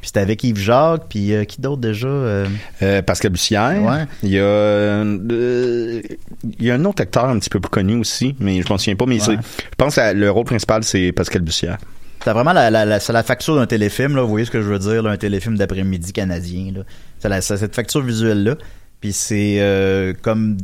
puis 0.00 0.08
c'était 0.08 0.20
avec 0.20 0.44
Yves 0.44 0.58
Jacques, 0.58 1.04
puis 1.08 1.32
euh, 1.32 1.44
qui 1.44 1.60
d'autre 1.60 1.80
déjà? 1.80 2.06
Euh, 2.06 3.02
Pascal 3.06 3.30
Bussière. 3.32 3.82
Ouais. 3.82 4.04
Il 4.22 4.30
y 4.30 4.38
a 4.40 5.02
il 5.02 6.64
y 6.64 6.70
a 6.70 6.74
un 6.74 6.84
autre 6.84 7.02
acteur 7.02 7.24
un 7.26 7.38
petit 7.38 7.50
peu 7.50 7.60
plus 7.60 7.70
connu 7.70 7.96
aussi, 7.98 8.34
mais 8.40 8.60
je 8.62 8.68
m'en 8.68 8.78
souviens 8.78 8.96
pas. 8.96 9.06
Mais 9.06 9.18
je 9.20 9.32
pense 9.78 9.96
que 9.96 10.12
le 10.12 10.30
rôle 10.30 10.44
principal 10.44 10.84
c'est 10.84 11.12
Pascal 11.12 11.42
Bussière. 11.42 11.78
C'est 12.24 12.32
vraiment 12.32 12.52
la, 12.52 12.70
la, 12.70 12.84
la, 12.84 13.22
facture 13.22 13.54
d'un 13.54 13.66
téléfilm, 13.66 14.16
là. 14.16 14.22
Vous 14.22 14.28
voyez 14.28 14.46
ce 14.46 14.50
que 14.50 14.60
je 14.60 14.66
veux 14.66 14.78
dire, 14.78 15.06
un 15.06 15.16
téléfilm 15.16 15.56
d'après-midi 15.56 16.12
canadien. 16.12 16.72
C'est 17.20 17.40
cette 17.42 17.74
facture 17.74 18.02
visuelle-là. 18.02 18.56
Puis 19.00 19.12
c'est 19.12 19.58
euh, 19.60 20.12
comme 20.22 20.56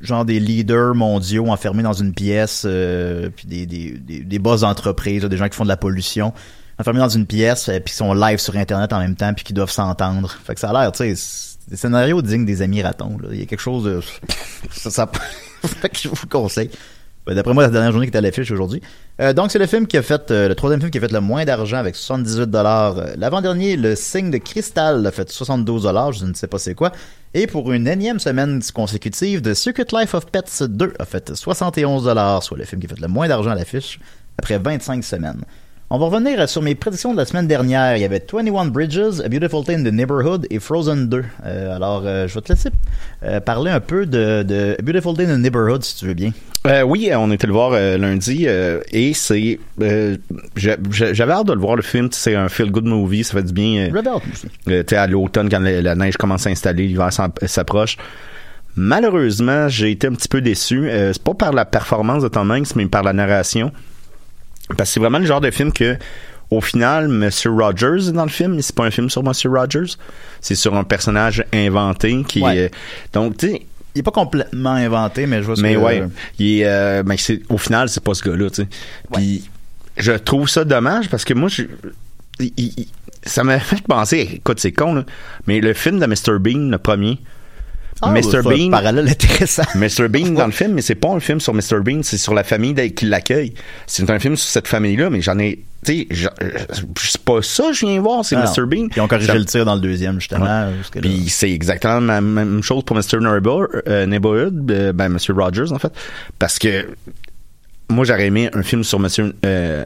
genre 0.00 0.24
des 0.24 0.40
leaders 0.40 0.94
mondiaux 0.94 1.48
enfermés 1.48 1.82
dans 1.82 1.92
une 1.92 2.14
pièce, 2.14 2.64
euh, 2.66 3.28
puis 3.34 3.46
des, 3.46 3.66
des, 3.66 3.98
des, 3.98 4.20
des 4.20 4.38
boss 4.38 4.62
d'entreprise, 4.62 5.22
là, 5.22 5.28
des 5.28 5.36
gens 5.36 5.48
qui 5.48 5.56
font 5.56 5.64
de 5.64 5.68
la 5.68 5.76
pollution, 5.76 6.32
enfermés 6.78 7.00
dans 7.00 7.08
une 7.08 7.26
pièce, 7.26 7.68
euh, 7.68 7.80
puis 7.80 7.92
qui 7.92 7.96
sont 7.96 8.14
live 8.14 8.38
sur 8.38 8.56
Internet 8.56 8.92
en 8.92 8.98
même 8.98 9.16
temps, 9.16 9.34
puis 9.34 9.44
qui 9.44 9.52
doivent 9.52 9.70
s'entendre. 9.70 10.30
Fait 10.44 10.54
que 10.54 10.60
ça 10.60 10.70
a 10.70 10.72
l'air, 10.72 10.92
tu 10.92 11.14
sais, 11.14 11.56
des 11.68 11.76
scénarios 11.76 12.22
dignes 12.22 12.46
des 12.46 12.62
amis 12.62 12.82
ratons. 12.82 13.18
Il 13.30 13.38
y 13.38 13.42
a 13.42 13.46
quelque 13.46 13.60
chose 13.60 13.84
de... 13.84 14.00
ça, 14.70 14.90
ça... 14.90 15.06
que 15.82 15.98
je 15.98 16.08
vous 16.08 16.26
conseille. 16.28 16.70
Ben, 17.30 17.36
D'après 17.36 17.54
moi, 17.54 17.62
la 17.62 17.68
dernière 17.68 17.92
journée 17.92 18.06
qui 18.06 18.08
était 18.08 18.18
à 18.18 18.22
l'affiche 18.22 18.50
aujourd'hui. 18.50 18.82
Euh, 19.20 19.32
donc, 19.32 19.52
c'est 19.52 19.60
le 19.60 19.66
film 19.66 19.86
qui 19.86 19.96
a 19.96 20.02
fait, 20.02 20.32
euh, 20.32 20.48
le 20.48 20.56
troisième 20.56 20.80
film 20.80 20.90
qui 20.90 20.98
a 20.98 21.00
fait 21.00 21.12
le 21.12 21.20
moins 21.20 21.44
d'argent 21.44 21.76
avec 21.76 21.94
78 21.94 22.50
dollars. 22.50 22.96
L'avant-dernier, 23.16 23.76
Le 23.76 23.94
Signe 23.94 24.32
de 24.32 24.38
Cristal, 24.38 25.06
a 25.06 25.12
fait 25.12 25.30
72 25.30 25.84
dollars, 25.84 26.10
je 26.10 26.24
ne 26.24 26.34
sais 26.34 26.48
pas 26.48 26.58
c'est 26.58 26.74
quoi. 26.74 26.90
Et 27.32 27.46
pour 27.46 27.70
une 27.70 27.86
énième 27.86 28.18
semaine 28.18 28.60
consécutive, 28.74 29.42
The 29.42 29.54
Secret 29.54 29.86
Life 29.92 30.14
of 30.14 30.26
Pets 30.26 30.64
2 30.64 30.94
a 30.98 31.04
fait 31.04 31.32
71 31.36 32.02
dollars, 32.02 32.42
soit 32.42 32.58
le 32.58 32.64
film 32.64 32.80
qui 32.80 32.88
a 32.88 32.96
fait 32.96 33.00
le 33.00 33.06
moins 33.06 33.28
d'argent 33.28 33.50
à 33.50 33.54
l'affiche 33.54 34.00
après 34.36 34.58
25 34.58 35.04
semaines. 35.04 35.44
On 35.92 35.98
va 35.98 36.06
revenir 36.06 36.48
sur 36.48 36.62
mes 36.62 36.76
prédictions 36.76 37.10
de 37.10 37.16
la 37.16 37.24
semaine 37.24 37.48
dernière. 37.48 37.96
Il 37.96 38.00
y 38.02 38.04
avait 38.04 38.20
21 38.32 38.66
Bridges, 38.66 39.20
A 39.24 39.28
Beautiful 39.28 39.64
Day 39.64 39.74
in 39.74 39.82
the 39.82 39.92
Neighborhood 39.92 40.46
et 40.48 40.60
Frozen 40.60 41.08
2. 41.08 41.24
Euh, 41.44 41.74
alors, 41.74 42.02
euh, 42.06 42.28
je 42.28 42.34
vais 42.36 42.40
te 42.42 42.52
laisser 42.52 42.68
euh, 43.24 43.40
parler 43.40 43.72
un 43.72 43.80
peu 43.80 44.06
de, 44.06 44.44
de 44.44 44.76
A 44.78 44.82
Beautiful 44.82 45.16
Day 45.16 45.24
in 45.26 45.36
the 45.36 45.40
Neighborhood, 45.40 45.82
si 45.82 45.96
tu 45.96 46.06
veux 46.06 46.14
bien. 46.14 46.30
Oui, 46.86 47.10
on 47.16 47.32
était 47.32 47.48
le 47.48 47.52
voir 47.54 47.72
lundi 47.72 48.46
et 48.46 49.12
c'est 49.14 49.58
j'a- 50.54 50.76
j'a- 50.90 51.12
j'avais 51.12 51.32
hâte 51.32 51.46
de 51.48 51.54
le 51.54 51.58
voir 51.60 51.74
le 51.74 51.82
film. 51.82 52.08
C'est 52.12 52.36
un 52.36 52.48
feel 52.48 52.70
good 52.70 52.84
movie, 52.84 53.24
ça 53.24 53.32
fait 53.38 53.42
du 53.42 53.52
bien. 53.52 53.88
euh, 54.68 54.82
t'sais, 54.84 54.96
à 54.96 55.08
l'automne 55.08 55.48
quand 55.50 55.58
la, 55.58 55.82
la 55.82 55.94
neige 55.96 56.16
commence 56.18 56.42
à 56.42 56.50
s'installer, 56.50 56.86
l'hiver 56.86 57.08
s'approche. 57.46 57.96
Malheureusement, 58.76 59.68
j'ai 59.68 59.90
été 59.90 60.06
un 60.06 60.12
petit 60.12 60.28
peu 60.28 60.40
déçu. 60.40 60.88
C'est 60.88 61.22
pas 61.24 61.34
par 61.34 61.52
la 61.52 61.64
performance 61.64 62.22
de 62.22 62.28
Tom 62.28 62.48
Hanks, 62.52 62.76
mais 62.76 62.86
par 62.86 63.02
la 63.02 63.12
narration. 63.12 63.72
Parce 64.76 64.90
que 64.90 64.94
c'est 64.94 65.00
vraiment 65.00 65.18
le 65.18 65.26
genre 65.26 65.40
de 65.40 65.50
film 65.50 65.72
que, 65.72 65.96
au 66.50 66.60
final, 66.60 67.08
Monsieur 67.08 67.50
Rogers 67.52 68.08
est 68.08 68.12
dans 68.12 68.24
le 68.24 68.30
film, 68.30 68.54
mais 68.54 68.62
c'est 68.62 68.74
pas 68.74 68.84
un 68.84 68.90
film 68.90 69.08
sur 69.10 69.22
Monsieur 69.22 69.50
Rogers. 69.50 69.94
C'est 70.40 70.54
sur 70.54 70.74
un 70.74 70.84
personnage 70.84 71.44
inventé 71.52 72.22
qui 72.26 72.40
Ouais. 72.42 72.56
est. 72.56 72.70
Donc, 73.12 73.36
tu 73.36 73.48
sais, 73.50 73.62
Il 73.94 73.98
est 73.98 74.02
pas 74.04 74.10
complètement 74.12 74.70
inventé, 74.74 75.26
mais 75.26 75.38
je 75.40 75.46
vois 75.46 75.56
ce 75.56 75.62
mais 75.62 75.74
que... 75.74 75.78
ouais, 75.80 76.02
il 76.38 76.60
est, 76.60 76.64
euh, 76.64 77.02
ben, 77.02 77.16
c'est, 77.18 77.40
au 77.48 77.58
final, 77.58 77.88
c'est 77.88 78.02
pas 78.02 78.14
ce 78.14 78.22
gars-là, 78.22 78.48
tu 78.48 78.62
sais. 78.62 78.68
Puis 79.12 79.50
je 79.96 80.12
trouve 80.12 80.48
ça 80.48 80.64
dommage 80.64 81.08
parce 81.10 81.24
que 81.24 81.34
moi, 81.34 81.48
je, 81.48 81.62
il- 82.38 82.52
il- 82.56 82.72
il- 82.76 82.88
ça 83.24 83.42
m'a 83.42 83.58
fait 83.58 83.82
penser, 83.82 84.28
écoute, 84.34 84.60
c'est 84.60 84.70
con, 84.70 84.94
là, 84.94 85.04
mais 85.48 85.60
le 85.60 85.72
film 85.74 85.98
de 85.98 86.06
Mr. 86.06 86.38
Bean, 86.38 86.70
le 86.70 86.78
premier, 86.78 87.18
Ah, 88.02 88.10
Mr. 88.12 88.36
un 88.38 88.42
Bean, 88.42 88.70
parallèle 88.70 89.08
intéressant. 89.08 89.62
Mr. 89.74 90.08
Bean 90.08 90.30
dans 90.34 90.46
le 90.46 90.52
film, 90.52 90.72
mais 90.72 90.82
c'est 90.82 90.94
pas 90.94 91.08
un 91.08 91.20
film 91.20 91.38
sur 91.40 91.52
Mr. 91.54 91.80
Bean, 91.84 92.02
c'est 92.02 92.16
sur 92.18 92.32
la 92.34 92.44
famille 92.44 92.74
qui 92.94 93.04
l'accueille. 93.06 93.52
C'est 93.86 94.08
un 94.08 94.18
film 94.18 94.36
sur 94.36 94.48
cette 94.48 94.68
famille-là, 94.68 95.10
mais 95.10 95.20
j'en 95.20 95.38
ai, 95.38 95.62
tu 95.84 95.92
sais, 95.92 96.06
je- 96.10 96.28
c'est 96.98 97.20
pas 97.22 97.42
ça 97.42 97.64
que 97.68 97.72
je 97.74 97.86
viens 97.86 98.00
voir, 98.00 98.24
c'est 98.24 98.36
Ah 98.36 98.44
Mr. 98.56 98.64
Bean. 98.66 98.88
Puis 98.88 99.00
on 99.00 99.08
corrigé 99.08 99.26
Ça- 99.26 99.34
le 99.34 99.44
tir 99.44 99.64
dans 99.64 99.74
le 99.74 99.80
deuxième, 99.80 100.18
justement. 100.20 100.46
Ouais. 100.66 100.72
Puis 101.02 101.26
c'est 101.28 101.50
exactement 101.50 102.00
la 102.00 102.20
même 102.20 102.62
chose 102.62 102.84
pour 102.84 102.96
Mr. 102.96 103.18
Neighbor, 103.20 103.66
euh, 103.86 104.06
Neighborhood, 104.06 104.70
euh, 104.70 104.92
ben 104.92 105.08
Mr. 105.10 105.32
Rogers 105.36 105.72
en 105.72 105.78
fait, 105.78 105.92
parce 106.38 106.58
que 106.58 106.86
moi 107.90 108.04
j'aurais 108.04 108.26
aimé 108.26 108.48
un 108.54 108.62
film 108.62 108.84
sur 108.84 108.98
Mr. 109.00 109.32
euh, 109.44 109.84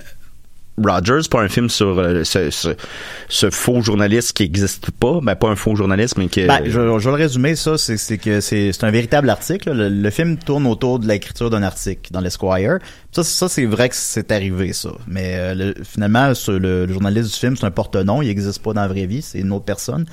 Rogers, 0.82 1.28
pas 1.30 1.40
un 1.40 1.48
film 1.48 1.68
sur 1.68 1.98
euh, 1.98 2.24
ce, 2.24 3.50
faux 3.50 3.80
journaliste 3.80 4.32
qui 4.32 4.42
existe 4.42 4.90
pas, 4.90 5.20
ben 5.22 5.36
pas 5.36 5.48
un 5.48 5.56
faux 5.56 5.76
journaliste 5.76 6.18
mais 6.18 6.28
que 6.28 6.46
Ben, 6.46 6.62
je, 6.64 6.80
vais 6.80 7.04
le 7.04 7.10
résumer, 7.12 7.54
ça, 7.54 7.78
c'est 7.78 8.18
que 8.18 8.40
c'est 8.40 8.84
un 8.84 8.90
véritable 8.90 9.30
article. 9.30 9.72
Le, 9.72 10.10
film 10.10 10.36
tourne 10.36 10.66
autour 10.66 10.98
de 10.98 11.06
l'écriture 11.06 11.50
d'un 11.50 11.62
article 11.62 12.12
dans 12.12 12.20
l'Esquire. 12.20 12.78
Ça, 13.12 13.22
ça 13.22 13.48
c'est 13.48 13.66
vrai 13.66 13.88
que 13.88 13.96
c'est 13.96 14.32
arrivé, 14.32 14.72
ça. 14.72 14.90
Mais 15.06 15.36
euh, 15.36 15.54
le- 15.54 15.74
finalement, 15.84 16.32
le 16.48 16.88
journaliste 16.88 17.32
du 17.32 17.38
film, 17.38 17.56
c'est 17.56 17.66
un 17.66 17.70
porte-nom. 17.70 18.22
Il 18.22 18.28
n'existe 18.28 18.62
pas 18.62 18.72
dans 18.72 18.82
la 18.82 18.88
vraie 18.88 19.06
vie. 19.06 19.22
C'est 19.22 19.40
une 19.40 19.52
autre 19.52 19.64
personne. 19.64 20.06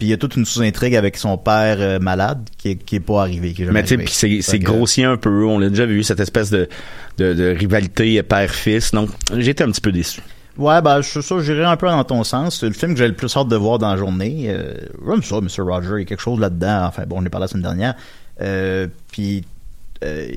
Puis 0.00 0.08
il 0.08 0.10
y 0.10 0.14
a 0.14 0.16
toute 0.16 0.34
une 0.36 0.46
sous-intrigue 0.46 0.96
avec 0.96 1.18
son 1.18 1.36
père 1.36 1.76
euh, 1.78 1.98
malade 1.98 2.48
qui 2.56 2.70
est, 2.70 2.76
qui 2.76 2.96
est 2.96 3.00
pas 3.00 3.20
arrivé. 3.20 3.52
Qui 3.52 3.64
est 3.64 3.70
mais 3.70 3.82
tu 3.82 3.98
sais, 4.06 4.38
c'est, 4.40 4.58
grossier 4.58 5.04
un 5.04 5.18
peu. 5.18 5.44
On 5.44 5.58
l'a 5.58 5.68
déjà 5.68 5.84
vu 5.84 6.02
cette 6.02 6.20
espèce 6.20 6.48
de, 6.50 6.70
de, 7.18 7.34
de 7.34 7.54
rivalité 7.54 8.22
père-fils. 8.22 8.92
Donc 8.92 9.10
j'étais 9.36 9.62
un 9.62 9.70
petit 9.70 9.82
peu 9.82 9.92
déçu. 9.92 10.22
Ouais, 10.56 10.80
ben, 10.80 11.02
je 11.02 11.20
ça, 11.20 11.40
j'irais 11.40 11.66
un 11.66 11.76
peu 11.76 11.86
dans 11.86 12.02
ton 12.02 12.24
sens. 12.24 12.60
C'est 12.60 12.66
le 12.66 12.72
film 12.72 12.94
que 12.94 12.98
j'ai 12.98 13.08
le 13.08 13.14
plus 13.14 13.36
hâte 13.36 13.48
de 13.48 13.56
voir 13.56 13.78
dans 13.78 13.90
la 13.90 13.98
journée. 13.98 14.46
Euh, 14.48 14.72
j'aime 15.06 15.22
ça, 15.22 15.38
Mr. 15.42 15.62
Roger. 15.62 15.90
Il 15.96 15.98
y 15.98 16.02
a 16.02 16.04
quelque 16.06 16.22
chose 16.22 16.40
là-dedans. 16.40 16.86
Enfin, 16.86 17.04
bon, 17.06 17.16
on 17.16 17.20
en 17.20 17.26
a 17.26 17.28
parlé 17.28 17.44
la 17.44 17.48
semaine 17.48 17.62
dernière. 17.62 17.94
Euh, 18.40 18.86
puis, 19.12 19.44
euh, 20.02 20.28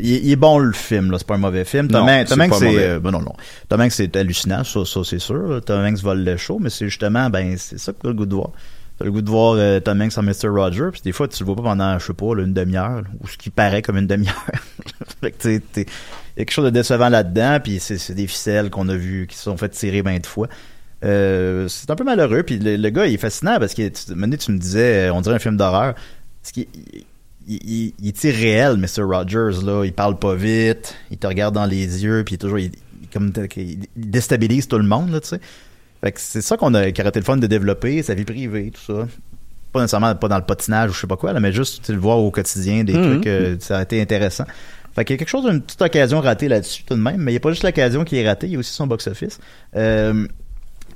il, 0.00 0.26
il 0.26 0.32
est 0.32 0.36
bon, 0.36 0.58
le 0.58 0.72
film, 0.72 1.12
là. 1.12 1.18
C'est 1.18 1.26
pas 1.28 1.36
un 1.36 1.38
mauvais 1.38 1.64
film. 1.64 1.86
Tom, 1.86 2.08
Hanks- 2.08 2.26
c'est 2.58 2.78
euh, 2.78 2.98
ben 2.98 3.12
non, 3.12 3.20
non. 3.20 3.34
Tom 3.68 3.80
Hanks, 3.80 3.92
c'est 3.92 4.16
hallucinant. 4.16 4.64
Ça, 4.64 4.84
ça, 4.84 5.00
c'est 5.04 5.20
sûr. 5.20 5.60
Tom 5.64 5.84
Hanks 5.84 6.00
vole 6.00 6.24
le 6.24 6.36
show, 6.36 6.58
mais 6.60 6.70
c'est 6.70 6.86
justement, 6.86 7.30
ben, 7.30 7.56
c'est 7.56 7.78
ça 7.78 7.92
que 7.92 8.06
le 8.08 8.14
goût 8.14 8.26
de 8.26 8.34
voir. 8.34 8.50
Le 9.02 9.10
goût 9.10 9.22
de 9.22 9.30
voir 9.30 9.54
euh, 9.56 9.80
Tom 9.80 10.00
Hanks 10.00 10.16
en 10.18 10.22
Mr. 10.22 10.48
Roger, 10.48 10.88
puis 10.92 11.00
des 11.02 11.12
fois, 11.12 11.28
tu 11.28 11.42
le 11.42 11.46
vois 11.46 11.56
pas 11.56 11.62
pendant, 11.62 11.98
je 11.98 12.06
sais 12.06 12.12
pas, 12.12 12.26
une 12.38 12.52
demi-heure, 12.52 13.02
ou 13.20 13.26
ce 13.28 13.36
qui 13.36 13.50
paraît 13.50 13.82
comme 13.82 13.96
une 13.96 14.06
demi-heure. 14.06 14.50
fait 15.20 15.32
que, 15.32 15.58
t'es- 15.58 15.80
y 15.82 15.82
a 15.82 15.84
quelque 16.36 16.50
chose 16.52 16.64
de 16.64 16.70
décevant 16.70 17.08
là-dedans, 17.08 17.58
puis 17.62 17.80
c'est 17.80 18.14
des 18.14 18.26
ficelles 18.26 18.70
qu'on 18.70 18.88
a 18.88 18.96
vues, 18.96 19.26
qui 19.26 19.36
se 19.36 19.44
sont 19.44 19.56
fait 19.56 19.68
tirer 19.70 20.02
de 20.02 20.26
fois. 20.26 20.48
Euh, 21.04 21.66
c'est 21.68 21.90
un 21.90 21.96
peu 21.96 22.04
malheureux, 22.04 22.42
puis 22.42 22.58
le, 22.58 22.90
gars, 22.90 23.06
il 23.06 23.14
est 23.14 23.18
fascinant, 23.18 23.58
parce 23.58 23.74
que, 23.74 23.88
tu, 23.88 24.04
tu 24.04 24.52
me 24.52 24.58
disais, 24.58 25.08
euh, 25.08 25.12
on 25.14 25.20
dirait 25.20 25.36
un 25.36 25.40
film 25.40 25.56
d'horreur. 25.56 25.94
Il, 27.48 27.92
est 28.04 28.24
irréel, 28.24 28.76
Mr. 28.76 29.02
Rogers, 29.02 29.64
là. 29.64 29.84
Il 29.84 29.92
parle 29.92 30.18
pas 30.18 30.34
vite, 30.36 30.94
il 31.10 31.18
te 31.18 31.26
regarde 31.26 31.54
dans 31.54 31.66
les 31.66 32.04
yeux, 32.04 32.22
puis 32.24 32.36
il 32.36 32.38
toujours, 32.38 32.58
il- 32.60 32.70
comme, 33.12 33.32
il 33.56 33.78
déstabilise 33.96 34.68
tout 34.68 34.78
le 34.78 34.84
monde, 34.84 35.10
là, 35.10 35.20
tu 35.20 35.28
sais. 35.28 35.40
Fait 36.02 36.12
que 36.12 36.20
c'est 36.20 36.42
ça 36.42 36.56
qu'on 36.56 36.74
a, 36.74 36.90
qui 36.90 37.00
aurait 37.00 37.10
été 37.10 37.20
le 37.20 37.24
fun 37.24 37.36
de 37.36 37.46
développer, 37.46 38.02
sa 38.02 38.14
vie 38.14 38.24
privée, 38.24 38.72
tout 38.74 38.94
ça. 38.94 39.06
Pas 39.72 39.80
nécessairement 39.80 40.14
pas 40.14 40.28
dans 40.28 40.36
le 40.36 40.44
patinage 40.44 40.90
ou 40.90 40.92
je 40.94 41.00
sais 41.00 41.06
pas 41.06 41.16
quoi, 41.16 41.32
là, 41.32 41.40
mais 41.40 41.52
juste 41.52 41.88
le 41.88 41.96
voir 41.98 42.18
au 42.18 42.30
quotidien, 42.30 42.84
des 42.84 42.92
Mhm. 42.94 43.02
trucs, 43.10 43.26
euh, 43.26 43.56
ça 43.60 43.78
a 43.78 43.82
été 43.82 44.00
intéressant. 44.02 44.44
Fait 44.94 45.04
qu'il 45.04 45.14
y 45.14 45.16
a 45.16 45.18
quelque 45.18 45.28
chose 45.28 45.44
d'une 45.48 45.62
petite 45.62 45.80
occasion 45.80 46.20
ratée 46.20 46.48
là-dessus 46.48 46.82
tout 46.84 46.94
de 46.94 47.00
même, 47.00 47.16
mais 47.18 47.30
il 47.30 47.34
n'y 47.34 47.38
a 47.38 47.40
pas 47.40 47.50
juste 47.50 47.62
l'occasion 47.62 48.04
qui 48.04 48.18
est 48.18 48.28
ratée, 48.28 48.46
il 48.48 48.52
y 48.52 48.56
a 48.56 48.58
aussi 48.58 48.72
son 48.74 48.86
box-office. 48.86 49.38
Euh, 49.76 50.26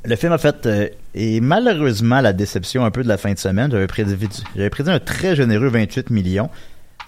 le 0.05 0.16
film 0.16 0.33
a 0.33 0.38
fait, 0.38 0.66
euh, 0.66 0.88
et 1.14 1.40
malheureusement, 1.40 2.21
la 2.21 2.33
déception 2.35 2.85
un 2.85 2.90
peu 2.90 3.03
de 3.03 3.09
la 3.09 3.16
fin 3.16 3.33
de 3.33 3.38
semaine, 3.38 3.71
j'avais 3.71 3.87
prédit, 3.87 4.16
j'avais 4.55 4.71
prédit 4.71 4.90
un 4.90 4.99
très 5.01 5.35
généreux 5.35 5.69
28 5.69 6.11
millions. 6.11 6.51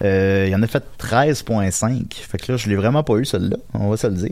Euh, 0.01 0.45
il 0.49 0.55
en 0.55 0.63
a 0.63 0.67
fait 0.67 0.83
13.5. 0.97 2.13
Fait 2.15 2.37
que 2.37 2.51
là, 2.51 2.57
je 2.57 2.69
l'ai 2.69 2.75
vraiment 2.75 3.03
pas 3.03 3.15
eu, 3.17 3.25
celle-là. 3.25 3.57
On 3.73 3.89
va 3.89 3.97
se 3.97 4.07
le 4.07 4.13
dire. 4.13 4.31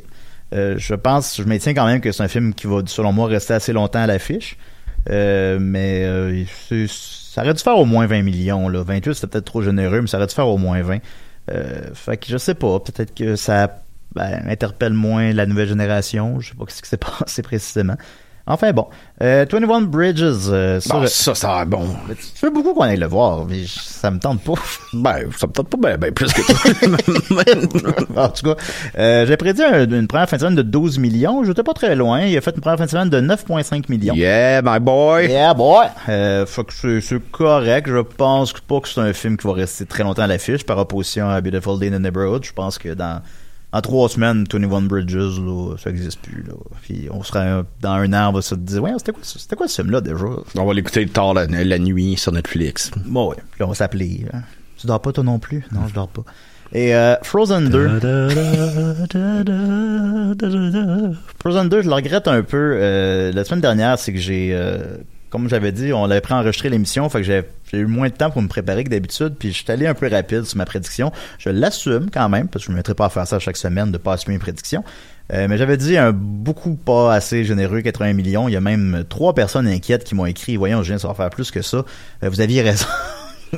Euh, 0.53 0.75
je 0.77 0.95
pense, 0.95 1.37
je 1.37 1.43
maintiens 1.43 1.73
quand 1.73 1.85
même 1.85 2.01
que 2.01 2.11
c'est 2.11 2.23
un 2.23 2.27
film 2.27 2.53
qui 2.53 2.67
va, 2.67 2.81
selon 2.85 3.11
moi, 3.11 3.27
rester 3.27 3.53
assez 3.53 3.73
longtemps 3.73 3.99
à 3.99 4.07
l'affiche. 4.07 4.57
Euh, 5.09 5.57
mais 5.59 6.03
euh, 6.03 6.45
ça 6.87 7.41
aurait 7.41 7.53
dû 7.53 7.61
faire 7.61 7.77
au 7.77 7.85
moins 7.85 8.07
20 8.07 8.23
millions. 8.23 8.69
Là. 8.69 8.83
28, 8.83 9.13
c'était 9.13 9.27
peut-être 9.27 9.45
trop 9.45 9.61
généreux, 9.61 10.01
mais 10.01 10.07
ça 10.07 10.17
aurait 10.17 10.27
dû 10.27 10.35
faire 10.35 10.47
au 10.47 10.57
moins 10.57 10.81
20. 10.81 10.99
Euh, 11.49 11.93
fait 11.93 12.17
que 12.17 12.27
je 12.27 12.37
sais 12.37 12.55
pas. 12.55 12.79
Peut-être 12.79 13.13
que 13.15 13.35
ça 13.35 13.83
ben, 14.15 14.43
interpelle 14.47 14.93
moins 14.93 15.33
la 15.33 15.45
nouvelle 15.45 15.69
génération. 15.69 16.39
Je 16.39 16.49
sais 16.49 16.55
pas 16.55 16.65
ce 16.67 16.81
qui 16.81 16.89
s'est 16.89 16.97
passé 17.19 17.41
précisément. 17.41 17.95
Enfin 18.47 18.71
bon. 18.71 18.87
Euh, 19.21 19.45
21 19.51 19.81
Bridges. 19.81 20.21
euh, 20.49 20.79
ça, 20.79 20.93
Bon, 20.95 21.01
je- 21.03 21.07
ça, 21.07 21.35
ça 21.35 21.57
a 21.57 21.65
bon. 21.65 21.85
tu 22.07 22.45
veux 22.45 22.51
beaucoup 22.51 22.73
qu'on 22.73 22.81
aille 22.83 22.97
le 22.97 23.05
voir, 23.07 23.45
mais 23.45 23.63
je- 23.65 23.79
ça 23.79 24.09
me 24.09 24.19
tente 24.19 24.41
pas. 24.41 24.53
Ben, 24.93 25.29
ça 25.37 25.47
me 25.47 25.51
tente 25.51 25.69
pas 25.69 25.77
ben, 25.77 25.97
ben 25.97 26.11
plus 26.13 26.31
que 26.31 26.41
toi. 26.41 28.15
en 28.25 28.29
tout 28.29 28.45
cas, 28.53 28.55
euh, 28.97 29.25
j'ai 29.27 29.37
prédit 29.37 29.63
un- 29.63 29.85
une 29.89 30.07
première 30.07 30.29
fin 30.29 30.37
de 30.37 30.41
semaine 30.41 30.55
de 30.55 30.61
12 30.61 30.97
millions. 30.97 31.43
J'étais 31.43 31.63
pas 31.63 31.73
très 31.73 31.95
loin. 31.95 32.21
Il 32.21 32.37
a 32.37 32.41
fait 32.41 32.55
une 32.55 32.61
première 32.61 32.77
fin 32.77 32.85
de 32.85 32.89
semaine 32.89 33.09
de 33.09 33.19
9,5 33.21 33.89
millions. 33.89 34.13
yeah, 34.15 34.61
my 34.63 34.79
boy. 34.79 35.27
Yeah, 35.27 35.53
boy! 35.53 35.87
Euh, 36.09 36.45
fait 36.45 36.63
que 36.63 36.73
c'est, 36.73 37.01
c'est 37.01 37.31
correct. 37.31 37.87
Je 37.89 37.99
pense 38.01 38.53
pas 38.53 38.79
que 38.79 38.87
c'est 38.87 39.01
un 39.01 39.13
film 39.13 39.37
qui 39.37 39.45
va 39.47 39.53
rester 39.53 39.85
très 39.85 40.03
longtemps 40.03 40.23
à 40.23 40.27
l'affiche 40.27 40.63
par 40.65 40.77
opposition 40.77 41.29
à 41.29 41.41
Beautiful 41.41 41.79
Day 41.79 41.87
in 41.89 41.97
the 41.97 42.01
Neighborhood. 42.01 42.43
Je 42.45 42.53
pense 42.53 42.77
que 42.77 42.93
dans 42.93 43.21
en 43.73 43.81
trois 43.81 44.07
semaines, 44.09 44.45
21 44.51 44.81
Bridges, 44.83 45.39
là, 45.39 45.75
ça 45.77 45.89
existe 45.89 46.21
plus. 46.21 46.43
Là. 46.43 46.53
Puis 46.83 47.07
on 47.11 47.23
sera 47.23 47.41
un- 47.41 47.65
dans 47.81 47.91
un 47.91 48.13
an, 48.13 48.29
on 48.29 48.33
va 48.33 48.41
se 48.41 48.55
dire, 48.55 48.81
ouais, 48.81 48.91
c'était 48.97 49.11
quoi, 49.11 49.21
ce- 49.23 49.39
c'était 49.39 49.55
quoi 49.55 49.67
ce 49.67 49.81
film-là 49.81 50.01
déjà? 50.01 50.25
On 50.55 50.65
va 50.65 50.73
l'écouter 50.73 51.05
tard 51.07 51.33
la, 51.33 51.45
la 51.47 51.79
nuit 51.79 52.15
sur 52.17 52.31
Netflix. 52.31 52.91
Bon, 53.05 53.29
ouais. 53.29 53.35
Puis 53.51 53.59
là, 53.59 53.65
on 53.65 53.69
va 53.69 53.75
s'appeler. 53.75 54.25
hein. 54.33 54.41
Tu 54.77 54.87
dors 54.87 55.01
pas 55.01 55.11
toi 55.11 55.23
non 55.23 55.39
plus? 55.39 55.65
Non, 55.71 55.81
je 55.87 55.93
dors 55.93 56.07
pas. 56.07 56.23
Et 56.73 56.93
euh, 56.95 57.15
Frozen 57.23 57.69
2. 57.69 57.87
Frozen 61.39 61.69
2, 61.69 61.81
je 61.81 61.87
le 61.87 61.93
regrette 61.93 62.27
un 62.27 62.43
peu. 62.43 62.73
Euh, 62.75 63.31
la 63.31 63.43
semaine 63.43 63.61
dernière, 63.61 63.97
c'est 63.99 64.13
que 64.13 64.19
j'ai, 64.19 64.51
euh, 64.53 64.97
comme 65.29 65.49
j'avais 65.49 65.71
dit, 65.71 65.93
on 65.93 66.05
l'avait 66.05 66.21
pré-enregistré 66.21 66.69
l'émission, 66.69 67.09
fait 67.09 67.21
que 67.21 67.23
j'ai 67.23 67.77
eu 67.77 67.85
moins 67.85 68.07
de 68.09 68.13
temps 68.13 68.29
pour 68.29 68.41
me 68.41 68.47
préparer 68.47 68.83
que 68.83 68.89
d'habitude, 68.89 69.35
puis 69.37 69.51
je 69.51 69.57
suis 69.63 69.71
allé 69.71 69.87
un 69.87 69.93
peu 69.93 70.07
rapide 70.07 70.43
sur 70.45 70.57
ma 70.57 70.65
prédiction. 70.65 71.11
Je 71.37 71.49
l'assume 71.49 72.09
quand 72.11 72.29
même, 72.29 72.47
parce 72.47 72.63
que 72.63 72.67
je 72.67 72.71
me 72.71 72.77
mettrai 72.77 72.93
pas 72.93 73.05
à 73.05 73.09
faire 73.09 73.27
ça 73.27 73.39
chaque 73.39 73.57
semaine, 73.57 73.91
de 73.91 73.97
pas 73.97 74.13
assumer 74.13 74.35
une 74.35 74.41
prédiction. 74.41 74.83
Euh, 75.33 75.47
mais 75.49 75.57
j'avais 75.57 75.75
dit 75.75 75.97
un 75.97 76.13
beaucoup 76.13 76.75
pas 76.75 77.13
assez 77.13 77.43
généreux, 77.43 77.81
80 77.81 78.13
millions. 78.13 78.47
Il 78.47 78.53
y 78.53 78.55
a 78.55 78.61
même 78.61 79.03
trois 79.09 79.33
personnes 79.35 79.67
inquiètes 79.67 80.05
qui 80.05 80.15
m'ont 80.15 80.25
écrit, 80.25 80.55
voyons, 80.55 80.83
Julien, 80.83 80.99
ça 80.99 81.09
va 81.09 81.13
faire 81.13 81.29
plus 81.29 81.51
que 81.51 81.61
ça. 81.61 81.83
Euh, 82.23 82.29
vous 82.29 82.39
aviez 82.39 82.61
raison. 82.61 82.87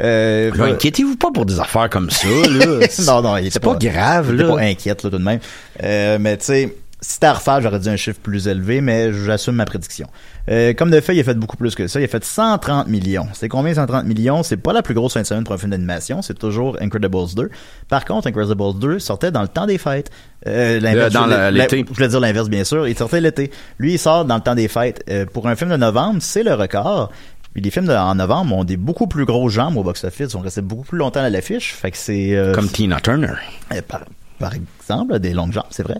Euh, 0.00 0.50
inquiétez-vous 0.58 1.16
pas 1.16 1.30
pour 1.32 1.46
des 1.46 1.60
affaires 1.60 1.88
comme 1.90 2.10
ça, 2.10 2.28
là. 2.28 2.86
non, 3.06 3.22
non, 3.22 3.36
il 3.36 3.46
était 3.46 3.54
C'est 3.54 3.60
pas 3.60 3.76
grave, 3.76 4.32
là. 4.32 4.48
pas 4.48 4.60
inquiète, 4.60 5.02
là, 5.02 5.10
tout 5.10 5.18
de 5.18 5.22
même. 5.22 5.40
Euh, 5.82 6.18
mais 6.20 6.36
tu 6.36 6.46
sais, 6.46 6.76
si 7.02 7.14
c'était 7.14 7.26
à 7.28 7.32
refaire, 7.34 7.60
j'aurais 7.62 7.78
dit 7.78 7.88
un 7.88 7.96
chiffre 7.96 8.20
plus 8.20 8.46
élevé, 8.48 8.80
mais 8.80 9.12
j'assume 9.12 9.54
ma 9.54 9.64
prédiction. 9.64 10.06
Euh, 10.50 10.74
comme 10.74 10.90
de 10.90 11.00
fait, 11.00 11.14
il 11.16 11.20
a 11.20 11.24
fait 11.24 11.34
beaucoup 11.34 11.56
plus 11.56 11.74
que 11.74 11.86
ça. 11.86 12.00
Il 12.00 12.04
a 12.04 12.08
fait 12.08 12.24
130 12.24 12.88
millions. 12.88 13.26
C'est 13.32 13.48
combien 13.48 13.72
130 13.72 14.04
millions? 14.04 14.42
C'est 14.42 14.56
pas 14.56 14.72
la 14.72 14.82
plus 14.82 14.94
grosse 14.94 15.14
fin 15.14 15.22
de 15.22 15.26
semaine 15.26 15.44
pour 15.44 15.54
un 15.54 15.58
film 15.58 15.70
d'animation. 15.70 16.20
C'est 16.22 16.38
toujours 16.38 16.76
Incredibles 16.80 17.34
2. 17.34 17.50
Par 17.88 18.04
contre, 18.04 18.26
Incredibles 18.26 18.78
2 18.78 18.98
sortait 18.98 19.30
dans 19.30 19.42
le 19.42 19.48
temps 19.48 19.66
des 19.66 19.78
fêtes. 19.78 20.10
Euh, 20.46 20.78
l'inverse, 20.80 21.12
dans 21.14 21.26
l'été. 21.50 21.84
Je 21.88 21.94
voulais 21.94 22.08
dire 22.08 22.20
l'inverse, 22.20 22.48
bien 22.48 22.64
sûr. 22.64 22.86
Il 22.88 22.96
sortait 22.96 23.20
l'été. 23.20 23.50
Lui, 23.78 23.94
il 23.94 23.98
sort 23.98 24.24
dans 24.24 24.36
le 24.36 24.42
temps 24.42 24.54
des 24.54 24.68
fêtes. 24.68 25.02
Euh, 25.08 25.24
pour 25.26 25.46
un 25.48 25.56
film 25.56 25.70
de 25.70 25.76
novembre, 25.76 26.18
c'est 26.20 26.42
le 26.42 26.54
record. 26.54 27.10
Puis 27.54 27.62
les 27.62 27.70
films 27.70 27.86
de- 27.86 27.92
en 27.94 28.14
novembre 28.14 28.54
ont 28.56 28.64
des 28.64 28.76
beaucoup 28.76 29.06
plus 29.06 29.24
gros 29.24 29.48
jambes 29.48 29.76
au 29.76 29.82
box-office. 29.82 30.34
On 30.34 30.40
restait 30.40 30.60
beaucoup 30.62 30.84
plus 30.84 30.98
longtemps 30.98 31.20
à 31.20 31.30
l'affiche. 31.30 31.74
Fait 31.74 31.90
que 31.90 31.96
c'est... 31.96 32.36
euh, 32.36 32.52
Comme 32.54 32.68
Tina 32.68 33.00
Turner. 33.00 33.32
euh, 33.72 33.80
par, 33.88 34.02
par 34.38 34.52
exemple, 34.54 35.18
des 35.18 35.32
longues 35.32 35.52
jambes, 35.52 35.64
c'est 35.70 35.82
vrai. 35.82 35.96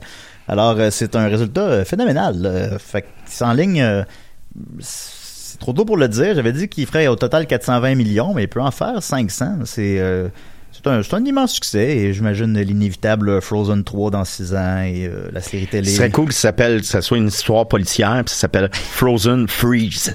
Alors, 0.48 0.76
euh, 0.78 0.90
c'est 0.90 1.14
un 1.16 1.28
résultat 1.28 1.62
euh, 1.62 1.84
phénoménal. 1.84 2.40
là. 2.40 2.78
Fait 2.78 3.02
qu'il 3.02 3.32
s'enligne... 3.32 3.80
euh, 3.82 4.02
c'est 4.80 5.58
trop 5.58 5.72
tôt 5.72 5.84
pour 5.84 5.96
le 5.96 6.08
dire. 6.08 6.34
J'avais 6.34 6.52
dit 6.52 6.68
qu'il 6.68 6.86
ferait 6.86 7.06
au 7.06 7.16
total 7.16 7.46
420 7.46 7.94
millions, 7.94 8.34
mais 8.34 8.44
il 8.44 8.48
peut 8.48 8.60
en 8.60 8.70
faire 8.70 9.02
500. 9.02 9.60
C'est... 9.64 9.98
euh, 10.00 10.28
c'est 10.72 11.14
un, 11.14 11.24
immense 11.24 11.52
succès 11.54 11.96
et 11.96 12.12
j'imagine 12.14 12.58
l'inévitable 12.58 13.42
Frozen 13.42 13.84
3 13.84 14.10
dans 14.12 14.24
6 14.24 14.54
ans 14.54 14.82
et 14.82 15.06
euh, 15.06 15.28
la 15.32 15.40
série 15.40 15.66
télé. 15.66 15.88
Ce 15.90 15.96
serait 15.96 16.10
cool 16.10 16.28
que 16.28 16.34
ça 16.34 16.40
s'appelle, 16.40 16.80
que 16.80 16.86
ça 16.86 17.02
soit 17.02 17.18
une 17.18 17.26
histoire 17.26 17.68
policière, 17.68 18.22
puis 18.24 18.32
ça 18.34 18.42
s'appelle 18.42 18.70
Frozen 18.72 19.46
Freeze. 19.48 20.14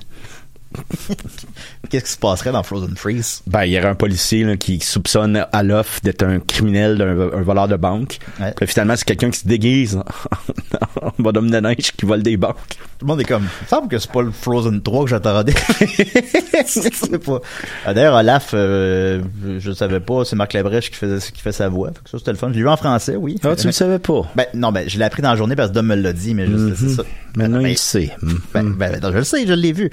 Qu'est-ce 1.90 2.06
qui 2.06 2.12
se 2.12 2.18
passerait 2.18 2.52
dans 2.52 2.64
Frozen 2.64 2.96
Freeze? 2.96 3.42
Ben, 3.48 3.66
il 3.66 3.74
y 3.74 3.78
aurait 3.78 3.88
un 3.90 3.96
policier 3.96 4.44
là, 4.44 4.58
qui 4.58 4.80
soupçonne 4.80 5.46
Alof 5.52 6.02
d'être 6.02 6.24
un 6.24 6.40
criminel, 6.40 6.98
d'un 6.98 7.32
un 7.32 7.42
voleur 7.42 7.68
de 7.68 7.76
banque. 7.76 8.20
Ouais. 8.40 8.54
Puis 8.56 8.68
finalement, 8.68 8.96
c'est 8.96 9.06
quelqu'un 9.06 9.30
qui 9.30 9.40
se 9.40 9.48
déguise 9.48 10.00
en 11.02 11.12
bonhomme 11.20 11.50
de 11.50 11.58
neige 11.58 11.92
qui 11.98 12.06
vole 12.06 12.24
des 12.24 12.38
banques. 12.38 12.56
Tout 12.98 13.06
le 13.06 13.08
monde 13.08 13.22
est 13.22 13.26
comme, 13.26 13.44
il 13.44 13.64
me 13.66 13.68
semble 13.68 13.88
que 13.90 13.98
c'est 14.00 14.12
pas 14.12 14.22
le 14.22 14.32
Frozen 14.32 14.82
3 14.82 15.04
que 15.04 15.10
j'attendais. 15.10 15.54
pas. 17.26 17.40
Ah, 17.86 17.94
D'ailleurs, 17.94 18.16
Olaf, 18.16 18.52
euh, 18.54 19.22
je 19.60 19.70
le 19.70 19.76
savais 19.76 20.00
pas, 20.00 20.24
c'est 20.26 20.36
Marc 20.36 20.54
Labrèche 20.54 20.90
qui 20.90 20.98
faisait, 20.98 21.20
qui 21.32 21.42
fait 21.42 21.52
sa 21.52 21.70
voix. 21.70 21.90
Fait 21.90 22.04
que 22.04 22.10
ça, 22.10 22.18
c'était 22.20 22.32
le 22.32 22.38
fun. 22.38 22.50
Je 22.50 22.54
l'ai 22.56 22.62
vu 22.62 22.70
en 22.70 22.78
français, 22.78 23.16
oui. 23.16 23.36
Ah, 23.44 23.56
tu 23.56 23.68
le 23.68 23.74
savais 23.74 24.00
pas? 24.00 24.22
Ben, 24.36 24.46
non, 24.54 24.72
ben, 24.72 24.88
je 24.88 24.98
l'ai 24.98 25.04
appris 25.06 25.22
dans 25.22 25.32
la 25.32 25.36
journée 25.36 25.56
parce 25.56 25.70
que 25.70 25.74
Dom 25.76 25.88
me 25.88 25.96
l'a 25.96 26.14
dit, 26.14 26.34
mais 26.34 26.48
je 26.48 26.70
sais, 26.70 26.76
c'est 26.78 26.96
ça. 26.96 27.04
Maintenant, 27.36 27.62
Ben, 27.62 27.70
il 27.70 27.78
sait. 27.78 28.12
Ben, 28.54 28.74
ben, 28.78 29.00
non, 29.02 29.12
je 29.12 29.18
le 29.18 29.24
sais, 29.24 29.46
je 29.46 29.54
l'ai 29.54 29.74
vu. 29.74 29.92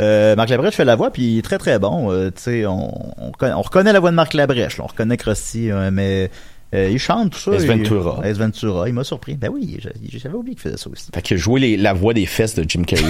Euh, 0.00 0.34
Marc 0.36 0.48
Labrèche 0.48 0.74
fait 0.74 0.84
la 0.84 0.96
voix, 0.96 1.10
puis 1.12 1.22
il 1.34 1.38
est 1.38 1.42
très 1.42 1.58
très 1.58 1.78
bon. 1.78 2.10
Euh, 2.10 2.30
tu 2.30 2.42
sais, 2.42 2.66
on, 2.66 2.92
on, 3.22 3.30
reconnaît, 3.30 3.52
on 3.52 3.62
reconnaît 3.62 3.92
la 3.92 4.00
voix 4.00 4.10
de 4.10 4.16
Marc 4.16 4.32
Labrèche, 4.34 4.78
là. 4.78 4.84
on 4.84 4.86
reconnaît 4.86 5.16
Krusty, 5.18 5.70
euh, 5.70 5.90
mais 5.92 6.30
euh, 6.74 6.88
il 6.90 6.98
chante 6.98 7.32
tout 7.32 7.38
ça. 7.38 7.52
S. 7.52 7.62
il- 7.64 7.68
Ventura. 7.68 8.20
S. 8.24 8.38
Ventura, 8.38 8.88
il 8.88 8.94
m'a 8.94 9.04
surpris. 9.04 9.34
Ben 9.34 9.50
oui, 9.52 9.78
j'avais 10.12 10.34
oublié 10.34 10.54
qu'il 10.54 10.62
faisait 10.62 10.78
ça 10.78 10.88
aussi. 10.90 11.08
Fait 11.14 11.20
que 11.22 11.36
jouer 11.36 11.60
les- 11.60 11.76
la 11.76 11.92
voix 11.92 12.14
des 12.14 12.24
fesses 12.26 12.54
de 12.54 12.64
Jim 12.66 12.84
Carrey. 12.84 13.04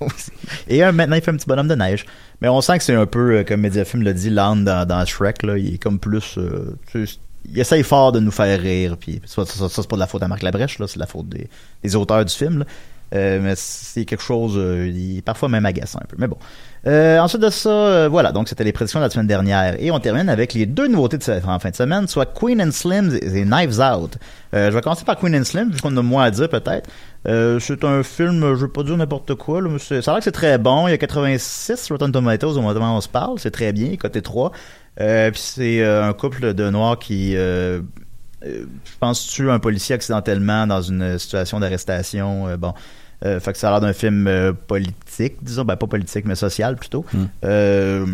Et 0.68 0.82
maintenant, 0.92 1.14
il 1.16 1.22
fait 1.22 1.30
un 1.30 1.36
petit 1.36 1.46
bonhomme 1.46 1.68
de 1.68 1.74
neige. 1.76 2.04
Mais 2.40 2.48
on 2.48 2.60
sent 2.60 2.78
que 2.78 2.84
c'est 2.84 2.94
un 2.94 3.06
peu, 3.06 3.44
comme 3.46 3.60
Mediafilm 3.60 4.02
l'a 4.02 4.12
dit, 4.12 4.30
Land 4.30 4.56
dans, 4.56 4.86
dans 4.86 5.04
Shrek. 5.06 5.44
Là, 5.44 5.56
il 5.58 5.74
est 5.74 5.78
comme 5.78 5.98
plus... 6.00 6.38
tu 6.90 7.06
sais, 7.06 7.14
il 7.50 7.58
essaye 7.58 7.82
fort 7.84 8.12
de 8.12 8.18
nous 8.20 8.30
faire 8.32 8.60
rire. 8.60 8.96
Puis 8.98 9.20
ça, 9.26 9.44
ça, 9.46 9.68
ça, 9.68 9.82
c'est 9.82 9.88
pas 9.88 9.96
de 9.96 10.00
la 10.00 10.06
faute 10.06 10.22
à 10.22 10.28
Marc 10.28 10.42
Labrèche, 10.42 10.78
là, 10.80 10.86
c'est 10.88 10.96
de 10.96 11.00
la 11.00 11.06
faute 11.06 11.28
des, 11.28 11.48
des 11.82 11.96
auteurs 11.96 12.24
du 12.24 12.34
film. 12.34 12.60
là. 12.60 12.64
Euh, 13.14 13.40
mais 13.42 13.54
c'est 13.56 14.04
quelque 14.04 14.22
chose, 14.22 14.54
euh, 14.56 15.20
parfois 15.24 15.48
même 15.48 15.66
agaçant 15.66 15.98
un 16.02 16.06
peu. 16.06 16.16
Mais 16.18 16.28
bon. 16.28 16.38
Euh, 16.86 17.18
ensuite 17.20 17.42
de 17.42 17.50
ça, 17.50 18.08
voilà, 18.08 18.32
donc 18.32 18.48
c'était 18.48 18.64
les 18.64 18.72
prédictions 18.72 18.98
de 18.98 19.04
la 19.04 19.10
semaine 19.10 19.26
dernière. 19.26 19.80
Et 19.80 19.90
on 19.90 20.00
termine 20.00 20.28
avec 20.28 20.54
les 20.54 20.66
deux 20.66 20.88
nouveautés 20.88 21.18
de 21.18 21.22
cette 21.22 21.46
en 21.46 21.58
fin 21.58 21.70
de 21.70 21.76
semaine, 21.76 22.08
soit 22.08 22.26
Queen 22.26 22.60
and 22.60 22.72
Slim 22.72 23.16
et 23.20 23.44
Knives 23.44 23.78
Out. 23.80 24.18
Je 24.52 24.70
vais 24.70 24.80
commencer 24.80 25.04
par 25.04 25.16
Queen 25.16 25.36
and 25.36 25.44
Slim, 25.44 25.70
vu 25.70 25.80
qu'on 25.80 25.96
a 25.96 26.02
moins 26.02 26.24
à 26.24 26.30
dire 26.30 26.48
peut-être. 26.48 26.90
C'est 27.24 27.84
un 27.84 28.02
film, 28.02 28.40
je 28.40 28.60
veux 28.60 28.68
pas 28.68 28.82
dire 28.82 28.96
n'importe 28.96 29.34
quoi, 29.34 29.60
mais 29.62 29.78
ça 29.78 29.94
a 29.94 30.00
l'air 30.00 30.16
que 30.16 30.24
c'est 30.24 30.32
très 30.32 30.58
bon. 30.58 30.88
Il 30.88 30.90
y 30.90 30.94
a 30.94 30.98
86 30.98 31.88
Rotten 31.90 32.10
Tomatoes 32.10 32.56
au 32.56 32.62
moment 32.62 32.94
où 32.94 32.96
on 32.96 33.00
se 33.00 33.08
parle, 33.08 33.38
c'est 33.38 33.52
très 33.52 33.72
bien, 33.72 33.96
côté 33.96 34.22
3. 34.22 34.50
Euh, 35.00 35.30
puis 35.30 35.40
c'est 35.40 35.84
un 35.84 36.12
couple 36.14 36.54
de 36.54 36.70
noirs 36.70 36.98
qui... 36.98 37.34
Je 37.34 38.96
pense 38.98 39.28
tue 39.28 39.48
un 39.52 39.60
policier 39.60 39.94
accidentellement 39.94 40.66
dans 40.66 40.82
une 40.82 41.16
situation 41.16 41.60
d'arrestation? 41.60 42.56
bon, 42.56 42.74
euh, 43.24 43.40
fait 43.40 43.52
que 43.52 43.58
ça 43.58 43.68
a 43.68 43.70
l'air 43.72 43.80
d'un 43.80 43.92
film 43.92 44.26
euh, 44.26 44.52
politique, 44.52 45.34
disons, 45.42 45.64
ben 45.64 45.76
pas 45.76 45.86
politique, 45.86 46.24
mais 46.24 46.34
social 46.34 46.76
plutôt. 46.76 47.04
Euh, 47.44 48.06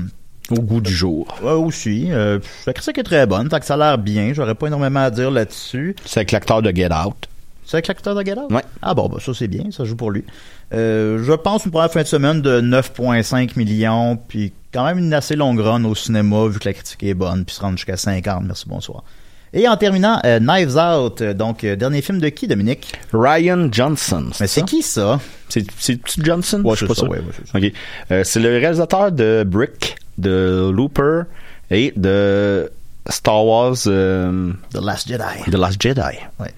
Au 0.50 0.60
goût 0.60 0.80
du 0.80 0.92
jour. 0.92 1.26
ouais, 1.42 1.52
aussi. 1.52 2.08
Euh, 2.10 2.38
la 2.66 2.72
critique 2.72 2.98
est 2.98 3.02
très 3.04 3.26
bonne, 3.26 3.48
fait 3.50 3.60
que 3.60 3.66
ça 3.66 3.74
a 3.74 3.76
l'air 3.76 3.98
bien. 3.98 4.32
J'aurais 4.34 4.54
pas 4.54 4.66
énormément 4.66 5.00
à 5.00 5.10
dire 5.10 5.30
là-dessus. 5.30 5.94
C'est 6.04 6.20
avec 6.20 6.32
l'acteur 6.32 6.62
de 6.62 6.70
Get 6.74 6.92
Out. 6.92 7.28
C'est 7.64 7.76
avec 7.76 7.88
l'acteur 7.88 8.14
de 8.14 8.22
Get 8.24 8.38
Out? 8.38 8.50
Ouais. 8.50 8.62
Ah 8.80 8.94
bon, 8.94 9.08
bah, 9.08 9.18
ça 9.20 9.34
c'est 9.34 9.48
bien, 9.48 9.64
ça 9.70 9.84
joue 9.84 9.96
pour 9.96 10.10
lui. 10.10 10.24
Euh, 10.72 11.22
je 11.22 11.32
pense 11.32 11.64
une 11.66 11.70
première 11.70 11.90
fin 11.92 12.02
de 12.02 12.06
semaine 12.06 12.40
de 12.40 12.60
9,5 12.62 13.58
millions, 13.58 14.16
puis 14.16 14.52
quand 14.72 14.84
même 14.84 14.98
une 14.98 15.12
assez 15.14 15.36
longue 15.36 15.60
run 15.60 15.84
au 15.84 15.94
cinéma, 15.94 16.46
vu 16.48 16.58
que 16.58 16.64
la 16.66 16.72
critique 16.74 17.02
est 17.02 17.14
bonne, 17.14 17.44
puis 17.44 17.54
se 17.54 17.60
rendre 17.60 17.76
jusqu'à 17.76 17.96
50. 17.96 18.44
Merci, 18.44 18.64
bonsoir. 18.68 19.04
Et 19.52 19.66
en 19.68 19.76
terminant, 19.76 20.20
euh, 20.24 20.38
Knives 20.40 20.76
Out, 20.76 21.20
euh, 21.22 21.34
donc 21.34 21.64
euh, 21.64 21.74
dernier 21.76 22.02
film 22.02 22.20
de 22.20 22.28
qui, 22.28 22.46
Dominique? 22.46 22.92
Ryan 23.12 23.68
Johnson. 23.72 24.26
Mais 24.40 24.46
c'est 24.46 24.62
qui 24.64 24.82
ça? 24.82 25.20
C'est 25.48 25.64
c'est 25.78 25.98
Johnson? 26.22 26.60
Ouais, 26.64 26.72
Je 26.76 26.84
suis 26.84 26.86
c'est 26.86 26.88
pas 26.88 26.94
ça, 26.94 27.00
sûr. 27.00 27.10
ouais, 27.10 27.18
ouais, 27.18 27.32
c'est 27.36 27.46
ça. 27.50 27.58
Ok. 27.58 27.72
Euh, 28.10 28.24
c'est 28.24 28.40
le 28.40 28.48
réalisateur 28.58 29.10
de 29.12 29.44
Brick, 29.46 29.96
de 30.18 30.70
Looper 30.70 31.22
et 31.70 31.92
de 31.96 32.70
Star 33.08 33.44
Wars 33.44 33.76
euh, 33.86 34.52
The 34.74 34.82
Last 34.82 35.08
Jedi. 35.08 35.50
The 35.50 35.54
Last 35.54 35.80
Jedi. 35.80 36.00
Ouais. 36.38 36.52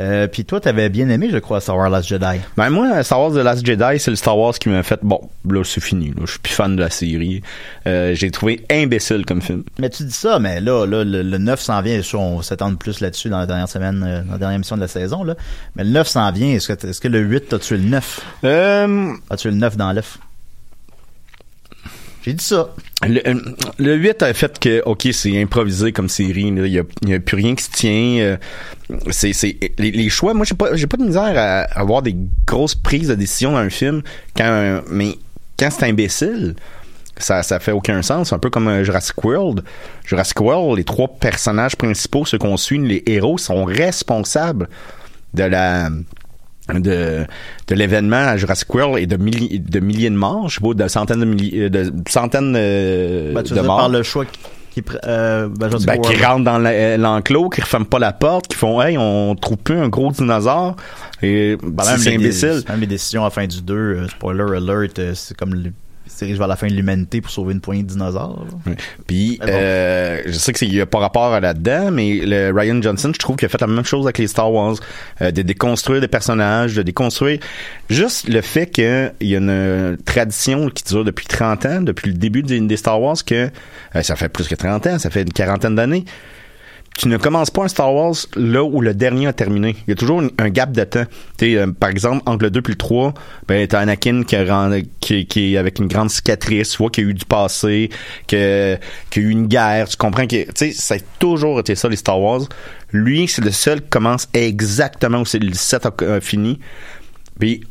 Euh, 0.00 0.26
puis 0.26 0.44
toi, 0.44 0.60
t'avais 0.60 0.88
bien 0.88 1.08
aimé, 1.08 1.28
je 1.30 1.38
crois, 1.38 1.60
Star 1.60 1.76
Wars 1.76 1.88
Last 1.90 2.08
Jedi. 2.08 2.40
Ben 2.56 2.70
moi, 2.70 3.02
Star 3.02 3.20
Wars 3.20 3.32
The 3.32 3.36
Last 3.44 3.64
Jedi, 3.64 3.98
c'est 3.98 4.10
le 4.10 4.16
Star 4.16 4.36
Wars 4.36 4.54
qui 4.54 4.68
m'a 4.68 4.82
fait 4.82 5.00
bon, 5.02 5.20
là 5.48 5.62
c'est 5.64 5.80
fini, 5.80 6.08
là, 6.08 6.22
je 6.24 6.32
suis 6.32 6.38
plus 6.38 6.52
fan 6.52 6.76
de 6.76 6.82
la 6.82 6.90
série. 6.90 7.42
Euh, 7.86 8.14
j'ai 8.14 8.30
trouvé 8.30 8.64
imbécile 8.70 9.24
comme 9.24 9.40
film. 9.40 9.64
Mais 9.78 9.88
tu 9.90 10.04
dis 10.04 10.12
ça, 10.12 10.38
mais 10.38 10.60
là, 10.60 10.86
là 10.86 11.04
le, 11.04 11.22
le 11.22 11.38
9 11.38 11.60
s'en 11.60 11.80
vient. 11.80 12.00
On 12.14 12.42
s'attend 12.42 12.74
plus 12.74 13.00
là-dessus 13.00 13.28
dans 13.28 13.38
la 13.38 13.46
dernière 13.46 13.68
semaine, 13.68 14.04
euh, 14.06 14.22
dans 14.22 14.32
la 14.32 14.38
dernière 14.38 14.56
émission 14.56 14.76
de 14.76 14.82
la 14.82 14.88
saison. 14.88 15.24
Là. 15.24 15.34
Mais 15.76 15.84
le 15.84 15.90
9 15.90 16.06
s'en 16.06 16.30
vient. 16.32 16.48
Est-ce 16.48 16.72
que, 16.72 16.86
est-ce 16.86 17.00
que 17.00 17.08
le 17.08 17.20
8 17.20 17.52
a 17.54 17.58
tué 17.58 17.76
le 17.76 17.84
9? 17.84 18.20
Euh, 18.44 19.12
A 19.30 19.36
tué 19.36 19.50
le 19.50 19.56
9 19.56 19.76
dans 19.76 19.92
l'œuf? 19.92 20.18
J'ai 22.26 22.32
dit 22.32 22.44
ça. 22.44 22.74
le, 23.06 23.20
euh, 23.28 23.40
le 23.78 23.94
8 23.94 24.22
a 24.22 24.34
fait 24.34 24.58
que 24.58 24.82
OK, 24.84 25.06
c'est 25.12 25.40
improvisé 25.40 25.92
comme 25.92 26.08
série, 26.08 26.48
il 26.48 26.66
y 26.66 27.14
a, 27.14 27.20
plus 27.20 27.36
rien 27.36 27.54
qui 27.54 27.62
se 27.62 27.70
tient. 27.70 28.18
euh, 28.18 28.36
c'est 29.10 29.32
c'est 29.32 29.56
les, 29.78 30.08
choix, 30.08 30.34
moi 30.34 30.44
j'ai 30.44 30.56
pas 30.56 30.70
pas 30.70 30.96
de 30.96 31.04
misère 31.04 31.34
à 31.36 31.60
avoir 31.78 32.02
des 32.02 32.16
grosses 32.44 32.74
prises 32.74 33.06
de 33.06 33.14
décision 33.14 33.52
dans 33.52 33.58
un 33.58 33.70
film 33.70 34.02
quand 34.36 34.82
mais 34.90 35.16
quand 35.56 35.70
c'est 35.70 35.84
imbécile, 35.84 36.56
ça, 37.16 37.44
ça 37.44 37.60
fait 37.60 37.72
aucun 37.72 38.02
sens. 38.02 38.32
Un 38.32 38.40
peu 38.40 38.50
comme 38.50 38.66
euh, 38.66 38.82
Jurassic 38.82 39.22
World. 39.24 39.62
Jurassic 40.04 40.40
World, 40.40 40.78
les 40.78 40.84
trois 40.84 41.08
personnages 41.08 41.76
principaux, 41.76 42.24
ceux 42.24 42.38
qu'on 42.38 42.56
suit, 42.56 42.78
les 42.78 43.04
héros, 43.06 43.38
sont 43.38 43.64
responsables 43.64 44.68
de 45.32 45.44
la 45.44 45.90
de, 46.74 47.24
de 47.68 47.74
l'événement 47.74 48.16
à 48.16 48.36
Jurassic 48.36 48.74
World 48.74 48.98
et 48.98 49.06
de, 49.06 49.16
milli- 49.16 49.60
de 49.60 49.80
milliers 49.80 50.10
de 50.10 50.16
morts, 50.16 50.48
je 50.48 50.56
sais 50.56 50.60
pas, 50.60 50.74
de 50.74 50.88
centaines 50.88 51.20
de 51.20 51.24
milliers, 51.24 51.70
de 51.70 51.92
centaines 52.08 52.54
euh, 52.56 53.32
Ben, 53.32 53.42
tu 53.42 53.54
de 53.54 53.60
morts. 53.60 53.76
par 53.78 53.88
le 53.88 54.02
choix 54.02 54.24
qui, 54.70 54.82
euh, 55.06 55.48
ben, 55.48 55.70
Ben, 55.86 56.00
qui 56.00 56.22
rentrent 56.22 56.44
dans 56.44 56.58
l'enclos, 56.58 57.48
qui 57.50 57.60
referment 57.62 57.86
pas 57.86 57.98
la 57.98 58.12
porte, 58.12 58.48
qui 58.48 58.56
font 58.56 58.82
hey, 58.82 58.98
on 58.98 59.34
trouve 59.34 59.56
plus 59.58 59.78
un 59.78 59.88
gros 59.88 60.10
dinosaure. 60.10 60.76
Et 61.22 61.56
Ben, 61.62 61.84
c'est 61.96 62.14
imbécile. 62.14 62.62
Même 62.68 62.80
les 62.80 62.86
décisions 62.86 63.22
à 63.22 63.26
la 63.26 63.30
fin 63.30 63.46
du 63.46 63.62
2, 63.62 63.74
euh, 63.74 64.08
spoiler 64.08 64.44
alert, 64.56 64.98
euh, 64.98 65.12
c'est 65.14 65.36
comme 65.36 65.54
se 66.06 66.24
dirige 66.24 66.38
vers 66.38 66.48
la 66.48 66.56
fin 66.56 66.66
de 66.66 66.72
l'humanité 66.72 67.20
pour 67.20 67.30
sauver 67.30 67.52
une 67.52 67.60
poignée 67.60 67.82
de 67.82 67.88
dinosaures. 67.88 68.44
là. 68.66 68.72
Puis, 69.06 69.38
bon. 69.40 69.46
euh, 69.48 70.22
je 70.26 70.32
sais 70.32 70.52
qu'il 70.52 70.74
y 70.74 70.80
a 70.80 70.86
pas 70.86 70.98
rapport 70.98 71.32
à 71.32 71.40
là-dedans, 71.40 71.90
mais 71.90 72.20
le 72.22 72.50
Ryan 72.52 72.80
Johnson, 72.80 73.10
je 73.12 73.18
trouve 73.18 73.36
qu'il 73.36 73.46
a 73.46 73.48
fait 73.48 73.60
la 73.60 73.66
même 73.66 73.84
chose 73.84 74.06
avec 74.06 74.18
les 74.18 74.26
Star 74.26 74.52
Wars, 74.52 74.76
euh, 75.20 75.30
de 75.30 75.42
déconstruire 75.42 76.00
des 76.00 76.08
personnages, 76.08 76.74
de 76.74 76.82
déconstruire 76.82 77.38
juste 77.90 78.28
le 78.28 78.40
fait 78.40 78.66
qu'il 78.66 79.12
y 79.20 79.34
a 79.34 79.38
une 79.38 79.96
tradition 80.04 80.68
qui 80.70 80.84
dure 80.84 81.04
depuis 81.04 81.26
30 81.26 81.66
ans, 81.66 81.80
depuis 81.82 82.10
le 82.10 82.16
début 82.16 82.42
des, 82.42 82.60
des 82.60 82.76
Star 82.76 83.00
Wars, 83.00 83.16
que 83.24 83.50
euh, 83.94 84.02
ça 84.02 84.16
fait 84.16 84.28
plus 84.28 84.48
que 84.48 84.54
30 84.54 84.86
ans, 84.86 84.98
ça 84.98 85.10
fait 85.10 85.22
une 85.22 85.32
quarantaine 85.32 85.74
d'années. 85.74 86.04
Tu 86.98 87.08
ne 87.08 87.18
commences 87.18 87.50
pas 87.50 87.64
un 87.64 87.68
Star 87.68 87.92
Wars 87.92 88.14
là 88.36 88.64
où 88.64 88.80
le 88.80 88.94
dernier 88.94 89.26
a 89.26 89.32
terminé. 89.34 89.76
Il 89.86 89.90
y 89.90 89.92
a 89.92 89.96
toujours 89.96 90.22
un, 90.38 90.48
gap 90.48 90.72
de 90.72 90.82
temps. 90.84 91.04
Euh, 91.42 91.66
par 91.72 91.90
exemple, 91.90 92.22
entre 92.24 92.44
le 92.44 92.50
2 92.50 92.62
puis 92.62 92.72
le 92.72 92.78
3, 92.78 93.12
ben, 93.46 93.66
t'as 93.66 93.80
Anakin 93.80 94.22
qui, 94.22 94.36
rend- 94.42 94.80
qui, 95.00 95.26
est 95.36 95.58
avec 95.58 95.78
une 95.78 95.88
grande 95.88 96.08
cicatrice, 96.08 96.70
tu 96.70 96.78
vois 96.78 96.90
qu'il 96.90 97.04
y 97.04 97.06
a 97.06 97.10
eu 97.10 97.14
du 97.14 97.26
passé, 97.26 97.90
que, 98.26 98.78
qu'il 99.10 99.22
y 99.22 99.26
a 99.26 99.28
eu 99.28 99.30
une 99.32 99.46
guerre. 99.46 99.88
Tu 99.88 99.96
comprends 99.98 100.26
que, 100.26 100.44
tu 100.44 100.52
sais, 100.54 100.72
ça 100.72 100.94
a 100.94 100.98
toujours 101.18 101.60
été 101.60 101.74
ça, 101.74 101.88
les 101.88 101.96
Star 101.96 102.18
Wars. 102.18 102.42
Lui, 102.92 103.28
c'est 103.28 103.44
le 103.44 103.52
seul 103.52 103.82
qui 103.82 103.88
commence 103.90 104.28
exactement 104.32 105.18
où 105.18 105.26
c'est 105.26 105.38
le 105.38 105.52
7 105.52 105.86
a, 105.86 106.14
a 106.14 106.20
fini. 106.22 106.60
Puis, 107.38 107.62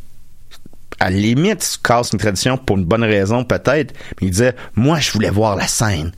à 0.99 1.09
la 1.09 1.17
limite, 1.17 1.67
tu 1.73 1.79
casses 1.83 2.11
une 2.13 2.19
tradition 2.19 2.57
pour 2.57 2.77
une 2.77 2.85
bonne 2.85 3.03
raison, 3.03 3.43
peut-être. 3.43 3.93
Mais 4.21 4.27
il 4.27 4.31
disait, 4.31 4.55
moi, 4.75 4.99
je 4.99 5.11
voulais 5.11 5.31
voir 5.31 5.55
la 5.55 5.67
scène 5.67 6.11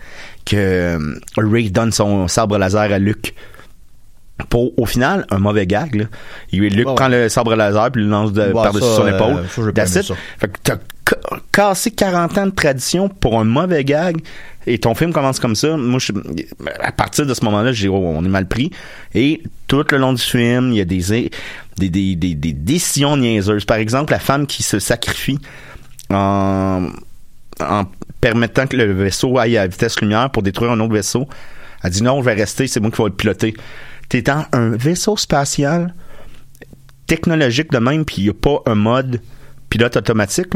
que 0.50 0.56
euh, 0.56 1.20
Ray 1.38 1.70
donne 1.72 1.91
son 1.91 2.28
sabre 2.28 2.58
laser 2.58 2.91
à 2.91 3.00
Luke. 3.00 3.34
Pour, 4.50 4.72
au 4.80 4.86
final, 4.86 5.26
un 5.32 5.39
mauvais 5.39 5.66
gag, 5.66 5.95
là. 5.95 6.06
Luke 6.70 6.88
ouais. 6.88 6.95
prend 6.95 7.08
le 7.08 7.28
sabre 7.28 7.56
laser 7.56 7.91
puis 7.91 8.04
le 8.04 8.08
lance 8.10 8.32
de- 8.34 8.52
par-dessus 8.52 8.86
son 8.86 9.08
euh, 9.08 9.16
épaule. 9.16 9.45
ça. 10.04 10.14
Fait 10.39 10.48
que 10.48 10.58
t'as 10.64 10.76
ca- 11.10 11.18
cassé 11.52 11.89
40 11.89 12.38
ans 12.38 12.45
de 12.45 12.52
tradition 12.52 13.10
pour 13.10 13.39
un 13.39 13.43
mauvais 13.45 13.84
gag 13.84 14.18
et 14.68 14.78
ton 14.78 14.93
film 14.93 15.12
commence 15.12 15.39
comme 15.39 15.56
ça. 15.56 15.76
Moi, 15.76 15.98
je, 16.00 16.12
à 16.82 16.91
partir 16.91 17.26
de 17.26 17.34
ce 17.34 17.43
moment-là, 17.45 17.72
j'ai, 17.72 17.88
oh, 17.88 17.95
on 17.95 18.24
est 18.24 18.30
mal 18.30 18.48
pris. 18.48 18.70
Et 19.16 19.41
tout 19.66 19.84
le 19.89 19.98
long 19.98 20.14
du 20.14 20.22
film, 20.22 20.72
il 20.72 20.78
y 20.78 20.82
a 20.82 20.86
des, 20.86 21.32
des, 21.78 21.89
des, 21.89 22.16
des, 22.16 22.36
des 22.36 22.54
décisions 22.54 23.18
niaiseuses. 23.18 23.66
Par 23.66 23.78
exemple, 23.78 24.12
la 24.14 24.20
femme 24.20 24.45
qui 24.45 24.62
se 24.62 24.78
sacrifie 24.78 25.39
en, 26.12 26.89
en 27.60 27.84
permettant 28.22 28.68
que 28.68 28.76
le 28.78 28.91
vaisseau 28.91 29.38
aille 29.38 29.57
à 29.57 29.68
vitesse 29.68 29.99
lumière 30.01 30.30
pour 30.32 30.43
détruire 30.43 30.72
un 30.72 30.80
autre 30.80 30.93
vaisseau. 30.93 31.28
Elle 31.84 31.91
dit 31.91 32.03
non, 32.03 32.20
je 32.20 32.26
vais 32.26 32.34
rester, 32.34 32.68
c'est 32.68 32.80
moi 32.80 32.91
qui 32.91 33.01
vais 33.01 33.09
le 33.09 33.15
piloter. 33.15 33.53
T'es 34.09 34.22
dans 34.22 34.45
un 34.51 34.70
vaisseau 34.70 35.18
spatial 35.18 35.93
technologique 37.05 37.72
de 37.72 37.78
même, 37.78 38.05
puis 38.05 38.18
il 38.20 38.24
n'y 38.26 38.30
a 38.30 38.34
pas 38.34 38.61
un 38.65 38.76
mode 38.76 39.22
pilote 39.70 39.95
automatique. 39.97 40.53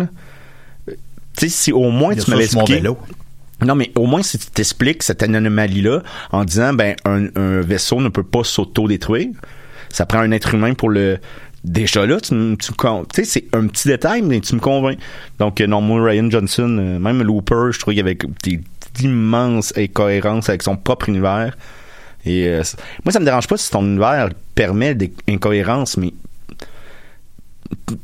Tu 0.87 0.95
sais, 1.37 1.49
si 1.49 1.71
au 1.71 1.89
moins 1.89 2.15
tu 2.15 2.29
m'avais 2.29 2.45
expliqué. 2.45 2.75
vélo. 2.75 2.97
Non, 3.61 3.75
mais 3.75 3.91
au 3.95 4.07
moins 4.07 4.23
si 4.23 4.39
tu 4.39 4.47
t'expliques 4.47 5.03
cette 5.03 5.21
anomalie-là 5.21 6.01
en 6.31 6.43
disant 6.43 6.73
ben 6.73 6.95
un, 7.05 7.27
un 7.35 7.61
vaisseau 7.61 8.01
ne 8.01 8.09
peut 8.09 8.23
pas 8.23 8.43
s'auto-détruire, 8.43 9.29
ça 9.89 10.05
prend 10.05 10.19
un 10.19 10.31
être 10.31 10.55
humain 10.55 10.73
pour 10.73 10.89
le 10.89 11.19
déjà 11.63 12.05
là, 12.05 12.19
tu, 12.19 12.33
me- 12.33 12.55
tu 12.55 12.71
sais, 13.13 13.23
c'est 13.23 13.45
un 13.53 13.67
petit 13.67 13.87
détail, 13.87 14.21
mais 14.21 14.39
tu 14.41 14.55
me 14.55 14.59
convaincs. 14.59 14.97
Donc, 15.39 15.61
euh, 15.61 15.67
non, 15.67 15.81
Ryan 16.03 16.29
Johnson, 16.29 16.77
euh, 16.79 16.99
même 16.99 17.21
Looper, 17.23 17.71
je 17.71 17.79
trouve 17.79 17.93
qu'il 17.93 17.99
y 17.99 18.05
avait 18.05 18.17
des 18.43 18.59
d'immenses 18.93 19.73
incohérences 19.77 20.49
avec 20.49 20.63
son 20.63 20.75
propre 20.75 21.07
univers. 21.09 21.55
Et 22.25 22.47
euh, 22.47 22.61
moi, 23.05 23.11
ça 23.11 23.19
me 23.19 23.25
dérange 23.25 23.47
pas 23.47 23.57
si 23.57 23.71
ton 23.71 23.83
univers 23.85 24.29
permet 24.53 24.95
des 24.95 25.13
incohérences, 25.29 25.97
mais 25.97 26.13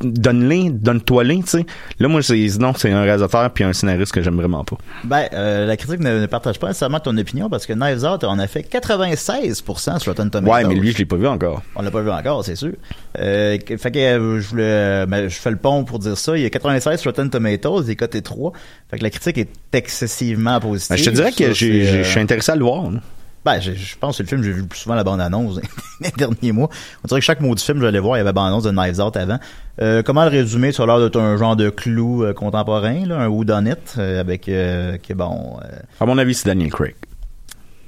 donne-les, 0.02 0.70
donne-toi-les, 0.70 1.42
tu 1.44 1.48
sais. 1.48 1.66
Là, 2.00 2.08
moi, 2.08 2.22
c'est, 2.22 2.48
non, 2.60 2.74
c'est 2.76 2.92
un 2.92 3.02
réalisateur 3.02 3.50
puis 3.52 3.64
un 3.64 3.74
scénariste 3.74 4.12
que 4.12 4.22
j'aime 4.22 4.36
vraiment 4.36 4.64
pas. 4.64 4.78
Ben, 5.04 5.28
euh, 5.34 5.66
la 5.66 5.78
critique 5.78 6.00
ne, 6.00 6.20
ne 6.22 6.26
partage 6.26 6.60
pas 6.60 6.68
nécessairement 6.68 7.00
ton 7.00 7.18
opinion 7.18 7.50
parce 7.50 7.66
que 7.66 7.74
Knives 7.74 8.04
Out 8.04 8.24
en 8.24 8.40
a 8.40 8.48
fait 8.48 8.62
96% 8.62 10.00
sur 10.00 10.12
Rotten 10.12 10.30
Tomatoes. 10.30 10.54
Ouais, 10.54 10.64
mais 10.66 10.76
lui, 10.76 10.92
je 10.92 10.98
l'ai 10.98 11.06
pas 11.06 11.16
vu 11.16 11.28
encore. 11.28 11.62
On 11.76 11.82
l'a 11.82 11.92
pas 11.92 12.02
vu 12.02 12.12
encore, 12.12 12.44
c'est 12.44 12.56
sûr. 12.56 12.74
Euh, 13.20 13.58
fait 13.78 13.92
que 13.92 14.00
euh, 14.00 14.42
je 14.42 14.48
voulais, 14.48 15.06
ben, 15.06 15.28
je 15.28 15.36
fais 15.36 15.52
le 15.52 15.58
pont 15.58 15.84
pour 15.84 16.00
dire 16.00 16.18
ça. 16.18 16.38
Il 16.38 16.44
y 16.44 16.46
a 16.46 16.50
96 16.50 17.00
sur 17.00 17.12
Rotten 17.12 17.30
Tomatoes, 17.30 17.84
il 17.84 17.92
est 17.92 17.96
coté 17.96 18.22
3. 18.22 18.52
Fait 18.90 18.98
que 18.98 19.04
la 19.04 19.10
critique 19.10 19.38
est 19.38 19.50
excessivement 19.74 20.60
positive. 20.60 20.96
Ben, 20.96 21.04
je 21.04 21.10
te 21.10 21.16
dirais 21.16 21.32
que 21.32 21.54
je 21.54 22.04
suis 22.04 22.20
intéressé 22.20 22.52
à 22.52 22.56
le 22.56 22.64
voir. 22.64 22.92
là. 22.92 23.00
Ben, 23.48 23.62
je, 23.62 23.72
je 23.72 23.96
pense 23.98 24.12
que 24.12 24.18
c'est 24.18 24.24
le 24.24 24.28
film 24.28 24.42
que 24.42 24.48
j'ai 24.48 24.52
vu 24.52 24.60
le 24.64 24.68
plus 24.68 24.80
souvent 24.80 24.96
la 24.96 25.06
bande-annonce 25.06 25.58
les 26.02 26.12
derniers 26.12 26.52
mois. 26.52 26.70
On 27.02 27.08
dirait 27.08 27.22
que 27.22 27.26
chaque 27.26 27.40
mot 27.40 27.56
du 27.56 27.64
film, 27.64 27.78
je 27.78 27.86
l'allais 27.86 28.00
voir, 28.00 28.18
il 28.18 28.20
y 28.20 28.22
avait 28.22 28.34
bande-annonce 28.34 28.64
de 28.64 28.72
Knives 28.72 29.00
Out 29.00 29.16
avant. 29.16 29.40
Euh, 29.82 30.04
comment 30.04 30.26
le 30.26 30.32
résumer? 30.32 30.74
Ça 30.74 30.84
a 30.84 30.86
l'air 30.86 31.00
d'être 31.00 31.18
un 31.18 31.38
genre 31.38 31.56
de 31.56 31.70
clou 31.70 32.26
euh, 32.26 32.34
contemporain, 32.34 33.06
là, 33.06 33.22
un 33.22 33.30
whodunit, 33.30 33.72
euh, 33.98 34.20
avec, 34.20 34.50
euh, 34.50 34.98
qui 34.98 35.14
est 35.14 35.16
bon... 35.16 35.58
À 35.98 36.06
mon 36.06 36.18
avis, 36.18 36.34
c'est 36.34 36.50
Daniel 36.50 36.72
Craig. 36.72 36.96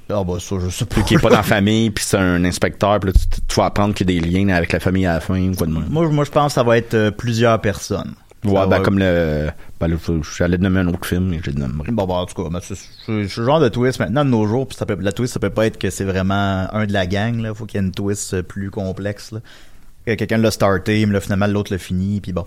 Ah 0.08 0.24
bah 0.24 0.38
ça, 0.40 0.56
je 0.64 0.70
sais 0.70 0.86
pas. 0.86 1.02
Qui 1.02 1.16
est 1.16 1.18
pas 1.18 1.28
dans 1.28 1.36
la 1.36 1.42
famille, 1.42 1.90
puis 1.90 2.06
c'est 2.06 2.16
un 2.16 2.42
inspecteur, 2.46 2.98
puis 2.98 3.12
tu, 3.12 3.40
tu 3.46 3.54
vas 3.56 3.66
apprendre 3.66 3.92
qu'il 3.92 4.10
y 4.10 4.16
a 4.16 4.20
des 4.22 4.26
liens 4.26 4.48
avec 4.48 4.72
la 4.72 4.80
famille 4.80 5.04
à 5.04 5.12
la 5.12 5.20
fin, 5.20 5.38
ou 5.46 5.54
quoi 5.54 5.66
de 5.66 5.72
même. 5.72 5.84
Moi, 5.90 6.08
moi, 6.08 6.24
je 6.24 6.30
pense 6.30 6.46
que 6.46 6.54
ça 6.54 6.62
va 6.62 6.78
être 6.78 7.10
plusieurs 7.10 7.60
personnes. 7.60 8.14
Ouais, 8.44 8.66
ben, 8.66 8.80
comme 8.82 8.98
le. 8.98 9.50
Ben, 9.78 9.88
là, 9.88 9.96
j'allais 10.36 10.56
nommer 10.58 10.80
un 10.80 10.88
autre 10.88 11.06
film, 11.06 11.28
mais 11.28 11.40
je 11.44 11.50
le 11.50 11.58
nommerai. 11.58 11.92
Bon, 11.92 12.06
bah, 12.06 12.14
en 12.14 12.26
tout 12.26 12.42
cas, 12.42 12.48
ben, 12.50 12.60
c'est 12.62 12.78
le 13.08 13.26
genre 13.28 13.60
de 13.60 13.68
twist 13.68 13.98
maintenant 14.00 14.24
de 14.24 14.30
nos 14.30 14.46
jours, 14.46 14.66
puis 14.66 14.76
ça 14.78 14.86
peut, 14.86 14.96
la 15.00 15.12
twist, 15.12 15.34
ça 15.34 15.40
peut 15.40 15.50
pas 15.50 15.66
être 15.66 15.78
que 15.78 15.90
c'est 15.90 16.04
vraiment 16.04 16.66
un 16.72 16.86
de 16.86 16.92
la 16.92 17.06
gang, 17.06 17.38
là. 17.40 17.54
Faut 17.54 17.66
qu'il 17.66 17.80
y 17.80 17.84
ait 17.84 17.86
une 17.86 17.92
twist 17.92 18.34
euh, 18.34 18.42
plus 18.42 18.70
complexe, 18.70 19.32
là. 19.32 19.40
Quelqu'un 20.16 20.38
l'a 20.38 20.50
starté, 20.50 21.04
mais 21.06 21.12
là, 21.12 21.20
finalement, 21.20 21.46
l'autre 21.46 21.70
l'a 21.72 21.78
fini, 21.78 22.20
puis 22.20 22.32
bon. 22.32 22.44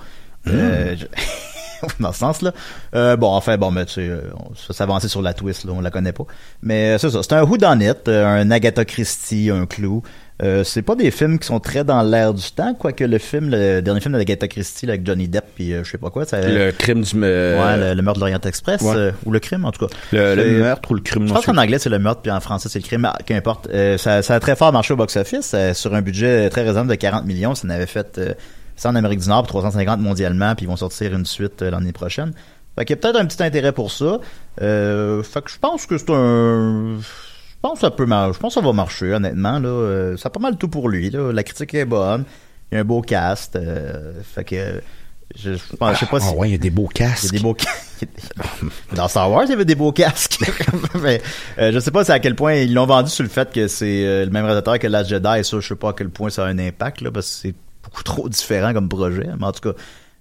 Euh, 0.47 0.95
je- 0.97 1.05
dans 1.99 2.11
ce 2.11 2.19
sens-là. 2.19 2.53
Euh, 2.95 3.15
bon, 3.15 3.27
enfin, 3.27 3.57
bon, 3.57 3.69
mais 3.69 3.85
tu 3.85 3.93
sais, 3.93 4.07
euh, 4.07 4.21
on 4.37 4.55
ça 4.55 4.73
s'avancer 4.73 5.07
sur 5.07 5.21
la 5.21 5.33
twist, 5.33 5.63
là, 5.65 5.73
on 5.73 5.81
la 5.81 5.91
connaît 5.91 6.13
pas. 6.13 6.25
Mais 6.61 6.95
euh, 6.95 6.97
c'est 6.97 7.09
ça, 7.09 7.21
c'est 7.21 7.33
un 7.33 7.43
whodunit, 7.43 7.91
euh, 8.07 8.25
un 8.25 8.49
Agatha 8.51 8.83
Christie, 8.85 9.49
un 9.51 9.65
clou. 9.65 10.01
Euh, 10.41 10.63
c'est 10.63 10.81
pas 10.81 10.95
des 10.95 11.11
films 11.11 11.37
qui 11.37 11.45
sont 11.45 11.59
très 11.59 11.83
dans 11.83 12.01
l'air 12.01 12.33
du 12.33 12.51
temps, 12.51 12.73
quoique 12.73 13.03
le 13.03 13.17
film, 13.19 13.49
le 13.51 13.81
dernier 13.81 14.01
film 14.01 14.13
d'Agatha 14.13 14.47
Christie, 14.47 14.87
là, 14.87 14.93
avec 14.93 15.05
Johnny 15.05 15.27
Depp, 15.27 15.45
puis 15.55 15.73
euh, 15.73 15.83
je 15.83 15.91
sais 15.91 15.99
pas 15.99 16.09
quoi, 16.09 16.25
ça... 16.25 16.41
Le 16.41 16.71
crime 16.71 17.01
du. 17.03 17.11
euh, 17.23 17.63
Ouais, 17.63 17.89
le, 17.89 17.93
le 17.93 18.01
meurtre 18.01 18.19
de 18.19 18.25
l'Orient 18.25 18.39
Express, 18.43 18.81
ouais. 18.81 18.95
euh, 18.95 19.11
ou 19.25 19.31
le 19.31 19.39
crime 19.39 19.63
en 19.63 19.71
tout 19.71 19.85
cas. 19.85 19.93
le, 20.11 20.57
meurtre 20.59 20.89
ou 20.91 20.95
le 20.95 21.01
crime, 21.01 21.27
Je 21.27 21.33
pense 21.33 21.45
qu'en 21.45 21.57
anglais 21.57 21.77
c'est 21.77 21.89
le 21.91 21.99
meurtre, 21.99 22.21
puis 22.21 22.31
en 22.31 22.39
français 22.39 22.67
c'est 22.67 22.79
le 22.79 22.83
crime, 22.85 23.05
Ah, 23.05 23.15
qu'importe. 23.23 23.67
Euh, 23.71 23.97
ça, 23.99 24.23
ça 24.23 24.33
a 24.35 24.39
très 24.39 24.55
fort 24.55 24.73
marché 24.73 24.93
au 24.93 24.97
box-office, 24.97 25.55
sur 25.73 25.93
un 25.93 26.01
budget 26.01 26.49
très 26.49 26.61
raisonnable 26.63 26.89
de 26.89 26.95
40 26.95 27.25
millions. 27.25 27.53
Ça 27.53 27.67
en 27.67 27.69
avait 27.71 27.85
fait 27.85 28.19
ça 28.75 28.89
en 28.89 28.95
Amérique 28.95 29.19
du 29.19 29.29
Nord, 29.29 29.43
puis 29.43 29.49
350 29.49 29.99
mondialement, 29.99 30.55
puis 30.55 30.65
ils 30.65 30.69
vont 30.69 30.75
sortir 30.77 31.13
une 31.13 31.27
suite 31.27 31.61
l'année 31.61 31.91
prochaine. 31.91 32.31
Fait 32.75 32.85
qu'il 32.85 32.95
y 32.95 32.99
a 32.99 33.01
peut-être 33.01 33.17
un 33.21 33.25
petit 33.27 33.43
intérêt 33.43 33.71
pour 33.71 33.91
ça. 33.91 34.19
Euh, 34.63 35.21
fait 35.21 35.43
que 35.43 35.51
je 35.51 35.59
pense 35.59 35.85
que 35.85 35.95
c'est 35.99 36.09
un... 36.09 36.97
Je 37.63 37.69
pense 37.69 37.79
que 37.79 37.85
ça 37.85 37.91
peut 37.91 38.05
mar- 38.05 38.33
Je 38.33 38.39
pense 38.39 38.55
que 38.55 38.59
ça 38.59 38.65
va 38.65 38.73
marcher, 38.73 39.13
honnêtement. 39.13 39.57
Là. 39.57 39.69
Euh, 39.69 40.17
ça 40.17 40.27
a 40.27 40.29
pas 40.29 40.41
mal 40.41 40.57
tout 40.57 40.67
pour 40.67 40.89
lui. 40.89 41.09
Là. 41.09 41.31
La 41.31 41.43
critique 41.43 41.73
est 41.75 41.85
bonne. 41.85 42.25
Il 42.71 42.75
y 42.75 42.77
a 42.77 42.81
un 42.81 42.83
beau 42.83 43.01
cast. 43.01 43.55
euh, 43.55 44.13
fait 44.21 44.43
que... 44.43 44.81
Je, 45.35 45.53
je, 45.53 45.75
pense- 45.77 45.93
je 45.95 45.99
sais 46.01 46.05
pas 46.07 46.17
Ah 46.21 46.29
si... 46.29 46.35
ouais, 46.35 46.49
il 46.49 46.51
y 46.51 46.55
a 46.55 46.57
des 46.57 46.69
beaux 46.69 46.89
Il 46.93 47.01
y 47.01 47.05
a 47.05 47.09
casques. 47.09 47.31
des 47.31 47.39
beaux 47.39 47.55
Dans 48.95 49.07
Star 49.07 49.31
Wars, 49.31 49.43
il 49.45 49.49
y 49.51 49.53
avait 49.53 49.63
des 49.65 49.75
beaux 49.75 49.93
casques. 49.93 50.39
Mais, 51.01 51.21
euh, 51.57 51.71
je 51.71 51.79
sais 51.79 51.89
pas 51.91 52.11
à 52.11 52.19
quel 52.19 52.35
point 52.35 52.53
ils 52.55 52.73
l'ont 52.73 52.85
vendu 52.85 53.09
sur 53.09 53.23
le 53.23 53.29
fait 53.29 53.49
que 53.51 53.67
c'est 53.69 54.05
euh, 54.05 54.25
le 54.25 54.31
même 54.31 54.43
réalisateur 54.43 54.77
que 54.77 54.87
Last 54.87 55.09
Jedi. 55.09 55.39
Et 55.39 55.43
ça, 55.43 55.59
je 55.61 55.65
sais 55.67 55.75
pas 55.75 55.89
à 55.89 55.93
quel 55.93 56.09
point 56.09 56.29
ça 56.29 56.43
a 56.43 56.47
un 56.49 56.59
impact, 56.59 56.99
là, 57.01 57.11
parce 57.11 57.27
que 57.29 57.33
c'est 57.33 57.55
beaucoup 57.83 58.03
trop 58.03 58.27
différent 58.27 58.73
comme 58.73 58.89
projet. 58.89 59.29
Mais 59.39 59.45
en 59.45 59.51
tout 59.53 59.71
cas. 59.71 59.77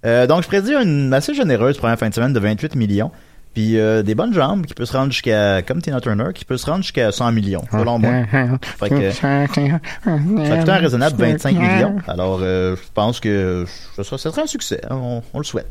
Euh, 0.07 0.26
donc, 0.28 0.43
je 0.45 0.49
prédis 0.49 0.72
une 0.74 1.12
assez 1.12 1.34
généreuse 1.34 1.76
première 1.76 1.99
fin 1.99 2.09
de 2.09 2.14
semaine 2.14 2.32
de 2.32 2.40
28 2.40 2.76
millions. 2.76 3.11
Puis 3.55 3.78
euh, 3.78 4.03
des 4.03 4.14
bonnes 4.14 4.32
jambes 4.32 4.64
qui 4.64 4.72
peut 4.72 4.86
se 4.86 4.96
rendre 4.96 5.12
jusqu'à, 5.12 5.61
comme 5.62 5.82
Tina 5.82 6.00
Turner, 6.00 6.28
qui 6.34 6.44
peut 6.46 6.57
se 6.57 6.64
rendre 6.66 6.82
jusqu'à 6.82 7.12
100 7.12 7.32
millions, 7.32 7.64
selon 7.70 7.98
moi. 7.98 8.11
Fait 8.78 8.88
que, 8.88 9.11
ça 9.12 9.46
coûte 10.59 10.68
un 10.68 10.76
raisonnable 10.78 11.16
25 11.18 11.53
millions. 11.59 11.96
Alors, 12.09 12.38
euh, 12.42 12.76
je 12.76 12.82
pense 12.94 13.20
que 13.20 13.66
ce 13.96 14.03
sera, 14.03 14.16
ce 14.16 14.30
sera 14.30 14.42
un 14.42 14.46
succès. 14.46 14.80
hein, 14.88 14.96
On, 15.00 15.22
on 15.34 15.38
le 15.38 15.44
souhaite. 15.44 15.70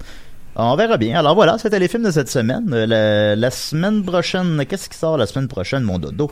On 0.56 0.76
verra 0.76 0.98
bien. 0.98 1.18
Alors 1.18 1.34
voilà, 1.34 1.58
c'était 1.58 1.80
les 1.80 1.88
films 1.88 2.04
de 2.04 2.12
cette 2.12 2.30
semaine. 2.30 2.70
Euh, 2.74 2.86
La, 2.86 3.36
la 3.36 3.50
semaine 3.52 4.04
prochaine, 4.04 4.64
qu'est-ce 4.68 4.90
qui 4.90 4.98
sort 4.98 5.18
la 5.18 5.26
semaine 5.26 5.48
prochaine, 5.48 5.82
mon 5.84 5.98
dodo? 5.98 6.30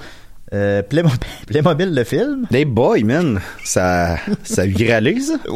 Euh, 0.53 0.81
Playmobil, 0.83 1.17
Playmobil, 1.47 1.95
le 1.95 2.03
film. 2.03 2.45
Des 2.51 2.65
boys, 2.65 2.99
man. 3.03 3.39
Ça, 3.63 4.17
ça 4.43 4.65
viralise. 4.65 5.39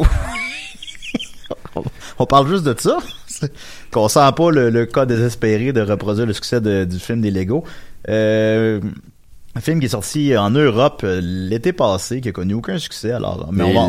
On 2.18 2.26
parle 2.26 2.48
juste 2.48 2.64
de 2.64 2.74
ça. 2.78 2.98
Qu'on 3.90 4.08
sent 4.08 4.30
pas 4.36 4.50
le, 4.50 4.70
le 4.70 4.86
cas 4.86 5.06
désespéré 5.06 5.72
de 5.72 5.80
reproduire 5.80 6.26
le 6.26 6.32
succès 6.32 6.60
de- 6.60 6.84
du 6.84 6.98
film 6.98 7.20
des 7.20 7.30
Lego. 7.30 7.64
Euh, 8.08 8.80
un 9.56 9.60
film 9.60 9.78
qui 9.80 9.86
est 9.86 9.90
sorti 9.90 10.36
en 10.36 10.50
Europe 10.50 11.02
euh, 11.04 11.20
l'été 11.22 11.72
passé, 11.72 12.20
qui 12.20 12.28
a 12.28 12.32
connu 12.32 12.54
aucun 12.54 12.78
succès. 12.78 13.12
Alors, 13.12 13.48
mais 13.52 13.62
on, 13.64 13.72
va- 13.72 13.80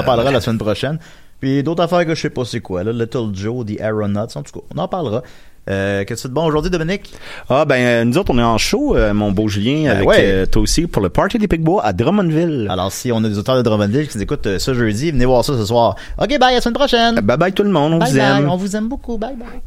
en 0.00 0.02
parlera 0.02 0.26
là. 0.26 0.32
la 0.32 0.40
semaine 0.40 0.58
prochaine. 0.58 0.98
Puis 1.40 1.62
d'autres 1.62 1.82
affaires 1.82 2.06
que 2.06 2.14
je 2.14 2.20
sais 2.20 2.30
pas 2.30 2.44
c'est 2.44 2.60
quoi, 2.60 2.84
là, 2.84 2.92
Little 2.92 3.30
Joe, 3.34 3.64
The 3.66 3.80
Aeronauts, 3.80 4.36
en 4.36 4.42
tout 4.42 4.60
cas, 4.60 4.66
on 4.74 4.78
en 4.78 4.88
parlera. 4.88 5.22
Euh, 5.70 6.00
Qu'est-ce 6.04 6.08
que 6.08 6.14
tu 6.14 6.22
fais 6.22 6.28
de 6.28 6.34
bon 6.34 6.44
aujourd'hui, 6.44 6.70
Dominique? 6.70 7.12
Ah, 7.48 7.64
ben, 7.64 7.76
euh, 7.76 8.04
nous 8.04 8.18
autres, 8.18 8.32
on 8.34 8.38
est 8.38 8.42
en 8.42 8.58
show, 8.58 8.96
euh, 8.96 9.14
mon 9.14 9.30
beau 9.30 9.46
Julien, 9.46 9.84
Ben 9.90 9.96
avec 9.96 10.08
ouais. 10.08 10.16
euh, 10.20 10.46
toi 10.46 10.62
aussi, 10.62 10.88
pour 10.88 11.02
le 11.02 11.08
Party 11.08 11.38
des 11.38 11.46
Picbois 11.46 11.84
à 11.84 11.92
Drummondville. 11.92 12.66
Alors, 12.68 12.90
si 12.90 13.12
on 13.12 13.22
a 13.22 13.28
des 13.28 13.38
auteurs 13.38 13.56
de 13.56 13.62
Drummondville 13.62 14.08
qui 14.08 14.16
nous 14.18 14.22
écoutent 14.24 14.46
euh, 14.46 14.58
ce 14.58 14.74
jeudi, 14.74 15.12
venez 15.12 15.24
voir 15.24 15.44
ça 15.44 15.52
ce 15.56 15.64
soir. 15.64 15.94
OK, 16.18 16.28
bye, 16.40 16.50
à 16.50 16.54
la 16.54 16.60
semaine 16.60 16.74
prochaine! 16.74 17.14
Bye 17.20 17.36
bye 17.36 17.52
tout 17.52 17.62
le 17.62 17.70
monde, 17.70 17.92
on 17.94 17.98
Bye 17.98 18.10
vous 18.10 18.18
bye, 18.18 18.40
aime. 18.42 18.48
on 18.50 18.56
vous 18.56 18.74
aime 18.76 18.88
beaucoup, 18.88 19.18
bye 19.18 19.34
bye. 19.36 19.60